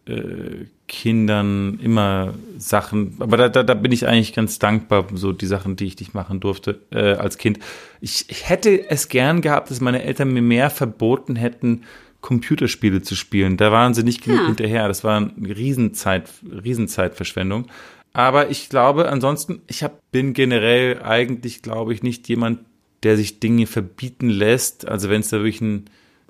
äh, 0.07 0.67
Kindern 0.87 1.79
immer 1.83 2.35
Sachen, 2.59 3.17
aber 3.19 3.37
da, 3.37 3.49
da, 3.49 3.62
da 3.62 3.75
bin 3.75 3.90
ich 3.90 4.07
eigentlich 4.07 4.35
ganz 4.35 4.59
dankbar, 4.59 5.07
so 5.14 5.33
die 5.33 5.47
Sachen, 5.47 5.77
die 5.77 5.87
ich 5.87 5.99
nicht 5.99 6.14
machen 6.14 6.40
durfte 6.40 6.81
äh, 6.90 7.14
als 7.14 7.38
Kind. 7.38 7.59
Ich, 8.03 8.27
ich 8.29 8.49
hätte 8.49 8.90
es 8.90 9.09
gern 9.09 9.40
gehabt, 9.40 9.71
dass 9.71 9.81
meine 9.81 10.03
Eltern 10.03 10.33
mir 10.33 10.43
mehr 10.43 10.69
verboten 10.69 11.37
hätten, 11.37 11.85
Computerspiele 12.25 13.03
zu 13.03 13.17
spielen. 13.17 13.59
Da 13.59 13.71
waren 13.71 13.93
sie 13.93 14.03
nicht 14.03 14.25
genug 14.25 14.41
Ja. 14.41 14.47
hinterher. 14.47 14.89
Das 14.89 15.05
war 15.05 15.19
eine 15.19 15.57
Riesenzeit, 15.57 16.31
Riesenzeitverschwendung. 16.43 17.67
Aber 18.15 18.49
ich 18.49 18.71
glaube, 18.71 19.11
ansonsten, 19.11 19.61
ich 19.67 19.83
hab, 19.83 20.01
bin 20.11 20.33
generell 20.33 21.03
eigentlich, 21.03 21.61
glaube 21.61 21.93
ich, 21.93 22.03
nicht 22.03 22.27
jemand, 22.31 22.61
der 23.03 23.19
sich 23.19 23.41
Dinge 23.41 23.67
verbieten 23.67 24.31
lässt. 24.31 24.89
Also 24.89 25.11
wenn 25.11 25.21
es 25.21 25.29
da 25.29 25.37
wirklich 25.39 25.61
ein, 25.61 25.85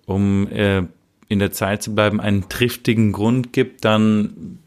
um 0.05 0.49
äh, 0.49 0.83
in 1.29 1.39
der 1.39 1.53
Zeit 1.53 1.85
zu 1.85 1.95
bleiben, 1.95 2.21
einen 2.21 2.49
triftigen 2.49 3.13
Grund 3.13 3.53
gibt, 3.53 3.85
dann 3.85 4.59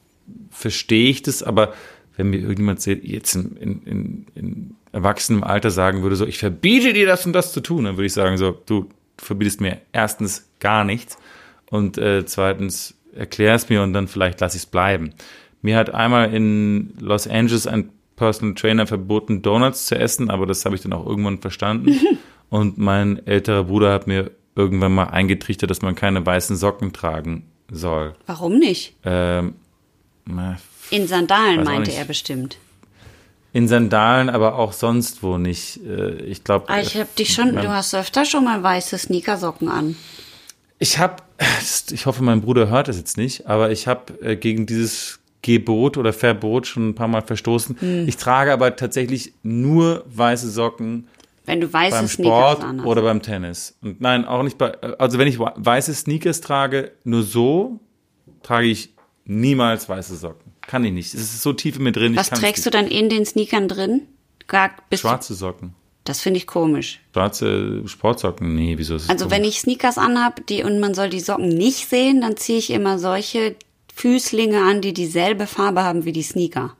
verstehe 0.49 1.10
ich 1.10 1.24
das. 1.24 1.43
Aber 1.43 1.74
wenn 2.16 2.30
mir 2.30 2.38
irgendjemand 2.38 2.86
jetzt 2.86 3.36
in, 3.36 3.58
in, 3.58 3.82
in, 3.84 4.26
in 4.34 4.76
erwachsenem 4.93 5.43
Alter 5.43 5.72
sagen 5.72 6.04
würde, 6.04 6.16
so, 6.16 6.26
ich 6.26 6.38
verbiete 6.38 6.93
dir 6.93 7.06
das 7.06 7.26
und 7.26 7.34
das 7.34 7.51
zu 7.51 7.60
tun, 7.60 7.84
dann 7.84 7.97
würde 7.97 8.06
ich 8.06 8.14
sagen, 8.14 8.38
so, 8.38 8.58
du 8.66 8.88
verbietest 9.18 9.60
mir 9.60 9.82
erstens 9.91 10.47
gar 10.60 10.84
nichts 10.84 11.18
und 11.70 11.97
äh, 11.97 12.26
zweitens 12.26 12.95
erklär 13.13 13.55
es 13.55 13.70
mir 13.70 13.82
und 13.84 13.93
dann 13.93 14.07
vielleicht 14.07 14.39
lasse 14.41 14.57
ich 14.57 14.63
es 14.63 14.70
bleiben. 14.70 15.13
Mir 15.61 15.78
hat 15.78 15.93
einmal 15.93 16.34
in 16.34 16.93
Los 16.99 17.28
Angeles 17.28 17.68
ein 17.68 17.89
Personal 18.15 18.55
Trainer 18.55 18.88
verboten, 18.88 19.41
Donuts 19.41 19.86
zu 19.88 19.97
essen, 19.97 20.30
aber 20.30 20.45
das 20.45 20.65
habe 20.65 20.76
ich 20.76 20.82
dann 20.82 20.93
auch 20.93 21.05
irgendwann 21.05 21.39
verstanden. 21.39 21.99
und 22.49 22.78
mein 22.78 23.26
älterer 23.26 23.65
Bruder 23.65 23.93
hat 23.93 24.07
mir 24.07 24.32
irgendwann 24.55 24.93
mal 24.93 25.05
eingetrichtert, 25.05 25.70
dass 25.70 25.82
man 25.82 25.95
keine 25.95 26.26
weißen 26.26 26.55
Socken 26.55 26.93
tragen 26.93 27.45
soll. 27.70 28.15
Warum 28.26 28.57
nicht? 28.57 28.95
Ähm, 29.03 29.55
in 30.89 31.07
Sandalen 31.07 31.63
meinte 31.63 31.91
er 31.91 32.05
bestimmt. 32.05 32.57
In 33.53 33.68
Sandalen, 33.68 34.30
aber 34.30 34.55
auch 34.55 34.74
sonst 34.74 35.24
wo 35.24 35.38
nicht. 35.38 35.80
Äh, 35.86 36.15
ich 36.24 36.43
glaube. 36.43 36.70
Ah, 36.70 36.80
ich 36.80 36.95
habe 36.95 37.09
dich 37.18 37.34
schon. 37.34 37.55
Du 37.55 37.70
hast 37.70 37.95
öfter 37.95 38.26
schon 38.26 38.43
mal 38.43 38.61
weiße 38.61 38.97
Sneakersocken 38.97 39.70
an. 39.70 39.95
Ich 40.80 40.99
habe, 40.99 41.24
ich 41.92 42.06
hoffe, 42.06 42.24
mein 42.24 42.42
Bruder 42.42 42.70
hört 42.70 42.90
es 42.90 42.98
jetzt 42.98 43.18
nicht, 43.18 43.48
aber 43.48 43.72
ich 43.72 43.88
habe 43.88 44.14
äh, 44.22 44.36
gegen 44.36 44.66
dieses 44.66 45.20
Gebot 45.42 45.98
oder 45.98 46.14
Verbot 46.14 46.68
schon 46.68 46.90
ein 46.90 46.96
paar 46.96 47.08
Mal 47.08 47.22
verstoßen. 47.22 47.78
Hm. 47.80 48.08
Ich 48.08 48.18
trage 48.18 48.52
aber 48.52 48.76
tatsächlich 48.76 49.34
nur 49.44 50.04
weiße 50.08 50.50
Socken. 50.50 51.08
Wenn 51.46 51.62
du 51.62 51.72
weiße 51.72 51.96
beim 51.96 52.08
Sport 52.08 52.66
oder 52.84 53.02
beim 53.02 53.22
Tennis. 53.22 53.78
Und 53.82 54.02
nein, 54.02 54.26
auch 54.26 54.44
nicht 54.44 54.58
bei, 54.58 54.74
also 55.00 55.18
wenn 55.18 55.28
ich 55.28 55.40
weiße 55.40 55.94
Sneakers 55.94 56.42
trage, 56.42 56.92
nur 57.06 57.24
so 57.24 57.80
trage 58.44 58.68
ich 58.68 58.94
niemals 59.24 59.88
weiße 59.88 60.18
Socken. 60.18 60.52
Kann 60.62 60.84
ich 60.84 60.92
nicht. 60.92 61.14
Es 61.14 61.22
ist 61.22 61.42
so 61.42 61.54
tief 61.54 61.78
in 61.78 61.84
mir 61.84 61.94
drin. 61.94 62.16
Was 62.18 62.30
trägst 62.30 62.66
du 62.66 62.70
dann 62.70 62.88
in 62.88 63.08
den 63.08 63.26
Sneakern 63.26 63.70
drin? 63.70 64.02
Gar, 64.48 64.72
Schwarze 64.94 65.34
Socken. 65.34 65.74
Das 66.08 66.22
finde 66.22 66.38
ich 66.38 66.47
komisch. 66.47 67.01
Schwarze 67.12 67.82
Sportsocken? 67.86 68.55
Nee, 68.55 68.76
wieso 68.78 68.95
ist 68.95 69.03
das 69.03 69.10
Also 69.10 69.26
komisch? 69.26 69.38
wenn 69.38 69.43
ich 69.45 69.60
Sneakers 69.60 69.97
anhab, 69.97 70.45
die 70.47 70.64
und 70.64 70.80
man 70.80 70.93
soll 70.93 71.10
die 71.10 71.20
Socken 71.20 71.49
nicht 71.49 71.89
sehen, 71.89 72.22
dann 72.22 72.38
ziehe 72.38 72.60
ich 72.60 72.70
immer 72.70 72.97
solche 72.97 73.55
Füßlinge 73.93 74.62
an, 74.62 74.82
die 74.82 74.93
dieselbe 74.93 75.47
Farbe 75.47 75.84
haben 75.84 76.05
wie 76.05 76.14
die 76.14 76.24
Sneaker. 76.24 76.76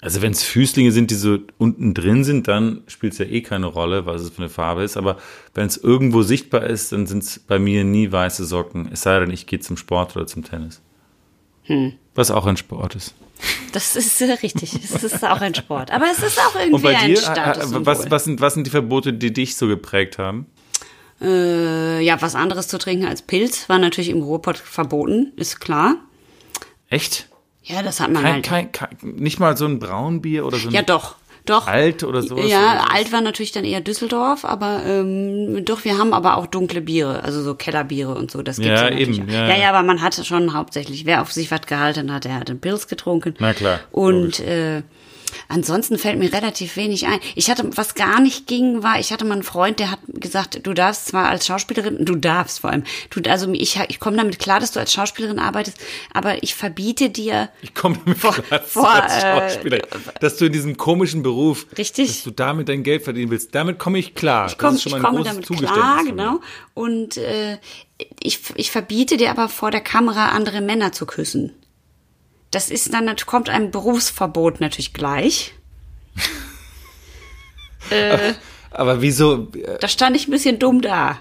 Also 0.00 0.22
wenn 0.22 0.32
es 0.32 0.42
Füßlinge 0.42 0.92
sind, 0.92 1.10
die 1.10 1.16
so 1.16 1.38
unten 1.58 1.92
drin 1.92 2.22
sind, 2.24 2.48
dann 2.48 2.82
spielt 2.86 3.12
es 3.14 3.18
ja 3.18 3.24
eh 3.26 3.40
keine 3.42 3.66
Rolle, 3.66 4.06
was 4.06 4.22
es 4.22 4.30
für 4.30 4.38
eine 4.38 4.48
Farbe 4.48 4.84
ist. 4.84 4.96
Aber 4.96 5.16
wenn 5.54 5.66
es 5.66 5.76
irgendwo 5.76 6.22
sichtbar 6.22 6.64
ist, 6.64 6.92
dann 6.92 7.06
sind 7.06 7.24
es 7.24 7.38
bei 7.40 7.58
mir 7.58 7.82
nie 7.84 8.10
weiße 8.12 8.44
Socken. 8.44 8.88
Es 8.92 9.02
sei 9.02 9.18
denn, 9.20 9.30
ich 9.30 9.46
gehe 9.46 9.58
zum 9.60 9.76
Sport 9.76 10.16
oder 10.16 10.26
zum 10.26 10.44
Tennis. 10.44 10.80
Hm. 11.66 11.94
Was 12.14 12.30
auch 12.30 12.46
ein 12.46 12.56
Sport 12.56 12.94
ist. 12.94 13.14
Das 13.72 13.96
ist 13.96 14.20
äh, 14.20 14.32
richtig. 14.32 14.72
Es 14.74 15.02
ist 15.02 15.24
auch 15.24 15.40
ein 15.40 15.54
Sport. 15.54 15.90
Aber 15.90 16.06
es 16.10 16.22
ist 16.22 16.38
auch 16.38 16.54
irgendwie 16.54 16.74
Und 16.74 16.82
bei 16.82 16.94
dir, 16.94 16.98
ein 16.98 17.16
Status. 17.16 17.74
Was, 17.84 18.10
was, 18.10 18.24
sind, 18.24 18.40
was 18.40 18.54
sind 18.54 18.66
die 18.66 18.70
Verbote, 18.70 19.12
die 19.12 19.32
dich 19.32 19.56
so 19.56 19.68
geprägt 19.68 20.18
haben? 20.18 20.46
Äh, 21.20 22.00
ja, 22.00 22.20
was 22.20 22.34
anderes 22.34 22.68
zu 22.68 22.78
trinken 22.78 23.06
als 23.06 23.22
Pilz 23.22 23.68
war 23.68 23.78
natürlich 23.78 24.10
im 24.10 24.22
Ruhrpott 24.22 24.58
verboten, 24.58 25.32
ist 25.36 25.60
klar. 25.60 25.96
Echt? 26.88 27.28
Ja, 27.62 27.82
das 27.82 28.00
hat 28.00 28.12
man 28.12 28.22
kein, 28.22 28.32
halt. 28.34 28.44
Kein, 28.44 28.72
kein, 28.72 28.96
nicht 29.02 29.40
mal 29.40 29.56
so 29.56 29.64
ein 29.66 29.78
Braunbier 29.78 30.46
oder 30.46 30.58
so 30.58 30.68
ein. 30.68 30.74
Ja, 30.74 30.82
doch. 30.82 31.16
Doch. 31.46 31.66
Alt 31.68 32.02
oder 32.04 32.22
sowas? 32.22 32.48
Ja, 32.48 32.72
oder 32.72 32.92
alt 32.92 33.12
war 33.12 33.20
natürlich 33.20 33.52
dann 33.52 33.64
eher 33.64 33.80
Düsseldorf, 33.80 34.44
aber 34.44 34.82
ähm, 34.84 35.64
doch, 35.64 35.84
wir 35.84 35.96
haben 35.96 36.12
aber 36.12 36.36
auch 36.36 36.46
dunkle 36.46 36.80
Biere, 36.80 37.22
also 37.22 37.42
so 37.42 37.54
Kellerbiere 37.54 38.14
und 38.14 38.30
so. 38.30 38.42
Das 38.42 38.56
gibt's 38.56 38.80
ja, 38.80 38.90
ja 38.90 38.96
eben. 38.96 39.28
Ja, 39.28 39.48
ja, 39.48 39.56
ja, 39.56 39.68
aber 39.70 39.82
man 39.82 40.02
hatte 40.02 40.24
schon 40.24 40.52
hauptsächlich, 40.52 41.06
wer 41.06 41.22
auf 41.22 41.32
sich 41.32 41.50
was 41.50 41.62
gehalten 41.62 42.12
hat, 42.12 42.24
der 42.24 42.34
hat 42.34 42.50
einen 42.50 42.60
Pilz 42.60 42.88
getrunken. 42.88 43.34
Na 43.38 43.54
klar. 43.54 43.80
Und 43.92 44.40
äh, 44.40 44.82
Ansonsten 45.48 45.98
fällt 45.98 46.18
mir 46.18 46.32
relativ 46.32 46.76
wenig 46.76 47.06
ein. 47.06 47.18
Ich 47.34 47.50
hatte, 47.50 47.68
was 47.76 47.94
gar 47.94 48.20
nicht 48.20 48.46
ging, 48.46 48.82
war, 48.82 48.98
ich 48.98 49.12
hatte 49.12 49.24
mal 49.24 49.34
einen 49.34 49.42
Freund, 49.42 49.78
der 49.78 49.90
hat 49.90 50.00
gesagt, 50.06 50.66
du 50.66 50.74
darfst 50.74 51.06
zwar 51.06 51.28
als 51.28 51.46
Schauspielerin, 51.46 52.04
du 52.04 52.16
darfst 52.16 52.60
vor 52.60 52.70
allem, 52.70 52.84
du, 53.10 53.20
also 53.30 53.50
ich, 53.52 53.78
ich 53.88 54.00
komme 54.00 54.16
damit 54.16 54.38
klar, 54.38 54.60
dass 54.60 54.72
du 54.72 54.80
als 54.80 54.92
Schauspielerin 54.92 55.38
arbeitest, 55.38 55.78
aber 56.12 56.42
ich 56.42 56.54
verbiete 56.54 57.10
dir. 57.10 57.48
Ich 57.62 57.74
komme 57.74 57.98
damit 58.04 58.18
vor, 58.18 58.32
klar, 58.32 58.60
vor, 58.62 58.90
als 58.90 59.22
Schauspieler, 59.22 59.78
äh, 59.78 59.98
dass 60.20 60.36
du 60.36 60.46
in 60.46 60.52
diesem 60.52 60.76
komischen 60.76 61.22
Beruf, 61.22 61.66
richtig, 61.76 62.08
dass 62.08 62.24
du 62.24 62.30
damit 62.30 62.68
dein 62.68 62.82
Geld 62.82 63.02
verdienen 63.02 63.30
willst. 63.30 63.54
Damit 63.54 63.78
komme 63.78 63.98
ich 63.98 64.14
klar. 64.14 64.46
Ich, 64.46 64.58
komm, 64.58 64.76
ich 64.76 64.98
komme 64.98 65.22
damit 65.22 65.46
klar, 65.46 66.04
genau. 66.04 66.40
Und 66.74 67.16
äh, 67.16 67.58
ich, 68.20 68.40
ich 68.56 68.70
verbiete 68.70 69.16
dir 69.16 69.30
aber 69.30 69.48
vor 69.48 69.70
der 69.70 69.80
Kamera 69.80 70.30
andere 70.30 70.60
Männer 70.60 70.92
zu 70.92 71.06
küssen. 71.06 71.52
Das 72.56 72.70
ist 72.70 72.94
dann, 72.94 73.14
kommt 73.26 73.50
einem 73.50 73.70
Berufsverbot 73.70 74.62
natürlich 74.62 74.94
gleich. 74.94 75.52
äh, 77.90 78.32
aber 78.70 79.02
wieso? 79.02 79.48
Äh, 79.52 79.76
da 79.78 79.88
stand 79.88 80.16
ich 80.16 80.26
ein 80.26 80.30
bisschen 80.30 80.58
dumm 80.58 80.80
da. 80.80 81.18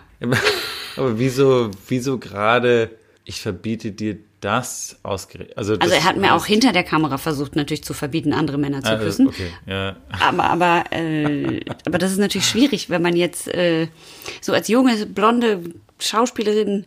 Aber 0.95 1.19
wieso, 1.19 1.71
wieso 1.89 2.19
gerade, 2.19 2.89
ich 3.25 3.41
verbiete 3.41 3.91
dir 3.91 4.17
das 4.39 4.97
ausgerechnet? 5.03 5.57
Also, 5.57 5.73
also 5.77 5.93
er 5.93 6.05
hat 6.05 6.15
mir 6.15 6.35
auch 6.35 6.45
hinter 6.45 6.71
der 6.71 6.85
Kamera 6.85 7.17
versucht, 7.17 7.57
natürlich 7.57 7.83
zu 7.83 7.93
verbieten, 7.93 8.31
andere 8.31 8.57
Männer 8.57 8.81
zu 8.81 8.93
ah, 8.93 8.97
küssen. 8.97 9.27
Okay, 9.27 9.49
ja. 9.65 9.97
Aber, 10.21 10.45
aber, 10.45 10.83
äh, 10.91 11.59
aber 11.85 11.97
das 11.97 12.13
ist 12.13 12.17
natürlich 12.17 12.47
schwierig, 12.47 12.89
wenn 12.89 13.01
man 13.01 13.17
jetzt 13.17 13.49
äh, 13.49 13.89
so 14.39 14.53
als 14.53 14.69
junge, 14.69 15.05
blonde 15.05 15.59
Schauspielerin 15.99 16.85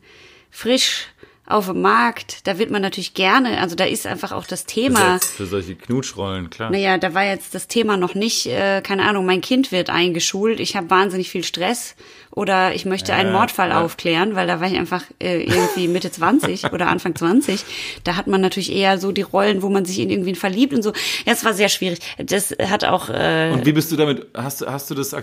frisch 0.51 1.09
auf 1.49 1.66
dem 1.66 1.80
Markt, 1.80 2.46
da 2.46 2.59
wird 2.59 2.70
man 2.70 2.82
natürlich 2.82 3.14
gerne, 3.14 3.59
also 3.59 3.74
da 3.74 3.84
ist 3.84 4.07
einfach 4.07 4.32
auch 4.32 4.46
das 4.46 4.66
Thema. 4.66 5.14
Besetzt 5.14 5.36
für 5.36 5.46
solche 5.46 5.74
Knutschrollen, 5.74 6.51
klar. 6.51 6.70
Naja, 6.70 6.99
da 6.99 7.14
war 7.14 7.24
jetzt 7.24 7.55
das 7.55 7.68
Thema 7.68 7.96
noch 7.96 8.14
nicht, 8.14 8.46
äh, 8.46 8.82
keine 8.82 9.05
Ahnung, 9.05 9.24
mein 9.24 9.40
Kind 9.40 9.72
wird 9.72 9.88
eingeschult, 9.88 10.61
ich 10.61 10.76
habe 10.76 10.90
wahnsinnig 10.90 11.30
viel 11.30 11.44
Stress 11.44 11.96
oder 12.31 12.74
ich 12.74 12.85
möchte 12.85 13.12
ja, 13.12 13.18
einen 13.18 13.33
Mordfall 13.33 13.70
ja. 13.70 13.83
aufklären, 13.83 14.35
weil 14.35 14.47
da 14.47 14.61
war 14.61 14.68
ich 14.68 14.76
einfach 14.76 15.05
äh, 15.18 15.43
irgendwie 15.43 15.89
Mitte 15.89 16.11
20 16.11 16.64
oder 16.72 16.89
Anfang 16.89 17.14
20. 17.14 17.64
Da 18.05 18.16
hat 18.16 18.26
man 18.26 18.41
natürlich 18.41 18.72
eher 18.72 18.99
so 18.99 19.12
die 19.12 19.22
Rollen, 19.22 19.62
wo 19.62 19.68
man 19.68 19.85
sich 19.85 19.99
in 19.99 20.11
irgendwen 20.11 20.35
verliebt 20.35 20.74
und 20.74 20.83
so. 20.83 20.93
Ja, 21.26 21.33
es 21.33 21.45
war 21.45 21.55
sehr 21.55 21.68
schwierig. 21.68 21.99
Das 22.18 22.55
hat 22.59 22.85
auch. 22.85 23.09
Äh, 23.09 23.51
und 23.53 23.66
wie 23.66 23.72
bist 23.72 23.91
du 23.93 23.97
damit? 23.97 24.26
Hast, 24.35 24.66
hast 24.66 24.91
du 24.91 24.95
das 24.95 25.14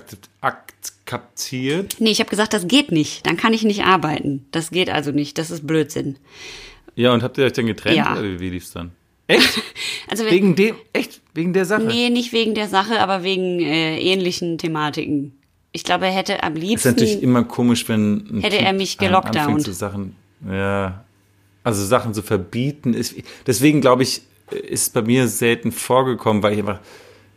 akzeptiert? 0.41 1.95
Nee, 1.99 2.11
ich 2.11 2.19
habe 2.19 2.29
gesagt, 2.29 2.53
das 2.53 2.67
geht 2.67 2.91
nicht. 2.91 3.25
Dann 3.25 3.37
kann 3.37 3.53
ich 3.53 3.63
nicht 3.63 3.83
arbeiten. 3.83 4.45
Das 4.51 4.71
geht 4.71 4.89
also 4.89 5.11
nicht. 5.11 5.37
Das 5.37 5.51
ist 5.51 5.65
Blödsinn. 5.65 6.17
Ja, 6.95 7.13
und 7.13 7.23
habt 7.23 7.37
ihr 7.37 7.45
euch 7.45 7.53
dann 7.53 7.67
getrennt? 7.67 7.97
Ja. 7.97 8.13
Oder 8.13 8.39
wie 8.39 8.49
lief's 8.49 8.71
dann? 8.71 8.91
Echt? 9.27 9.61
Also 10.07 10.23
wegen 10.29 10.55
dem, 10.55 10.75
echt? 10.93 11.19
Wegen 11.33 11.51
der 11.51 11.65
Sache? 11.65 11.81
Nee, 11.81 12.11
nicht 12.11 12.31
wegen 12.31 12.53
der 12.53 12.67
Sache, 12.67 12.99
aber 12.99 13.23
wegen 13.23 13.59
äh, 13.59 13.99
ähnlichen 13.99 14.59
Thematiken. 14.59 15.33
Ich 15.75 15.83
glaube, 15.83 16.05
er 16.05 16.13
hätte 16.13 16.41
am 16.41 16.53
liebsten. 16.53 16.87
Ist 16.87 16.95
natürlich 16.95 17.21
immer 17.21 17.43
komisch, 17.43 17.89
wenn 17.89 18.39
hätte 18.41 18.59
er 18.59 18.71
mich 18.71 18.97
gelockdownt. 18.97 19.61
Zu 19.61 19.73
Sachen, 19.73 20.15
ja, 20.49 21.03
also 21.65 21.83
Sachen 21.83 22.13
zu 22.13 22.21
verbieten. 22.21 22.93
Ist, 22.93 23.13
deswegen 23.45 23.81
glaube 23.81 24.03
ich, 24.03 24.21
ist 24.51 24.93
bei 24.93 25.01
mir 25.01 25.27
selten 25.27 25.73
vorgekommen, 25.73 26.43
weil 26.43 26.53
ich 26.53 26.59
einfach, 26.59 26.79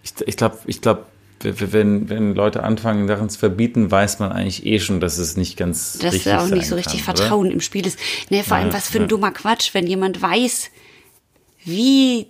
ich, 0.05 0.13
ich 0.25 0.37
glaube, 0.37 0.57
ich 0.67 0.81
glaube, 0.81 1.07
wenn, 1.41 2.09
wenn 2.09 2.37
Leute 2.37 2.63
anfangen, 2.63 3.09
Sachen 3.09 3.29
zu 3.29 3.41
verbieten, 3.41 3.91
weiß 3.91 4.21
man 4.21 4.31
eigentlich 4.31 4.65
eh 4.65 4.79
schon, 4.79 5.01
dass 5.01 5.19
es 5.19 5.37
nicht 5.37 5.57
ganz 5.57 5.95
dass 5.95 6.13
richtig 6.13 6.27
ist. 6.27 6.27
Dass 6.27 6.45
auch 6.45 6.55
nicht 6.55 6.67
so 6.67 6.77
kann, 6.77 6.85
richtig 6.85 7.03
oder? 7.09 7.17
Vertrauen 7.17 7.51
im 7.51 7.61
Spiel 7.61 7.89
ist. 7.89 7.99
Nee, 8.31 8.45
vor 8.45 8.57
allem, 8.57 8.73
was 8.73 8.89
für 8.89 8.99
ein 8.99 9.03
ja. 9.03 9.09
dummer 9.09 9.33
Quatsch, 9.33 9.75
wenn 9.75 9.89
jemand 9.89 10.23
weiß, 10.23 10.71
wie 11.65 12.29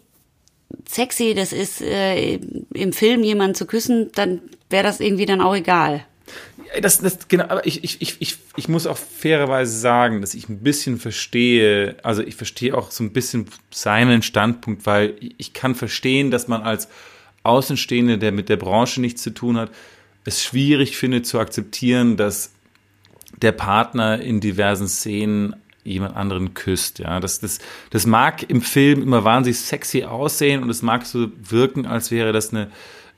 sexy 0.87 1.35
das 1.35 1.53
ist, 1.53 1.81
äh, 1.81 2.39
im 2.75 2.93
Film 2.93 3.23
jemanden 3.23 3.55
zu 3.55 3.67
küssen, 3.67 4.11
dann 4.15 4.41
wäre 4.71 4.85
das 4.85 5.01
irgendwie 5.01 5.27
dann 5.27 5.41
auch 5.41 5.55
egal. 5.55 6.05
Das, 6.83 6.99
das, 6.99 7.29
genau, 7.29 7.45
aber 7.45 7.67
ich, 7.67 7.83
ich, 7.85 8.21
ich, 8.21 8.37
ich 8.57 8.69
muss 8.69 8.87
auch 8.87 8.99
fairerweise 8.99 9.79
sagen, 9.79 10.21
dass 10.21 10.35
ich 10.35 10.49
ein 10.51 10.59
bisschen 10.59 10.99
verstehe, 10.99 11.97
also 12.03 12.23
ich 12.23 12.37
verstehe 12.37 12.77
auch 12.77 12.91
so 12.91 13.03
ein 13.03 13.13
bisschen 13.13 13.47
seinen 13.71 14.23
Standpunkt, 14.23 14.85
weil 14.85 15.15
ich 15.39 15.55
kann 15.55 15.75
verstehen, 15.75 16.31
dass 16.31 16.47
man 16.47 16.63
als 16.63 16.89
Außenstehende, 17.43 18.19
der 18.19 18.33
mit 18.33 18.51
der 18.51 18.59
Branche 18.59 19.01
nichts 19.01 19.23
zu 19.23 19.31
tun 19.31 19.57
hat, 19.57 19.71
es 20.25 20.45
schwierig 20.45 20.99
findet 20.99 21.27
zu 21.27 21.39
akzeptieren, 21.39 22.19
dass 22.19 22.53
der 23.41 23.53
Partner 23.53 24.21
in 24.21 24.41
diversen 24.41 24.89
Szenen 24.89 25.57
jemand 25.85 26.17
anderen 26.17 26.55
küsst. 26.55 26.99
Ja, 26.99 27.21
das, 27.21 27.41
das, 27.41 27.59
das 27.91 28.07
mag 28.07 28.49
im 28.49 28.63
Film 28.63 29.03
immer 29.03 29.25
wahnsinnig 29.25 29.59
sexy 29.59 30.05
aussehen 30.05 30.63
und 30.63 30.71
es 30.71 30.83
mag 30.83 31.07
so 31.07 31.29
wirken, 31.43 31.87
als 31.87 32.11
wäre 32.11 32.33
das 32.33 32.51
eine 32.51 32.69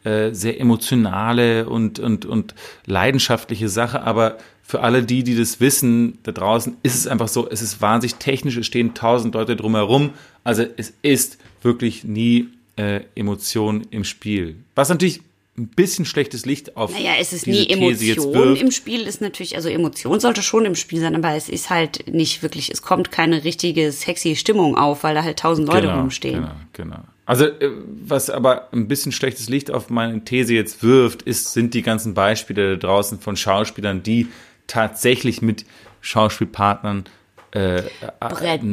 äh, 0.04 0.32
sehr 0.32 0.58
emotionale 0.60 1.68
und, 1.68 1.98
und, 1.98 2.24
und 2.24 2.54
leidenschaftliche 2.86 3.68
Sache, 3.68 4.02
aber 4.02 4.38
für 4.62 4.80
alle 4.80 5.02
die, 5.02 5.24
die 5.24 5.36
das 5.36 5.60
wissen, 5.60 6.18
da 6.22 6.32
draußen 6.32 6.76
ist 6.82 6.94
es 6.94 7.06
einfach 7.06 7.28
so, 7.28 7.48
es 7.50 7.60
ist 7.60 7.82
wahnsinnig 7.82 8.14
technisch, 8.16 8.56
es 8.56 8.66
stehen 8.66 8.94
tausend 8.94 9.34
Leute 9.34 9.56
drumherum, 9.56 10.10
also 10.44 10.64
es 10.76 10.94
ist 11.02 11.38
wirklich 11.62 12.04
nie 12.04 12.48
äh, 12.76 13.00
Emotion 13.14 13.82
im 13.90 14.04
Spiel. 14.04 14.56
Was 14.74 14.88
natürlich 14.88 15.22
ein 15.60 15.68
bisschen 15.68 16.04
schlechtes 16.04 16.46
Licht 16.46 16.76
auf 16.76 16.92
Naja, 16.92 17.12
es 17.20 17.32
ist 17.32 17.46
nie 17.46 17.68
Emotion 17.68 18.56
im 18.56 18.70
Spiel, 18.70 19.02
ist 19.02 19.20
natürlich, 19.20 19.56
also 19.56 19.68
Emotion 19.68 20.18
sollte 20.20 20.42
schon 20.42 20.64
im 20.64 20.74
Spiel 20.74 21.00
sein, 21.00 21.14
aber 21.14 21.34
es 21.34 21.48
ist 21.48 21.70
halt 21.70 22.12
nicht 22.12 22.42
wirklich, 22.42 22.70
es 22.70 22.82
kommt 22.82 23.10
keine 23.12 23.44
richtige 23.44 23.92
sexy 23.92 24.36
Stimmung 24.36 24.76
auf, 24.76 25.04
weil 25.04 25.14
da 25.14 25.22
halt 25.22 25.38
tausend 25.38 25.68
Leute 25.68 25.88
genau, 25.88 26.00
rumstehen. 26.00 26.40
Genau, 26.40 26.54
genau. 26.72 27.04
Also, 27.26 27.44
äh, 27.44 27.70
was 27.86 28.28
aber 28.30 28.72
ein 28.72 28.88
bisschen 28.88 29.12
schlechtes 29.12 29.48
Licht 29.48 29.70
auf 29.70 29.90
meine 29.90 30.24
These 30.24 30.54
jetzt 30.54 30.82
wirft, 30.82 31.22
ist, 31.22 31.52
sind 31.52 31.74
die 31.74 31.82
ganzen 31.82 32.14
Beispiele 32.14 32.76
da 32.76 32.88
draußen 32.88 33.20
von 33.20 33.36
Schauspielern, 33.36 34.02
die 34.02 34.28
tatsächlich 34.66 35.42
mit 35.42 35.64
Schauspielpartnern 36.00 37.04
äh, 37.52 37.82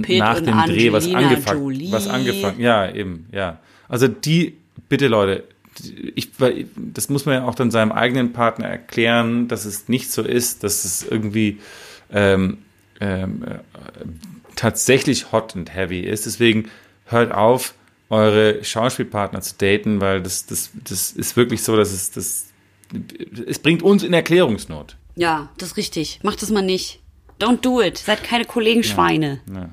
Pitt 0.02 0.20
nach 0.20 0.40
dem 0.40 0.58
Dreh 0.66 0.92
was 0.92 1.14
angefangen, 1.14 1.92
was 1.92 2.08
angefangen, 2.08 2.60
ja, 2.60 2.90
eben, 2.92 3.28
ja. 3.32 3.60
Also 3.90 4.08
die, 4.08 4.58
bitte 4.90 5.08
Leute, 5.08 5.44
ich, 6.16 6.32
das 6.76 7.10
muss 7.10 7.26
man 7.26 7.36
ja 7.36 7.46
auch 7.46 7.56
dann 7.56 7.72
seinem 7.72 7.92
eigenen 7.92 8.34
Partner 8.34 8.68
erklären, 8.68 9.48
dass 9.48 9.66
es 9.66 9.88
nicht 9.90 10.12
so 10.12 10.22
ist, 10.22 10.64
dass 10.64 10.86
es 10.86 11.04
irgendwie 11.04 11.60
ähm, 12.12 12.60
ähm, 13.00 13.44
äh, 13.44 13.60
tatsächlich 14.56 15.32
hot 15.32 15.56
and 15.56 15.74
heavy 15.74 16.02
ist. 16.02 16.26
Deswegen 16.26 16.70
hört 17.06 17.32
auf, 17.34 17.74
eure 18.10 18.64
Schauspielpartner 18.64 19.42
zu 19.42 19.56
daten, 19.58 20.00
weil 20.00 20.22
das, 20.22 20.46
das, 20.46 20.72
das 20.74 21.12
ist 21.12 21.36
wirklich 21.36 21.64
so, 21.64 21.76
dass 21.76 21.92
es 21.92 22.12
das, 22.12 22.48
es 23.46 23.60
bringt 23.60 23.84
uns 23.84 24.04
in 24.04 24.14
Erklärungsnot. 24.14 24.96
Ja, 25.16 25.50
das 25.58 25.70
ist 25.70 25.78
richtig. 25.78 26.20
Macht 26.24 26.42
das 26.42 26.50
mal 26.50 26.62
nicht. 26.62 27.00
Don't 27.40 27.62
do 27.62 27.82
it. 27.82 27.98
Seid 27.98 28.24
keine 28.24 28.46
Kollegen 28.46 28.84
Schweine. 28.84 29.42
Ja. 29.54 29.70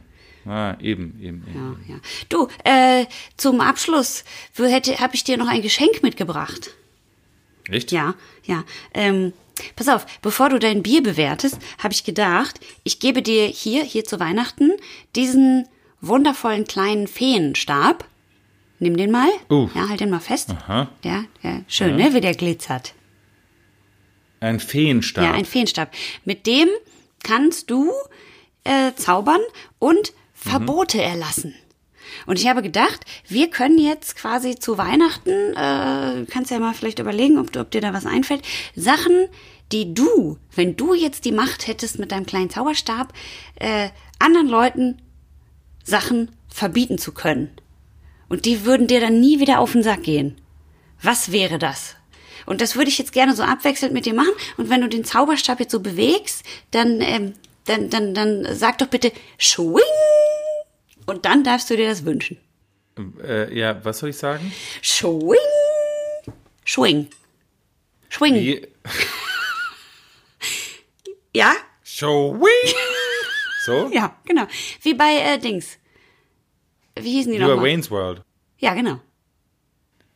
Ah, 0.47 0.77
eben, 0.81 1.19
eben, 1.21 1.45
eben. 1.49 1.85
Ja, 1.89 1.95
ja. 1.95 2.01
Du, 2.29 2.49
äh, 2.65 3.07
zum 3.37 3.61
Abschluss 3.61 4.25
habe 4.59 5.15
ich 5.15 5.25
dir 5.25 5.37
noch 5.37 5.49
ein 5.49 5.63
Geschenk 5.63 6.03
mitgebracht. 6.03 6.71
Echt? 7.69 7.93
Ja, 7.93 8.15
ja. 8.45 8.65
Ähm, 8.93 9.33
pass 9.77 9.89
auf, 9.89 10.07
bevor 10.21 10.51
du 10.51 10.59
dein 10.59 10.83
Bier 10.83 11.03
bewertest, 11.03 11.59
habe 11.79 11.95
ich 11.95 12.05
gedacht, 12.05 12.61
ich 12.83 12.99
gebe 12.99 13.23
dir 13.23 13.47
hier, 13.47 13.85
hier 13.85 14.05
zu 14.05 14.21
Weihnachten, 14.21 14.73
diesen 15.17 15.67
wundervollen 16.01 16.67
kleinen 16.67 17.07
Feenstab. 17.07 18.07
Nimm 18.81 18.97
den 18.97 19.11
mal. 19.11 19.31
Uh. 19.51 19.71
Ja, 19.75 19.89
halt 19.89 20.01
den 20.01 20.11
mal 20.11 20.21
fest. 20.21 20.51
Aha. 20.51 20.91
Ja, 21.03 21.25
ja 21.43 21.61
schön, 21.69 21.97
ne, 21.97 22.13
wie 22.13 22.21
der 22.21 22.35
glitzert. 22.35 22.95
Ein 24.41 24.61
Feenstab. 24.61 25.25
Ja, 25.25 25.33
ein 25.33 25.47
Feenstab. 25.47 25.91
Mit 26.27 26.47
dem 26.47 26.69
kannst 27.23 27.71
du 27.71 27.91
äh, 28.65 28.93
zaubern 28.95 29.41
und 29.79 30.13
Verbote 30.45 31.01
erlassen. 31.01 31.55
Und 32.27 32.39
ich 32.39 32.49
habe 32.49 32.63
gedacht, 32.63 33.05
wir 33.27 33.51
können 33.51 33.79
jetzt 33.79 34.17
quasi 34.17 34.57
zu 34.57 34.79
Weihnachten, 34.79 35.31
äh, 35.31 36.27
kannst 36.31 36.51
ja 36.51 36.59
mal 36.59 36.75
vielleicht 36.75 36.99
überlegen, 36.99 37.39
ob, 37.39 37.53
du, 37.53 37.61
ob 37.61 37.71
dir 37.71 37.81
da 37.81 37.93
was 37.93 38.07
einfällt, 38.07 38.43
Sachen, 38.77 39.29
die 39.73 39.95
du, 39.95 40.39
wenn 40.55 40.77
du 40.77 40.95
jetzt 40.95 41.25
die 41.25 41.33
Macht 41.33 41.67
hättest 41.67 41.99
mit 41.99 42.13
deinem 42.13 42.27
kleinen 42.27 42.51
Zauberstab, 42.51 43.13
äh, 43.57 43.89
anderen 44.19 44.49
Leuten 44.49 45.03
Sachen 45.83 46.31
verbieten 46.49 46.99
zu 46.99 47.13
können. 47.13 47.51
Und 48.29 48.45
die 48.45 48.65
würden 48.65 48.87
dir 48.87 49.01
dann 49.01 49.21
nie 49.21 49.41
wieder 49.41 49.59
auf 49.59 49.73
den 49.73 49.83
Sack 49.83 50.03
gehen. 50.03 50.37
Was 51.03 51.33
wäre 51.33 51.59
das? 51.59 51.97
Und 52.47 52.61
das 52.61 52.77
würde 52.77 52.91
ich 52.91 52.99
jetzt 52.99 53.13
gerne 53.13 53.35
so 53.35 53.43
abwechselnd 53.43 53.95
mit 53.95 54.07
dir 54.07 54.15
machen. 54.15 54.33
Und 54.57 54.71
wenn 54.71 54.83
du 54.83 54.89
den 54.89 55.05
Zauberstab 55.05 55.61
jetzt 55.61 55.73
so 55.73 55.81
bewegst, 55.81 56.43
dann, 56.71 57.01
ähm, 57.01 57.33
dann, 57.65 57.91
dann, 57.91 58.15
dann 58.15 58.47
sag 58.55 58.79
doch 58.79 58.89
bitte 58.89 59.13
Schwing! 59.39 59.81
Und 61.07 61.25
dann 61.25 61.45
darfst 61.45 61.71
du 61.71 61.77
dir 61.77 61.89
das 61.89 62.05
wünschen. 62.05 62.39
Äh, 63.23 63.57
ja, 63.57 63.85
was 63.85 63.99
soll 63.99 64.11
ich 64.11 64.17
sagen? 64.17 64.53
Schwing! 64.83 65.37
Schwing. 66.65 67.09
Schwing. 68.09 68.35
Wie? 68.35 68.67
Ja? 71.37 71.53
Showing! 71.83 72.75
So? 73.65 73.89
Ja, 73.93 74.17
genau. 74.25 74.47
Wie 74.83 74.95
bei 74.95 75.17
äh, 75.17 75.39
Dings. 75.39 75.79
Wie 76.97 77.11
hießen 77.11 77.33
die 77.33 77.39
Wie 77.39 77.43
bei 77.43 77.49
nochmal? 77.49 77.65
Wayne's 77.65 77.91
World. 77.91 78.23
Ja, 78.59 78.73
genau. 78.75 79.01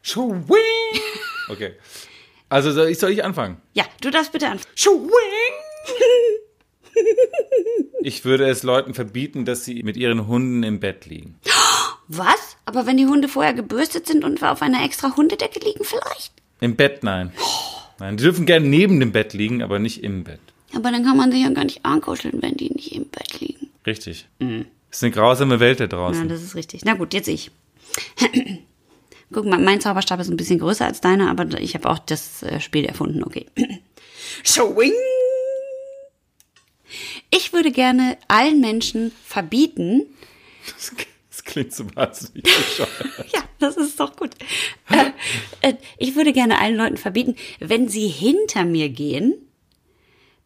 Showing! 0.03 1.01
Okay. 1.49 1.75
Also 2.49 2.71
soll 2.73 2.89
ich, 2.91 2.99
soll 2.99 3.11
ich 3.11 3.25
anfangen? 3.25 3.61
Ja, 3.75 3.85
du 4.01 4.11
darfst 4.11 4.31
bitte 4.33 4.47
anfangen. 4.49 4.73
Showing! 4.77 5.11
Ich 8.01 8.25
würde 8.25 8.49
es 8.49 8.63
Leuten 8.63 8.95
verbieten, 8.95 9.45
dass 9.45 9.65
sie 9.65 9.83
mit 9.83 9.97
ihren 9.97 10.29
Hunden 10.29 10.63
im 10.63 10.79
Bett 10.81 11.05
liegen. 11.07 11.35
Was? 12.07 12.57
Aber 12.65 12.87
wenn 12.87 12.97
die 12.97 13.07
Hunde 13.07 13.29
vorher 13.29 13.55
gebürstet 13.55 14.07
sind 14.07 14.25
und 14.25 14.41
wir 14.41 14.53
auf 14.53 14.63
einer 14.63 14.85
extra 14.85 15.17
Hundedecke 15.17 15.59
liegen 15.59 15.85
vielleicht? 15.85 16.33
Im 16.61 16.77
Bett, 16.77 17.03
nein. 17.03 17.33
Nein, 17.99 18.17
die 18.17 18.23
dürfen 18.23 18.47
gerne 18.47 18.67
neben 18.67 19.01
dem 19.01 19.11
Bett 19.13 19.33
liegen, 19.35 19.63
aber 19.63 19.79
nicht 19.81 20.05
im 20.05 20.23
Bett. 20.25 20.39
Aber 20.75 20.93
dann 20.93 21.05
kann 21.05 21.17
man 21.17 21.33
sich 21.33 21.43
ja 21.43 21.51
gar 21.51 21.65
nicht 21.65 21.85
ankuscheln, 21.85 22.41
wenn 22.41 22.57
die 22.57 22.71
nicht 22.71 22.93
im 22.95 23.07
Bett 23.07 23.41
liegen. 23.41 23.69
Richtig. 23.85 24.27
Es 24.39 24.99
ist 24.99 25.03
eine 25.05 25.13
grausame 25.13 25.59
Welt 25.61 25.81
da 25.81 25.85
Ja, 25.85 25.89
draußen. 25.89 26.29
das 26.29 26.43
ist 26.43 26.55
richtig. 26.55 26.83
Na 26.85 26.95
gut, 26.95 27.13
jetzt 27.15 27.29
ich. 27.29 27.51
Guck 29.33 29.45
mal, 29.45 29.59
mein 29.59 29.81
Zauberstab 29.81 30.21
ist 30.21 30.31
ein 30.31 30.37
bisschen 30.37 30.61
größer 30.61 30.87
als 30.87 31.01
deiner, 31.01 31.31
aber 31.31 31.61
ich 31.61 31.75
habe 31.75 31.91
auch 31.91 31.99
das 31.99 32.43
äh, 32.45 32.61
Spiel 32.61 32.85
erfunden, 32.85 33.23
okay. 33.25 33.47
Schwing! 34.45 34.93
Ich 37.31 37.53
würde 37.53 37.71
gerne 37.71 38.17
allen 38.29 38.61
Menschen 38.61 39.13
verbieten, 39.25 40.07
Das, 40.67 40.93
das 41.31 41.45
klingt 41.45 41.75
so 41.75 41.85
wahnsinnig 41.95 42.43
bescheuert. 42.43 42.91
ja, 43.33 43.41
das 43.59 43.77
ist 43.77 43.99
doch 44.01 44.17
gut. 44.17 44.31
Äh, 44.91 45.11
äh, 45.69 45.75
ich 45.99 46.17
würde 46.17 46.33
gerne 46.33 46.61
allen 46.61 46.77
Leuten 46.77 46.97
verbieten, 46.97 47.37
wenn 47.61 47.89
sie 47.89 48.09
hinter 48.09 48.65
mir 48.65 48.89
gehen, 48.89 49.35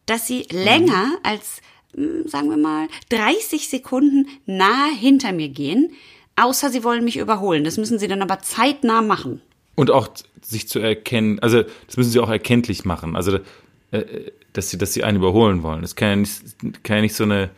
dass 0.05 0.27
sie 0.27 0.45
länger 0.51 1.17
als, 1.23 1.61
mh, 1.95 2.27
sagen 2.29 2.49
wir 2.49 2.57
mal, 2.57 2.87
30 3.09 3.69
Sekunden 3.69 4.27
nah 4.45 4.87
hinter 4.87 5.31
mir 5.31 5.49
gehen, 5.49 5.93
außer 6.35 6.69
sie 6.69 6.83
wollen 6.83 7.03
mich 7.03 7.17
überholen. 7.17 7.63
Das 7.63 7.77
müssen 7.77 7.99
sie 7.99 8.07
dann 8.07 8.21
aber 8.21 8.39
zeitnah 8.39 9.01
machen. 9.01 9.41
Und 9.75 9.89
auch 9.91 10.09
sich 10.41 10.67
zu 10.67 10.79
erkennen, 10.79 11.39
also 11.39 11.63
das 11.87 11.97
müssen 11.97 12.11
sie 12.11 12.19
auch 12.19 12.29
erkenntlich 12.29 12.85
machen. 12.85 13.15
Also, 13.15 13.39
äh, 13.91 14.31
dass 14.53 14.69
sie, 14.69 14.77
dass 14.77 14.93
sie 14.93 15.03
einen 15.03 15.17
überholen 15.17 15.63
wollen. 15.63 15.81
Das 15.81 15.95
kann 15.95 16.09
ja 16.09 16.15
nicht, 16.17 16.83
kann 16.83 16.97
ja 16.97 17.01
nicht 17.01 17.15
so 17.15 17.23
eine 17.23 17.49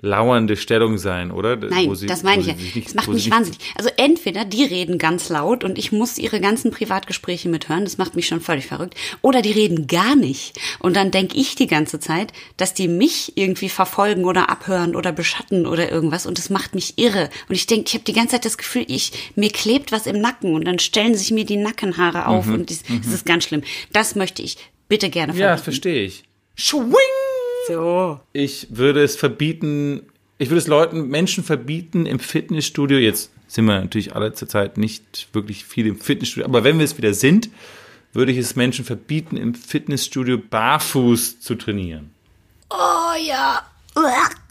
lauernde 0.00 0.56
Stellung 0.58 0.98
sein, 0.98 1.30
oder? 1.30 1.56
Nein, 1.56 1.94
sie- 1.94 2.06
das 2.06 2.22
meine 2.22 2.42
ich 2.42 2.48
ja. 2.48 2.54
sich 2.54 2.84
Das 2.84 2.92
macht 2.94 3.08
mich 3.08 3.30
wahnsinnig. 3.30 3.58
Also 3.74 3.88
entweder 3.96 4.44
die 4.44 4.62
reden 4.64 4.98
ganz 4.98 5.30
laut 5.30 5.64
und 5.64 5.78
ich 5.78 5.92
muss 5.92 6.18
ihre 6.18 6.40
ganzen 6.42 6.70
Privatgespräche 6.70 7.48
mithören, 7.48 7.84
das 7.84 7.96
macht 7.96 8.14
mich 8.14 8.26
schon 8.26 8.42
völlig 8.42 8.66
verrückt. 8.66 8.94
Oder 9.22 9.40
die 9.40 9.52
reden 9.52 9.86
gar 9.86 10.14
nicht. 10.14 10.58
Und 10.78 10.94
dann 10.96 11.10
denke 11.10 11.38
ich 11.38 11.54
die 11.54 11.68
ganze 11.68 12.00
Zeit, 12.00 12.34
dass 12.58 12.74
die 12.74 12.86
mich 12.86 13.32
irgendwie 13.36 13.70
verfolgen 13.70 14.26
oder 14.26 14.50
abhören 14.50 14.94
oder 14.94 15.10
beschatten 15.10 15.66
oder 15.66 15.90
irgendwas 15.90 16.26
und 16.26 16.36
das 16.36 16.50
macht 16.50 16.74
mich 16.74 16.98
irre. 16.98 17.30
Und 17.48 17.54
ich 17.54 17.66
denke, 17.66 17.84
ich 17.88 17.94
habe 17.94 18.04
die 18.04 18.12
ganze 18.12 18.32
Zeit 18.32 18.44
das 18.44 18.58
Gefühl, 18.58 18.84
ich, 18.88 19.10
mir 19.36 19.48
klebt 19.48 19.90
was 19.90 20.06
im 20.06 20.20
Nacken 20.20 20.52
und 20.52 20.66
dann 20.66 20.80
stellen 20.80 21.14
sich 21.14 21.30
mir 21.30 21.46
die 21.46 21.56
Nackenhaare 21.56 22.26
auf 22.26 22.44
Mhm, 22.44 22.54
und 22.54 22.70
das, 22.70 22.82
das 23.04 23.06
ist 23.14 23.24
ganz 23.24 23.44
schlimm. 23.44 23.62
Das 23.94 24.16
möchte 24.16 24.42
ich 24.42 24.58
bitte 24.86 25.08
gerne 25.08 25.32
Ja, 25.32 25.52
das 25.52 25.62
verbieten. 25.62 25.64
verstehe 25.64 26.04
ich. 26.04 26.24
Schwing! 26.54 26.94
So. 27.68 28.20
Ich 28.32 28.68
würde 28.70 29.02
es 29.02 29.16
verbieten, 29.16 30.02
ich 30.38 30.50
würde 30.50 30.58
es 30.58 30.66
Leuten, 30.66 31.08
Menschen 31.08 31.44
verbieten 31.44 32.06
im 32.06 32.18
Fitnessstudio. 32.18 32.98
Jetzt 32.98 33.30
sind 33.48 33.64
wir 33.64 33.80
natürlich 33.80 34.14
alle 34.14 34.32
zurzeit 34.32 34.78
nicht 34.78 35.28
wirklich 35.32 35.64
viel 35.64 35.86
im 35.86 35.98
Fitnessstudio, 35.98 36.46
aber 36.46 36.64
wenn 36.64 36.78
wir 36.78 36.84
es 36.84 36.96
wieder 36.98 37.14
sind, 37.14 37.48
würde 38.12 38.32
ich 38.32 38.38
es 38.38 38.54
Menschen 38.54 38.84
verbieten, 38.84 39.36
im 39.36 39.54
Fitnessstudio 39.54 40.38
barfuß 40.38 41.40
zu 41.40 41.54
trainieren. 41.56 42.10
Oh 42.70 43.14
ja. 43.26 43.62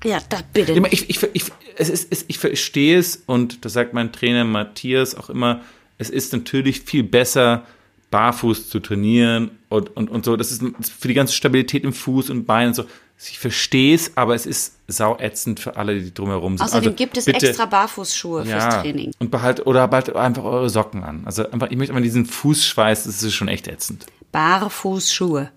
Ja, 0.04 0.22
da 0.30 0.40
bitte. 0.54 0.82
Ich, 0.92 1.10
ich, 1.10 1.24
ich, 1.34 1.44
es 1.76 1.90
ist, 1.90 2.08
es, 2.12 2.26
ich 2.28 2.38
verstehe 2.38 2.98
es 2.98 3.24
und 3.26 3.66
das 3.66 3.74
sagt 3.74 3.94
mein 3.94 4.12
Trainer 4.12 4.46
Matthias 4.46 5.16
auch 5.16 5.30
immer, 5.30 5.62
es 5.98 6.10
ist 6.10 6.34
natürlich 6.34 6.82
viel 6.82 7.04
besser, 7.04 7.66
barfuß 8.14 8.70
zu 8.70 8.80
trainieren 8.80 9.50
und, 9.70 9.96
und, 9.98 10.08
und 10.10 10.24
so. 10.24 10.38
Das 10.38 10.52
ist 10.52 10.62
für 11.00 11.08
die 11.08 11.16
ganze 11.16 11.34
Stabilität 11.34 11.84
im 11.84 11.94
Fuß 11.94 12.30
und 12.30 12.46
Bein 12.46 12.68
und 12.68 12.74
so. 12.76 12.86
Ich 13.30 13.40
verstehe 13.40 13.96
es, 13.96 14.16
aber 14.18 14.36
es 14.36 14.46
ist 14.46 14.76
sauätzend 14.88 15.60
für 15.60 15.78
alle, 15.78 16.00
die 16.00 16.14
drumherum 16.14 16.58
sind. 16.58 16.66
Außerdem 16.66 16.90
Also 16.90 16.96
gibt 16.96 17.18
es 17.18 17.26
bitte- 17.26 17.48
extra 17.48 17.66
Barfußschuhe 17.66 18.46
fürs 18.46 18.64
ja, 18.64 18.82
Training. 18.82 19.12
Und 19.20 19.32
behalt, 19.32 19.66
oder 19.66 19.88
behalt 19.88 20.16
einfach 20.16 20.44
eure 20.44 20.70
Socken 20.70 21.04
an. 21.04 21.24
Also 21.26 21.50
einfach, 21.50 21.72
ich 21.72 21.78
möchte 21.78 21.94
mal 21.94 22.02
diesen 22.04 22.26
Fußschweiß, 22.26 23.06
das 23.06 23.24
ist 23.24 23.34
schon 23.34 23.48
echt 23.48 23.68
ätzend. 23.68 24.06
Barfußschuhe. 24.32 25.50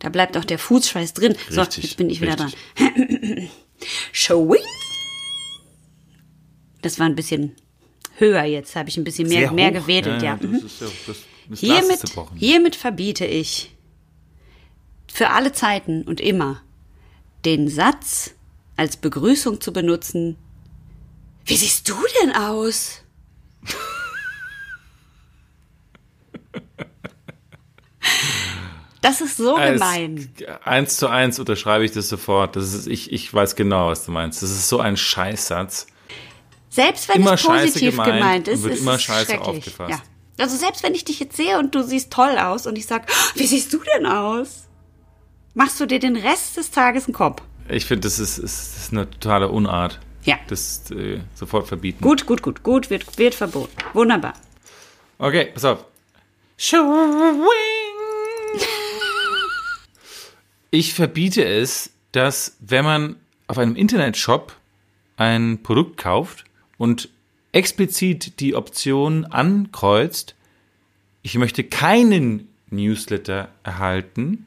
Da 0.00 0.08
bleibt 0.10 0.36
auch 0.36 0.44
der 0.44 0.58
Fußschweiß 0.58 1.14
drin. 1.14 1.34
So, 1.48 1.60
Richtig, 1.62 1.84
jetzt 1.84 1.96
bin 1.96 2.10
ich 2.10 2.20
wieder 2.20 2.32
richtig. 2.38 2.56
dran. 2.76 3.48
Schwing. 4.12 4.60
Das 6.82 6.98
war 6.98 7.06
ein 7.06 7.14
bisschen 7.14 7.52
höher 8.18 8.44
jetzt, 8.44 8.76
habe 8.76 8.88
ich 8.88 8.96
ein 8.96 9.04
bisschen 9.04 9.28
mehr, 9.28 9.52
mehr 9.52 9.70
gewedelt, 9.72 10.22
ja. 10.22 10.36
das 10.40 10.50
Mhm. 10.50 10.56
ist 10.66 10.80
ja 10.80 10.86
das, 11.06 11.16
Hiermit, 11.52 12.02
hiermit 12.36 12.76
verbiete 12.76 13.24
ich 13.24 13.74
für 15.12 15.30
alle 15.30 15.52
Zeiten 15.52 16.02
und 16.02 16.20
immer 16.20 16.62
den 17.44 17.68
Satz 17.68 18.34
als 18.76 18.96
Begrüßung 18.96 19.60
zu 19.60 19.72
benutzen. 19.72 20.36
Wie 21.44 21.56
siehst 21.56 21.88
du 21.88 21.94
denn 22.22 22.34
aus? 22.34 23.02
Das 29.02 29.20
ist 29.20 29.36
so 29.36 29.54
Als- 29.54 29.74
gemein. 29.74 30.32
Eins 30.64 30.96
zu 30.96 31.06
eins 31.06 31.38
unterschreibe 31.38 31.84
ich 31.84 31.92
das 31.92 32.08
sofort. 32.08 32.56
Das 32.56 32.74
ist, 32.74 32.88
ich, 32.88 33.12
ich 33.12 33.32
weiß 33.32 33.54
genau, 33.54 33.86
was 33.88 34.04
du 34.04 34.10
meinst. 34.10 34.42
Das 34.42 34.50
ist 34.50 34.68
so 34.68 34.80
ein 34.80 34.96
Scheißsatz. 34.96 35.86
Selbst 36.70 37.08
wenn 37.08 37.20
immer 37.22 37.34
es 37.34 37.42
positiv 37.44 37.92
gemeint 37.92 38.12
gemeint, 38.14 38.48
ist, 38.48 38.64
wird 38.64 38.74
ist 38.74 38.80
immer 38.80 38.94
es 38.94 39.02
scheiße 39.02 39.40
aufgefasst. 39.40 39.90
Ja. 39.90 40.02
Also 40.38 40.56
selbst 40.56 40.82
wenn 40.82 40.94
ich 40.94 41.04
dich 41.04 41.18
jetzt 41.20 41.36
sehe 41.36 41.58
und 41.58 41.74
du 41.74 41.82
siehst 41.82 42.10
toll 42.12 42.36
aus 42.38 42.66
und 42.66 42.76
ich 42.76 42.86
sag, 42.86 43.06
"Oh, 43.08 43.38
wie 43.40 43.46
siehst 43.46 43.72
du 43.72 43.78
denn 43.94 44.06
aus? 44.06 44.64
Machst 45.54 45.80
du 45.80 45.86
dir 45.86 45.98
den 45.98 46.16
Rest 46.16 46.56
des 46.58 46.70
Tages 46.70 47.06
einen 47.06 47.14
Kopf? 47.14 47.42
Ich 47.68 47.86
finde, 47.86 48.06
das 48.06 48.18
ist, 48.18 48.38
ist, 48.38 48.76
ist 48.76 48.92
eine 48.92 49.08
totale 49.10 49.48
Unart. 49.48 49.98
Ja. 50.24 50.36
Das 50.48 50.90
äh, 50.90 51.20
sofort 51.34 51.68
verbieten. 51.68 52.02
Gut, 52.02 52.26
gut, 52.26 52.42
gut, 52.42 52.62
gut, 52.62 52.90
wird, 52.90 53.16
wird 53.16 53.34
verboten. 53.34 53.72
Wunderbar. 53.94 54.34
Okay, 55.18 55.50
pass 55.54 55.64
auf. 55.64 55.84
Showing. 56.58 57.40
Ich 60.70 60.94
verbiete 60.94 61.44
es, 61.44 61.90
dass 62.12 62.56
wenn 62.60 62.84
man 62.84 63.16
auf 63.46 63.58
einem 63.58 63.76
Internetshop 63.76 64.54
ein 65.16 65.62
Produkt 65.62 65.96
kauft 65.96 66.44
und 66.76 67.08
explizit 67.56 68.38
die 68.40 68.54
Option 68.54 69.24
ankreuzt, 69.24 70.34
ich 71.22 71.36
möchte 71.36 71.64
keinen 71.64 72.48
Newsletter 72.68 73.48
erhalten, 73.64 74.44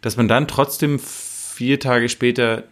dass 0.00 0.16
man 0.16 0.26
dann 0.26 0.48
trotzdem 0.48 0.98
vier 0.98 1.78
Tage 1.78 2.08
später 2.08 2.64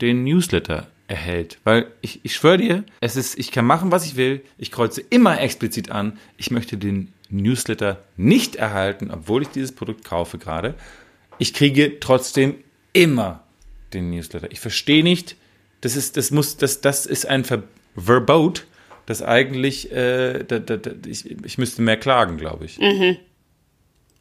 den 0.00 0.24
Newsletter 0.24 0.88
erhält. 1.08 1.58
Weil 1.64 1.92
ich, 2.00 2.20
ich 2.22 2.34
schwöre 2.34 2.56
dir, 2.56 2.84
es 3.00 3.16
ist, 3.16 3.38
ich 3.38 3.50
kann 3.50 3.66
machen, 3.66 3.92
was 3.92 4.06
ich 4.06 4.16
will. 4.16 4.42
Ich 4.56 4.70
kreuze 4.70 5.02
immer 5.02 5.38
explizit 5.40 5.90
an. 5.90 6.18
Ich 6.38 6.50
möchte 6.50 6.78
den 6.78 7.12
Newsletter 7.28 8.02
nicht 8.16 8.56
erhalten, 8.56 9.10
obwohl 9.10 9.42
ich 9.42 9.48
dieses 9.48 9.72
Produkt 9.72 10.04
kaufe 10.04 10.38
gerade. 10.38 10.74
Ich 11.36 11.52
kriege 11.52 12.00
trotzdem 12.00 12.54
immer 12.94 13.44
den 13.92 14.10
Newsletter. 14.10 14.50
Ich 14.50 14.60
verstehe 14.60 15.02
nicht, 15.02 15.36
das 15.82 15.96
ist, 15.96 16.16
das 16.16 16.30
muss, 16.30 16.56
das, 16.56 16.80
das 16.80 17.04
ist 17.04 17.26
ein 17.26 17.44
Ver 17.44 17.62
Verbot, 18.00 18.66
das 19.06 19.22
eigentlich, 19.22 19.90
äh, 19.92 20.44
da, 20.44 20.58
da, 20.58 20.76
da, 20.76 20.90
ich, 21.06 21.30
ich 21.44 21.58
müsste 21.58 21.82
mehr 21.82 21.96
klagen, 21.96 22.36
glaube 22.36 22.64
ich. 22.66 22.78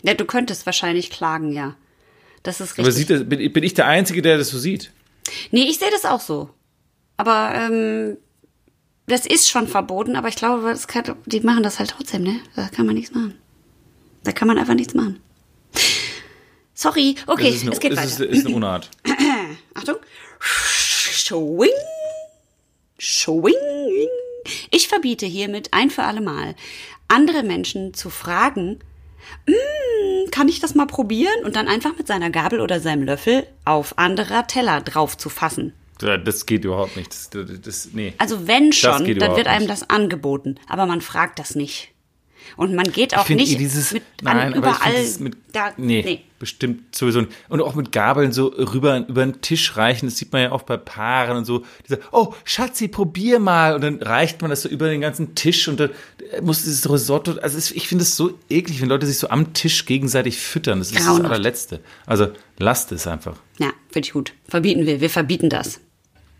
Ja, 0.03 0.13
du 0.13 0.25
könntest 0.25 0.65
wahrscheinlich 0.65 1.09
klagen, 1.09 1.51
ja. 1.51 1.75
Das 2.43 2.61
ist 2.61 2.77
richtig. 2.77 2.85
Aber 2.85 2.91
sieht 2.91 3.09
das, 3.09 3.27
bin, 3.27 3.51
bin 3.51 3.63
ich 3.63 3.73
der 3.73 3.87
Einzige, 3.87 4.21
der 4.21 4.37
das 4.37 4.49
so 4.49 4.59
sieht? 4.59 4.91
Nee, 5.51 5.63
ich 5.63 5.79
sehe 5.79 5.91
das 5.91 6.05
auch 6.05 6.21
so. 6.21 6.49
Aber 7.17 7.51
ähm, 7.55 8.17
das 9.07 9.25
ist 9.25 9.49
schon 9.49 9.67
verboten, 9.67 10.15
aber 10.15 10.27
ich 10.27 10.35
glaube, 10.35 10.69
das 10.69 10.87
kann, 10.87 11.03
die 11.25 11.41
machen 11.41 11.63
das 11.63 11.79
halt 11.79 11.89
trotzdem, 11.89 12.23
ne? 12.23 12.39
Da 12.55 12.67
kann 12.69 12.85
man 12.85 12.95
nichts 12.95 13.13
machen. 13.13 13.33
Da 14.23 14.31
kann 14.31 14.47
man 14.47 14.57
einfach 14.57 14.75
nichts 14.75 14.93
machen. 14.93 15.19
Sorry, 16.73 17.15
okay, 17.25 17.57
eine, 17.59 17.71
es 17.71 17.79
geht 17.79 17.91
das 17.93 17.99
weiter. 17.99 18.29
Ist, 18.29 18.37
ist 18.39 18.45
eine 18.45 18.55
Unart. 18.55 18.89
Achtung. 19.73 19.95
Schwing. 20.39 21.69
Schwing. 22.97 23.53
Ich 24.71 24.87
verbiete 24.87 25.25
hiermit 25.25 25.69
ein 25.71 25.89
für 25.89 26.03
alle 26.03 26.21
Mal, 26.21 26.55
andere 27.07 27.43
Menschen 27.43 27.93
zu 27.93 28.09
fragen, 28.09 28.79
"Mm, 29.45 30.29
kann 30.31 30.47
ich 30.47 30.59
das 30.59 30.75
mal 30.75 30.87
probieren? 30.87 31.43
Und 31.43 31.55
dann 31.55 31.67
einfach 31.67 31.97
mit 31.97 32.07
seiner 32.07 32.29
Gabel 32.29 32.61
oder 32.61 32.79
seinem 32.79 33.03
Löffel 33.03 33.45
auf 33.65 33.97
anderer 33.97 34.47
Teller 34.47 34.81
drauf 34.81 35.17
zu 35.17 35.29
fassen. 35.29 35.73
Das 35.99 36.45
geht 36.45 36.63
überhaupt 36.63 36.95
nicht. 36.95 37.07
Das, 37.09 37.29
das, 37.63 37.89
nee. 37.93 38.13
Also 38.19 38.47
wenn 38.47 38.71
schon, 38.71 39.03
dann 39.15 39.35
wird 39.35 39.47
einem 39.47 39.61
nicht. 39.61 39.71
das 39.71 39.89
angeboten, 39.89 40.59
aber 40.67 40.85
man 40.85 41.01
fragt 41.01 41.39
das 41.39 41.55
nicht. 41.55 41.89
Und 42.55 42.73
man 42.75 42.91
geht 42.91 43.15
auch 43.17 43.27
nicht 43.29 43.59
dieses, 43.59 43.91
mit 43.93 44.03
nein, 44.21 44.53
an, 44.53 44.53
überall 44.55 44.93
das 44.93 45.19
mit, 45.19 45.35
da, 45.53 45.73
nee, 45.77 46.01
nee. 46.03 46.21
bestimmt 46.39 46.95
sowieso 46.95 47.21
nicht. 47.21 47.31
Und 47.49 47.61
auch 47.61 47.75
mit 47.75 47.91
Gabeln 47.91 48.31
so 48.31 48.47
rüber 48.47 49.05
über 49.07 49.25
den 49.25 49.41
Tisch 49.41 49.75
reichen, 49.77 50.07
das 50.07 50.17
sieht 50.17 50.31
man 50.33 50.41
ja 50.43 50.51
auch 50.51 50.63
bei 50.63 50.77
Paaren 50.77 51.37
und 51.37 51.45
so. 51.45 51.63
Dieser, 51.87 51.99
oh, 52.11 52.33
Schatzi, 52.45 52.87
probier 52.87 53.39
mal. 53.39 53.75
Und 53.75 53.81
dann 53.83 54.01
reicht 54.01 54.41
man 54.41 54.49
das 54.49 54.61
so 54.63 54.69
über 54.69 54.89
den 54.89 55.01
ganzen 55.01 55.35
Tisch 55.35 55.67
und 55.67 55.79
dann 55.79 55.91
muss 56.41 56.63
dieses 56.63 56.89
Risotto, 56.91 57.33
also 57.41 57.57
es- 57.57 57.71
ich 57.71 57.87
finde 57.87 58.03
es 58.03 58.15
so 58.15 58.37
eklig, 58.49 58.81
wenn 58.81 58.89
Leute 58.89 59.05
sich 59.05 59.17
so 59.19 59.29
am 59.29 59.53
Tisch 59.53 59.85
gegenseitig 59.85 60.37
füttern. 60.37 60.79
Das 60.79 60.89
ist 60.89 60.97
das 60.97 61.05
Grauenhaft. 61.05 61.25
allerletzte. 61.33 61.79
Also 62.05 62.27
lasst 62.57 62.91
es 62.91 63.05
einfach. 63.07 63.37
Ja, 63.59 63.71
finde 63.91 64.07
ich 64.07 64.13
gut. 64.13 64.33
Verbieten 64.47 64.85
wir, 64.85 64.99
wir 65.01 65.09
verbieten 65.09 65.49
das. 65.49 65.79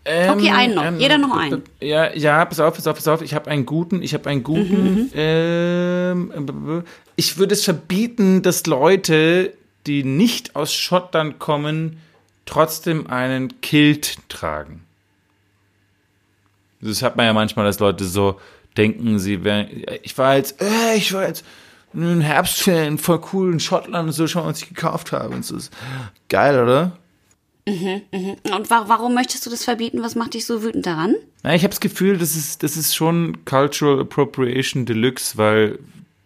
Okay, 0.08 0.50
einen 0.50 0.74
noch. 0.74 1.00
Jeder 1.00 1.18
noch 1.18 1.36
einen. 1.36 1.62
Ja, 1.80 2.14
ja, 2.14 2.44
pass 2.44 2.60
auf, 2.60 2.74
pass 2.74 2.86
auf, 2.86 2.96
pass 2.96 3.08
auf. 3.08 3.22
Ich 3.22 3.34
habe 3.34 3.50
einen 3.50 3.66
guten, 3.66 4.02
ich 4.02 4.14
habe 4.14 4.28
einen 4.30 4.42
guten. 4.42 5.10
Ähm, 5.14 6.32
b- 6.46 6.52
b- 6.52 6.82
ich 7.16 7.36
würde 7.38 7.54
es 7.54 7.64
verbieten, 7.64 8.42
dass 8.42 8.66
Leute, 8.66 9.52
die 9.86 10.04
nicht 10.04 10.56
aus 10.56 10.72
Schottland 10.74 11.38
kommen, 11.38 11.98
trotzdem 12.46 13.06
einen 13.08 13.60
Kilt 13.60 14.16
tragen. 14.28 14.82
Das 16.80 17.02
hat 17.02 17.16
man 17.16 17.26
ja 17.26 17.32
manchmal, 17.32 17.64
dass 17.64 17.78
Leute 17.80 18.04
so 18.04 18.40
denken, 18.76 19.18
sie 19.18 19.42
wären. 19.44 19.68
Ich 20.02 20.16
war 20.16 20.36
jetzt, 20.36 20.62
äh, 20.62 20.94
ich 20.96 21.12
war 21.12 21.26
jetzt 21.26 21.44
in 21.92 22.00
den 22.02 22.20
Herbstferien 22.20 22.98
voll 22.98 23.20
cool 23.32 23.52
in 23.52 23.60
Schottland 23.60 24.08
und 24.08 24.12
so, 24.12 24.26
schon 24.26 24.44
was 24.44 24.62
ich 24.62 24.68
gekauft 24.68 25.10
habe. 25.12 25.30
Und 25.34 25.44
so 25.44 25.56
ist 25.56 25.72
geil, 26.28 26.62
oder? 26.62 26.92
Und 27.68 28.70
wa 28.70 28.84
warum 28.88 29.14
möchtest 29.14 29.44
du 29.44 29.50
das 29.50 29.64
verbieten? 29.64 30.02
Was 30.02 30.14
macht 30.14 30.34
dich 30.34 30.46
so 30.46 30.62
wütend 30.62 30.86
daran? 30.86 31.14
Ja, 31.44 31.54
ich 31.54 31.62
habe 31.62 31.70
das 31.70 31.80
Gefühl, 31.80 32.18
das 32.18 32.34
ist, 32.34 32.62
das 32.62 32.76
ist 32.76 32.94
schon 32.94 33.44
Cultural 33.44 34.00
Appropriation 34.00 34.86
Deluxe, 34.86 35.36
weil 35.36 35.78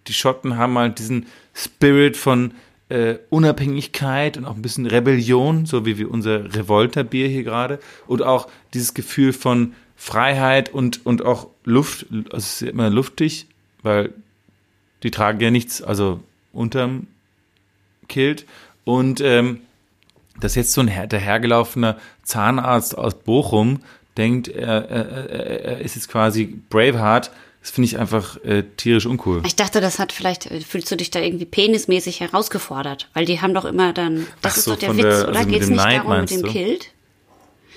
die 0.06 0.14
Schotten 0.14 0.56
haben 0.56 0.78
halt 0.78 0.98
diesen 0.98 1.26
Spirit 1.54 2.16
von 2.16 2.54
äh, 2.88 3.16
Unabhängigkeit 3.30 4.36
und 4.36 4.44
auch 4.44 4.54
ein 4.54 4.62
bisschen 4.62 4.86
Rebellion, 4.86 5.66
so 5.66 5.86
wie 5.86 5.98
wir 5.98 6.10
unser 6.10 6.54
Revolter-Bier 6.54 7.28
hier 7.28 7.42
gerade. 7.42 7.78
Und 8.06 8.22
auch 8.22 8.48
dieses 8.74 8.94
Gefühl 8.94 9.32
von 9.32 9.74
Freiheit 9.96 10.72
und, 10.72 11.06
und 11.06 11.24
auch 11.24 11.48
Luft, 11.64 12.06
also 12.10 12.36
es 12.36 12.60
ist 12.60 12.68
immer 12.68 12.90
luftig, 12.90 13.46
weil 13.82 14.12
die 15.02 15.10
tragen 15.10 15.40
ja 15.40 15.50
nichts, 15.50 15.82
also 15.82 16.20
unterm 16.52 17.06
Kilt. 18.08 18.46
Und 18.84 19.20
ähm, 19.20 19.60
dass 20.40 20.54
jetzt 20.54 20.72
so 20.72 20.80
ein 20.80 20.88
her 20.88 21.06
dahergelaufener 21.06 21.96
Zahnarzt 22.22 22.96
aus 22.96 23.14
Bochum 23.14 23.80
denkt, 24.16 24.48
er, 24.48 24.88
er, 24.90 25.30
er, 25.30 25.80
ist 25.80 25.94
jetzt 25.94 26.08
quasi 26.08 26.60
Braveheart, 26.68 27.30
das 27.60 27.70
finde 27.70 27.86
ich 27.86 27.98
einfach 27.98 28.42
äh, 28.44 28.64
tierisch 28.76 29.06
uncool. 29.06 29.42
Ich 29.46 29.54
dachte, 29.56 29.80
das 29.80 29.98
hat 29.98 30.12
vielleicht, 30.12 30.50
äh, 30.50 30.60
fühlst 30.60 30.90
du 30.90 30.96
dich 30.96 31.10
da 31.10 31.20
irgendwie 31.20 31.44
penismäßig 31.44 32.20
herausgefordert? 32.20 33.08
Weil 33.14 33.24
die 33.24 33.40
haben 33.40 33.54
doch 33.54 33.64
immer 33.64 33.92
dann, 33.92 34.26
das 34.42 34.52
Ach 34.52 34.56
ist 34.58 34.64
so, 34.64 34.72
doch 34.72 34.78
der 34.80 34.96
Witz, 34.96 35.02
der- 35.02 35.28
oder? 35.28 35.38
also 35.38 35.48
Geht's 35.50 35.66
dem 35.66 35.76
nicht 35.76 35.84
Neid 35.84 35.98
darum 35.98 36.20
mit 36.20 36.30
dem 36.30 36.42
du? 36.42 36.48
Kilt? 36.48 36.88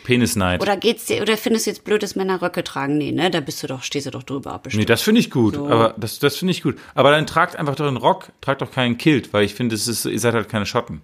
Penisneid. 0.03 0.61
Oder 0.61 0.77
geht's 0.77 1.05
dir, 1.05 1.21
oder 1.21 1.35
findest 1.35 1.65
du 1.65 1.71
jetzt 1.71 1.83
blöd, 1.83 2.03
dass 2.03 2.15
Männer 2.15 2.41
Röcke 2.41 2.63
tragen? 2.63 2.97
Nee, 2.97 3.11
ne? 3.11 3.31
Da 3.31 3.39
bist 3.39 3.63
du 3.63 3.67
doch, 3.67 3.81
stehst 3.81 4.05
du 4.05 4.11
doch 4.11 4.23
drüber 4.23 4.53
ab, 4.53 4.63
bestimmt. 4.63 4.81
Nee, 4.81 4.85
das 4.85 5.01
finde 5.01 5.19
ich 5.19 5.31
gut, 5.31 5.55
So. 5.55 5.67
aber 5.67 5.95
das, 5.97 6.19
das 6.19 6.35
finde 6.35 6.51
ich 6.51 6.61
gut. 6.61 6.77
Aber 6.93 7.11
dann 7.11 7.25
tragt 7.25 7.55
einfach 7.55 7.75
doch 7.75 7.87
einen 7.87 7.97
Rock, 7.97 8.29
tragt 8.41 8.61
doch 8.61 8.71
keinen 8.71 8.97
Kilt, 8.97 9.33
weil 9.33 9.43
ich 9.45 9.55
finde, 9.55 9.73
es 9.75 9.87
ist, 9.87 10.05
ihr 10.05 10.19
seid 10.19 10.33
halt 10.35 10.47
keine 10.49 10.65
Schotten. 10.65 11.01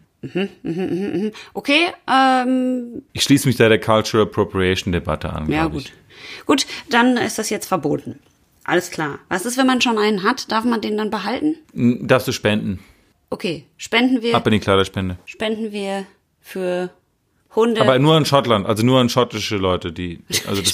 Okay, 1.53 1.87
ähm, 2.07 3.01
Ich 3.13 3.23
schließe 3.23 3.47
mich 3.47 3.57
da 3.57 3.69
der 3.69 3.79
Cultural 3.79 4.27
Appropriation 4.27 4.91
Debatte 4.91 5.31
an. 5.31 5.49
ja 5.51 5.65
gut. 5.67 5.83
Ich. 5.85 6.45
Gut, 6.45 6.65
dann 6.89 7.17
ist 7.17 7.39
das 7.39 7.49
jetzt 7.49 7.65
verboten. 7.67 8.19
Alles 8.63 8.91
klar. 8.91 9.19
Was 9.29 9.45
ist, 9.45 9.57
wenn 9.57 9.65
man 9.65 9.81
schon 9.81 9.97
einen 9.97 10.23
hat? 10.23 10.51
Darf 10.51 10.63
man 10.65 10.81
den 10.81 10.95
dann 10.97 11.09
behalten? 11.09 11.55
N- 11.73 12.07
Darfst 12.07 12.27
du 12.27 12.31
spenden? 12.31 12.79
Okay, 13.31 13.65
spenden 13.77 14.21
wir, 14.21 14.35
Ab 14.35 14.45
in 14.45 14.53
die 14.53 14.59
Kleiderspende. 14.59 15.17
spenden 15.25 15.71
wir 15.71 16.05
für 16.41 16.91
Hunde. 17.55 17.81
Aber 17.81 17.97
nur 17.97 18.15
an 18.15 18.25
Schottland, 18.25 18.67
also 18.67 18.85
nur 18.85 18.99
an 18.99 19.09
schottische 19.09 19.57
Leute, 19.57 19.91
die, 19.91 20.19
also 20.47 20.61
das 20.61 20.73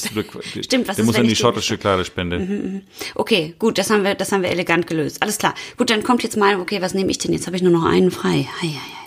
Stimmt, 0.66 0.88
was 0.88 0.96
der 0.98 1.04
ist, 1.04 1.06
muss 1.06 1.16
an 1.16 1.28
die 1.28 1.36
schottische 1.36 1.78
Kleiderspende. 1.78 2.82
Okay, 3.16 3.56
gut, 3.58 3.78
das 3.78 3.90
haben 3.90 4.04
wir, 4.04 4.16
das 4.16 4.32
haben 4.32 4.42
wir 4.44 4.50
elegant 4.50 4.86
gelöst. 4.88 5.22
Alles 5.24 5.38
klar. 5.38 5.54
Gut, 5.78 5.90
dann 5.90 6.04
kommt 6.04 6.24
jetzt 6.24 6.36
mal, 6.36 6.60
okay, 6.60 6.82
was 6.82 6.94
nehme 6.94 7.10
ich 7.12 7.20
denn? 7.20 7.32
Jetzt 7.32 7.48
habe 7.48 7.56
ich 7.56 7.64
nur 7.64 7.72
noch 7.72 7.86
einen 7.86 8.12
frei. 8.12 8.48
Hei, 8.62 8.68
hei, 8.68 8.74
hei. 8.74 9.07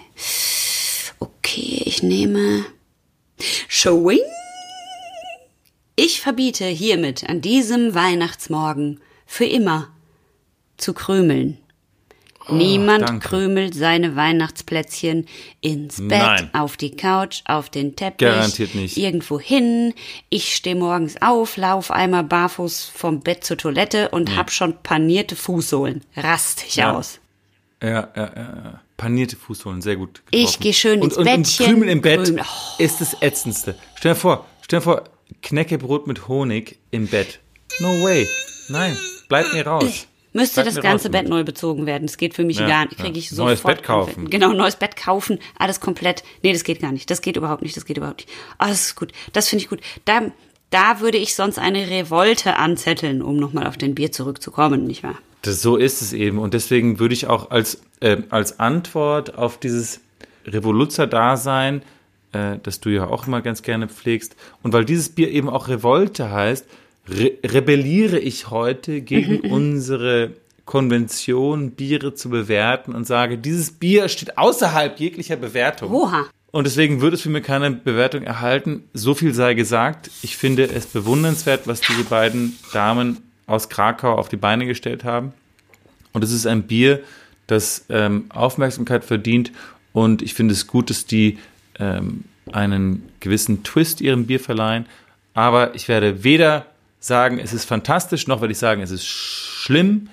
Okay, 1.19 1.83
ich 1.85 2.03
nehme 2.03 2.65
Showing. 3.69 4.21
Ich 5.97 6.21
verbiete 6.21 6.65
hiermit 6.67 7.29
an 7.29 7.41
diesem 7.41 7.95
Weihnachtsmorgen 7.95 9.01
für 9.27 9.45
immer 9.45 9.89
zu 10.77 10.95
krömeln. 10.95 11.59
Niemand 12.49 13.03
Oh, 13.03 13.07
danke. 13.07 13.29
krümelt 13.29 13.75
seine 13.75 14.17
Weihnachtsplätzchen 14.17 15.27
ins 15.61 15.99
Bett, 15.99 16.09
Nein. 16.19 16.51
auf 16.55 16.77
die 16.77 16.97
Couch, 16.97 17.43
auf 17.45 17.69
den 17.71 17.95
Teppich, 17.95 18.27
Garantiert 18.27 18.75
nicht. 18.75 18.97
irgendwo 18.97 19.39
hin. 19.39 19.95
Ich 20.31 20.57
stehe 20.57 20.75
morgens 20.75 21.21
auf, 21.23 21.57
lauf 21.59 21.91
einmal 21.93 22.25
barfuß 22.25 22.87
vom 22.93 23.21
Bett 23.21 23.45
zur 23.45 23.59
Toilette 23.59 24.09
und 24.09 24.37
hab 24.37 24.51
schon 24.51 24.75
panierte 24.83 25.37
Fußsohlen. 25.37 26.03
Rastig 26.17 26.77
Ja. 26.77 26.93
aus. 26.97 27.21
Ja, 27.83 27.89
ja, 27.91 28.11
ja, 28.17 28.33
ja. 28.37 28.81
Panierte 29.01 29.35
Fußsohlen, 29.35 29.81
sehr 29.81 29.97
gut. 29.97 30.21
Ich 30.31 30.41
getroffen. 30.41 30.63
geh 30.63 30.73
schön 30.75 31.03
ins 31.03 31.17
und, 31.17 31.21
und, 31.21 31.25
Bettchen, 31.25 31.65
Und 31.65 31.73
Krümel 31.73 31.89
im 31.89 32.03
Bett 32.03 32.25
Krümel, 32.25 32.45
oh. 32.45 32.83
ist 32.83 33.01
das 33.01 33.17
Ätzendste. 33.23 33.75
Stell 33.95 34.13
dir 34.13 34.17
vor, 34.17 34.47
stell 34.61 34.81
dir 34.81 34.85
vor, 34.85 35.05
Knäckebrot 35.41 36.07
mit 36.07 36.29
Honig 36.29 36.79
im 36.91 37.07
Bett. 37.07 37.41
No 37.79 37.89
way. 38.03 38.29
Nein, 38.69 38.95
bleib 39.31 39.55
mir 39.55 39.67
raus. 39.67 40.07
Müsste 40.35 40.63
Bleib 40.63 40.75
das 40.75 40.83
ganze 40.83 41.09
raus 41.09 41.13
Bett 41.13 41.29
neu 41.31 41.45
bezogen 41.45 41.87
werden. 41.87 42.07
Das 42.09 42.19
geht 42.19 42.35
für 42.35 42.45
mich 42.45 42.59
Ja, 42.59 42.69
gar 42.69 42.85
nicht. 42.85 42.99
Kriege 42.99 43.19
ich 43.19 43.33
Neues 43.33 43.61
sofort 43.61 43.79
Bett 43.79 43.87
kaufen. 43.87 44.15
Konfetti. 44.15 44.39
Genau, 44.39 44.53
neues 44.53 44.77
Bett 44.77 44.97
kaufen. 44.97 45.39
Alles 45.59 45.81
komplett. 45.81 46.23
Nee, 46.43 46.53
das 46.53 46.63
geht 46.63 46.81
gar 46.81 46.93
nicht. 46.93 47.11
Das 47.11 47.23
geht 47.23 47.39
überhaupt 47.39 47.63
nicht. 47.63 47.79
Das 47.79 47.87
geht 47.87 47.97
überhaupt 47.97 48.27
nicht. 48.27 48.29
Ah, 48.59 48.69
das 48.69 48.85
ist 48.85 48.97
gut. 48.97 49.13
Das 49.33 49.49
finde 49.49 49.65
ich 49.65 49.71
gut. 49.71 49.81
Da, 50.05 50.31
da 50.69 51.01
würde 51.01 51.17
ich 51.17 51.35
sonst 51.35 51.59
eine 51.59 51.89
Revolte 51.89 52.57
anzetteln, 52.57 53.23
um 53.23 53.39
nochmal 53.39 53.67
auf 53.67 53.79
den 53.79 53.95
Bier 53.95 54.13
zurückzukommen, 54.13 54.87
nicht 54.87 55.03
wahr? 55.03 55.17
Das, 55.43 55.63
so 55.63 55.77
ist 55.77 56.03
es 56.03 56.13
eben. 56.13 56.39
Und 56.39 56.55
deswegen 56.55 56.99
würde 56.99 57.15
ich 57.15 57.27
auch 57.27 57.51
als, 57.51 57.83
äh, 58.01 58.19
als 58.31 58.61
Antwort 58.61 59.37
auf 59.37 59.59
dieses 59.59 60.01
Revoluzzer-Dasein, 60.47 61.83
äh, 62.33 62.59
das 62.63 62.81
du 62.81 62.91
ja 62.91 63.07
auch 63.07 63.27
immer 63.27 63.41
ganz 63.43 63.63
gerne 63.63 63.89
pflegst, 63.89 64.37
und 64.63 64.73
weil 64.73 64.85
dieses 64.85 65.11
Bier 65.11 65.31
eben 65.31 65.49
auch 65.49 65.69
Revolte 65.69 66.31
heißt, 66.31 66.67
re 67.09 67.33
rebelliere 67.45 68.19
ich 68.19 68.51
heute 68.51 69.01
gegen 69.01 69.41
unsere 69.51 70.33
Konvention, 70.67 71.73
Biere 71.73 72.15
zu 72.15 72.31
bewerten 72.31 72.95
und 72.95 73.07
sage, 73.07 73.39
dieses 73.39 73.73
Bier 73.73 74.09
steht 74.09 74.39
außerhalb 74.39 75.01
jeglicher 75.01 75.37
Bewertung. 75.37 75.93
Oha. 75.93 76.27
Und 76.53 76.65
deswegen 76.65 77.01
wird 77.01 77.15
es 77.15 77.23
für 77.23 77.29
mich 77.29 77.45
keine 77.45 77.71
Bewertung 77.71 78.23
erhalten. 78.23 78.85
So 78.93 79.15
viel 79.15 79.35
sei 79.35 79.55
gesagt. 79.55 80.11
Ich 80.23 80.37
finde 80.37 80.65
es 80.65 80.87
bewundernswert, 80.87 81.67
was 81.67 81.81
diese 81.81 82.05
beiden 82.05 82.57
Damen 82.73 83.19
aus 83.51 83.69
Krakau 83.69 84.15
auf 84.15 84.29
die 84.29 84.37
Beine 84.37 84.67
gestellt 84.67 85.05
haben. 85.05 85.33
Und 86.13 86.25
es 86.25 86.33
ist 86.33 86.47
ein 86.47 86.65
Bier, 86.65 87.01
das 87.47 87.85
ähm, 87.89 88.27
Aufmerksamkeit 88.31 89.05
verdient. 89.05 89.53
Und 89.93 90.23
ich 90.23 90.35
finde 90.35 90.55
es 90.55 90.67
gut, 90.67 90.91
dass 90.91 91.07
die 91.07 91.39
ähm, 91.79 92.25
einen 92.53 93.09
gewissen 93.21 93.63
Twist 93.63 94.01
ihrem 94.01 94.27
Bier 94.27 94.41
verleihen. 94.41 94.87
Aber 95.35 95.75
ich 95.75 95.89
werde 95.89 96.25
weder 96.25 96.67
sagen, 97.01 97.39
es 97.39 97.53
ist 97.53 97.65
fantastisch, 97.65 98.27
noch 98.27 98.41
werde 98.41 98.53
ich 98.53 98.59
sagen, 98.59 98.83
es 98.83 98.91
ist 98.91 99.07
schlimm. 99.07 100.09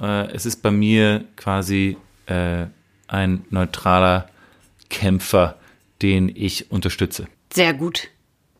Äh, 0.00 0.30
es 0.32 0.46
ist 0.46 0.62
bei 0.62 0.70
mir 0.70 1.24
quasi 1.36 1.96
äh, 2.26 2.66
ein 3.08 3.44
neutraler 3.50 4.28
Kämpfer 4.90 5.56
den 6.02 6.30
ich 6.34 6.70
unterstütze. 6.70 7.26
Sehr 7.52 7.74
gut. 7.74 8.08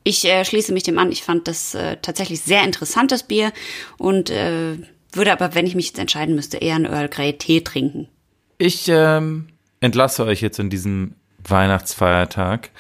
Ich 0.09 0.25
äh, 0.25 0.43
schließe 0.43 0.73
mich 0.73 0.85
dem 0.85 0.97
an. 0.97 1.13
Ich 1.13 1.23
fand 1.23 1.47
das 1.49 1.75
äh, 1.75 1.99
tatsächlich 2.01 2.41
sehr 2.41 2.65
interessantes 2.65 3.25
Bier 3.25 3.53
und 3.99 4.31
äh, 4.31 4.79
würde 5.13 5.33
aber, 5.33 5.55
wenn 5.55 5.67
ich 5.67 5.75
mich 5.75 5.89
jetzt 5.89 5.99
entscheiden 5.99 6.35
müsste, 6.35 6.57
eher 6.57 6.77
einen 6.77 6.87
Earl 6.87 7.11
Grey 7.11 7.35
Tee 7.37 7.61
trinken. 7.61 8.09
Ich 8.57 8.89
ähm, 8.89 9.49
entlasse 9.81 10.25
euch 10.25 10.41
jetzt 10.41 10.59
an 10.61 10.71
diesem 10.71 11.13
Weihnachtsfeiertag 11.47 12.71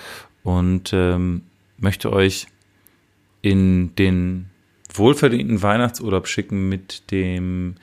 und 0.42 0.94
ähm, 0.94 1.42
möchte 1.76 2.14
euch 2.14 2.46
in 3.42 3.94
den 3.96 4.48
wohlverdienten 4.94 5.60
Weihnachtsurlaub 5.60 6.28
schicken 6.28 6.70
mit 6.70 7.10
dem 7.10 7.74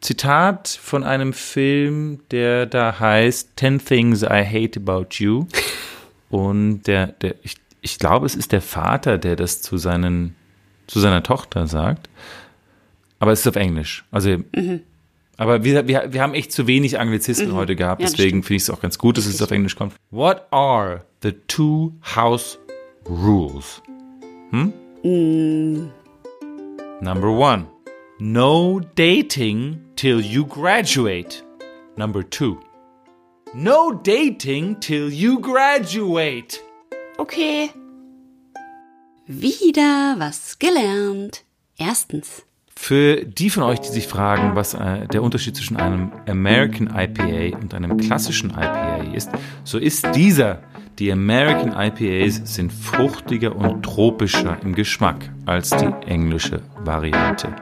Zitat 0.00 0.68
von 0.82 1.04
einem 1.04 1.34
Film, 1.34 2.20
der 2.30 2.64
da 2.64 2.98
heißt 2.98 3.50
Ten 3.56 3.84
Things 3.84 4.22
I 4.22 4.46
Hate 4.46 4.80
About 4.80 5.08
You. 5.18 5.46
Und 6.30 6.88
der, 6.88 7.08
der, 7.08 7.36
ich, 7.44 7.54
ich 7.84 7.98
glaube, 7.98 8.24
es 8.24 8.34
ist 8.34 8.52
der 8.52 8.62
Vater, 8.62 9.18
der 9.18 9.36
das 9.36 9.60
zu 9.60 9.76
seinen, 9.76 10.34
zu 10.86 11.00
seiner 11.00 11.22
Tochter 11.22 11.66
sagt. 11.66 12.08
Aber 13.18 13.30
es 13.30 13.40
ist 13.40 13.46
auf 13.46 13.56
Englisch. 13.56 14.06
Also, 14.10 14.38
mhm. 14.56 14.80
aber 15.36 15.64
wir, 15.64 15.86
wir, 15.86 16.12
wir 16.12 16.22
haben 16.22 16.32
echt 16.32 16.50
zu 16.50 16.66
wenig 16.66 16.98
Anglizismen 16.98 17.50
mhm. 17.50 17.56
heute 17.56 17.76
gehabt, 17.76 18.00
ja, 18.00 18.08
deswegen 18.08 18.42
finde 18.42 18.56
ich 18.56 18.62
es 18.62 18.70
auch 18.70 18.80
ganz 18.80 18.96
gut, 18.96 19.18
dass 19.18 19.26
es 19.26 19.40
auf 19.42 19.50
Englisch 19.50 19.76
kommt. 19.76 19.94
What 20.10 20.46
are 20.50 21.04
the 21.22 21.32
two 21.46 21.92
house 22.16 22.58
rules? 23.06 23.82
Hm? 24.50 24.72
Mm. 25.02 25.90
Number 27.02 27.28
one. 27.28 27.66
No 28.18 28.80
dating 28.94 29.78
till 29.96 30.20
you 30.20 30.46
graduate. 30.46 31.42
Number 31.98 32.22
two. 32.22 32.58
No 33.52 33.92
dating 33.92 34.80
till 34.80 35.12
you 35.12 35.38
graduate. 35.38 36.60
Okay. 37.16 37.70
Wieder 39.26 40.16
was 40.18 40.58
gelernt. 40.58 41.44
Erstens. 41.78 42.44
Für 42.76 43.24
die 43.24 43.50
von 43.50 43.62
euch, 43.62 43.80
die 43.80 43.88
sich 43.88 44.08
fragen, 44.08 44.56
was 44.56 44.74
äh, 44.74 45.06
der 45.06 45.22
Unterschied 45.22 45.56
zwischen 45.56 45.76
einem 45.76 46.12
American 46.28 46.88
IPA 46.88 47.56
und 47.56 47.72
einem 47.72 47.96
klassischen 47.96 48.50
IPA 48.50 49.12
ist, 49.14 49.30
so 49.62 49.78
ist 49.78 50.06
dieser. 50.14 50.62
Die 50.98 51.10
American 51.10 51.72
IPAs 51.72 52.42
sind 52.54 52.72
fruchtiger 52.72 53.56
und 53.56 53.82
tropischer 53.82 54.58
im 54.62 54.74
Geschmack 54.74 55.30
als 55.46 55.70
die 55.70 55.92
englische 56.06 56.62
Variante. 56.84 57.54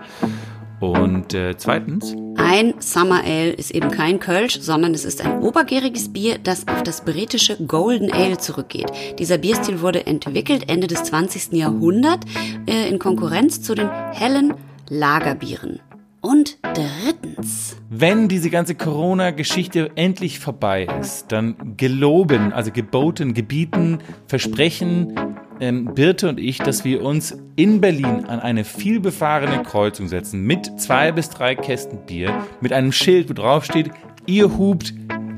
Und 0.80 1.32
äh, 1.32 1.57
zweitens? 1.57 2.14
Ein 2.55 2.74
Summer 2.80 3.24
Ale 3.24 3.53
ist 3.53 3.70
eben 3.70 3.90
kein 3.90 4.20
Kölsch, 4.20 4.61
sondern 4.61 4.92
es 4.92 5.07
ist 5.07 5.24
ein 5.24 5.40
obergäriges 5.40 6.12
Bier, 6.12 6.36
das 6.36 6.68
auf 6.68 6.82
das 6.82 7.03
britische 7.03 7.57
Golden 7.57 8.12
Ale 8.12 8.36
zurückgeht. 8.36 8.92
Dieser 9.18 9.38
Bierstil 9.38 9.80
wurde 9.80 10.05
entwickelt 10.05 10.68
Ende 10.68 10.86
des 10.86 11.03
20. 11.05 11.55
Jahrhunderts 11.55 12.26
äh, 12.66 12.90
in 12.90 12.98
Konkurrenz 12.98 13.62
zu 13.62 13.74
den 13.74 13.88
hellen 14.12 14.53
Lagerbieren. 14.90 15.80
Und 16.20 16.59
drittens. 16.62 17.78
Wenn 17.88 18.28
diese 18.28 18.50
ganze 18.50 18.74
Corona-Geschichte 18.74 19.90
endlich 19.94 20.38
vorbei 20.38 20.86
ist, 21.00 21.32
dann 21.32 21.78
geloben, 21.78 22.53
also 22.53 22.70
geboten, 22.70 23.32
gebieten, 23.32 24.00
versprechen 24.26 25.38
ähm, 25.62 25.94
Birte 25.94 26.28
und 26.28 26.40
ich, 26.40 26.58
dass 26.58 26.84
wir 26.84 27.02
uns 27.02 27.38
in 27.54 27.80
Berlin 27.80 28.24
an 28.26 28.40
eine 28.40 28.64
vielbefahrene 28.64 29.62
Kreuzung 29.62 30.08
setzen 30.08 30.44
mit 30.44 30.80
zwei 30.80 31.12
bis 31.12 31.30
drei 31.30 31.54
Kästen 31.54 32.04
Bier, 32.04 32.44
mit 32.60 32.72
einem 32.72 32.90
Schild, 32.90 33.30
wo 33.30 33.32
drauf 33.32 33.64
steht, 33.64 33.90
ihr 34.26 34.58
hupt, 34.58 34.92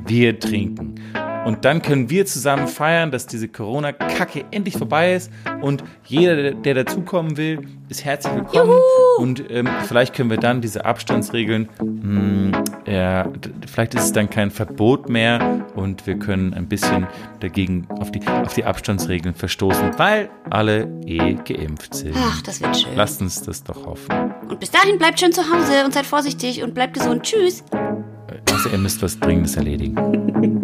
wir 0.06 0.40
trinken. 0.40 0.94
Und 1.44 1.64
dann 1.64 1.82
können 1.82 2.08
wir 2.08 2.24
zusammen 2.26 2.68
feiern, 2.68 3.10
dass 3.10 3.26
diese 3.26 3.48
Corona-Kacke 3.48 4.46
endlich 4.50 4.78
vorbei 4.78 5.14
ist. 5.14 5.30
Und 5.60 5.84
jeder, 6.06 6.52
der 6.52 6.74
dazukommen 6.74 7.36
will, 7.36 7.60
ist 7.88 8.04
herzlich 8.04 8.34
willkommen. 8.34 8.70
Juhu! 8.70 9.22
Und 9.22 9.50
ähm, 9.50 9.68
vielleicht 9.86 10.14
können 10.14 10.30
wir 10.30 10.38
dann 10.38 10.60
diese 10.60 10.84
Abstandsregeln, 10.84 11.68
mh, 11.78 11.84
hm, 12.02 12.52
ja, 12.86 13.28
vielleicht 13.66 13.94
ist 13.94 14.04
es 14.04 14.12
dann 14.12 14.28
kein 14.28 14.50
Verbot 14.50 15.08
mehr 15.08 15.66
und 15.74 16.06
wir 16.06 16.18
können 16.18 16.54
ein 16.54 16.66
bisschen 16.66 17.06
dagegen 17.40 17.86
auf 18.00 18.10
die, 18.10 18.26
auf 18.26 18.54
die 18.54 18.64
Abstandsregeln 18.64 19.34
verstoßen, 19.34 19.98
weil 19.98 20.30
alle 20.50 20.88
eh 21.06 21.34
geimpft 21.34 21.94
sind. 21.94 22.16
Ach, 22.16 22.42
das 22.42 22.60
wird 22.60 22.76
schön. 22.76 22.92
Lasst 22.96 23.20
uns 23.20 23.42
das 23.42 23.62
doch 23.62 23.86
hoffen. 23.86 24.34
Und 24.48 24.60
bis 24.60 24.70
dahin 24.70 24.98
bleibt 24.98 25.20
schön 25.20 25.32
zu 25.32 25.42
Hause 25.42 25.84
und 25.84 25.94
seid 25.94 26.06
vorsichtig 26.06 26.62
und 26.62 26.74
bleibt 26.74 26.94
gesund. 26.94 27.22
Tschüss. 27.22 27.64
Also 28.50 28.68
ihr 28.68 28.78
müsst 28.78 29.02
was 29.02 29.18
Dringendes 29.18 29.56
erledigen. 29.56 30.60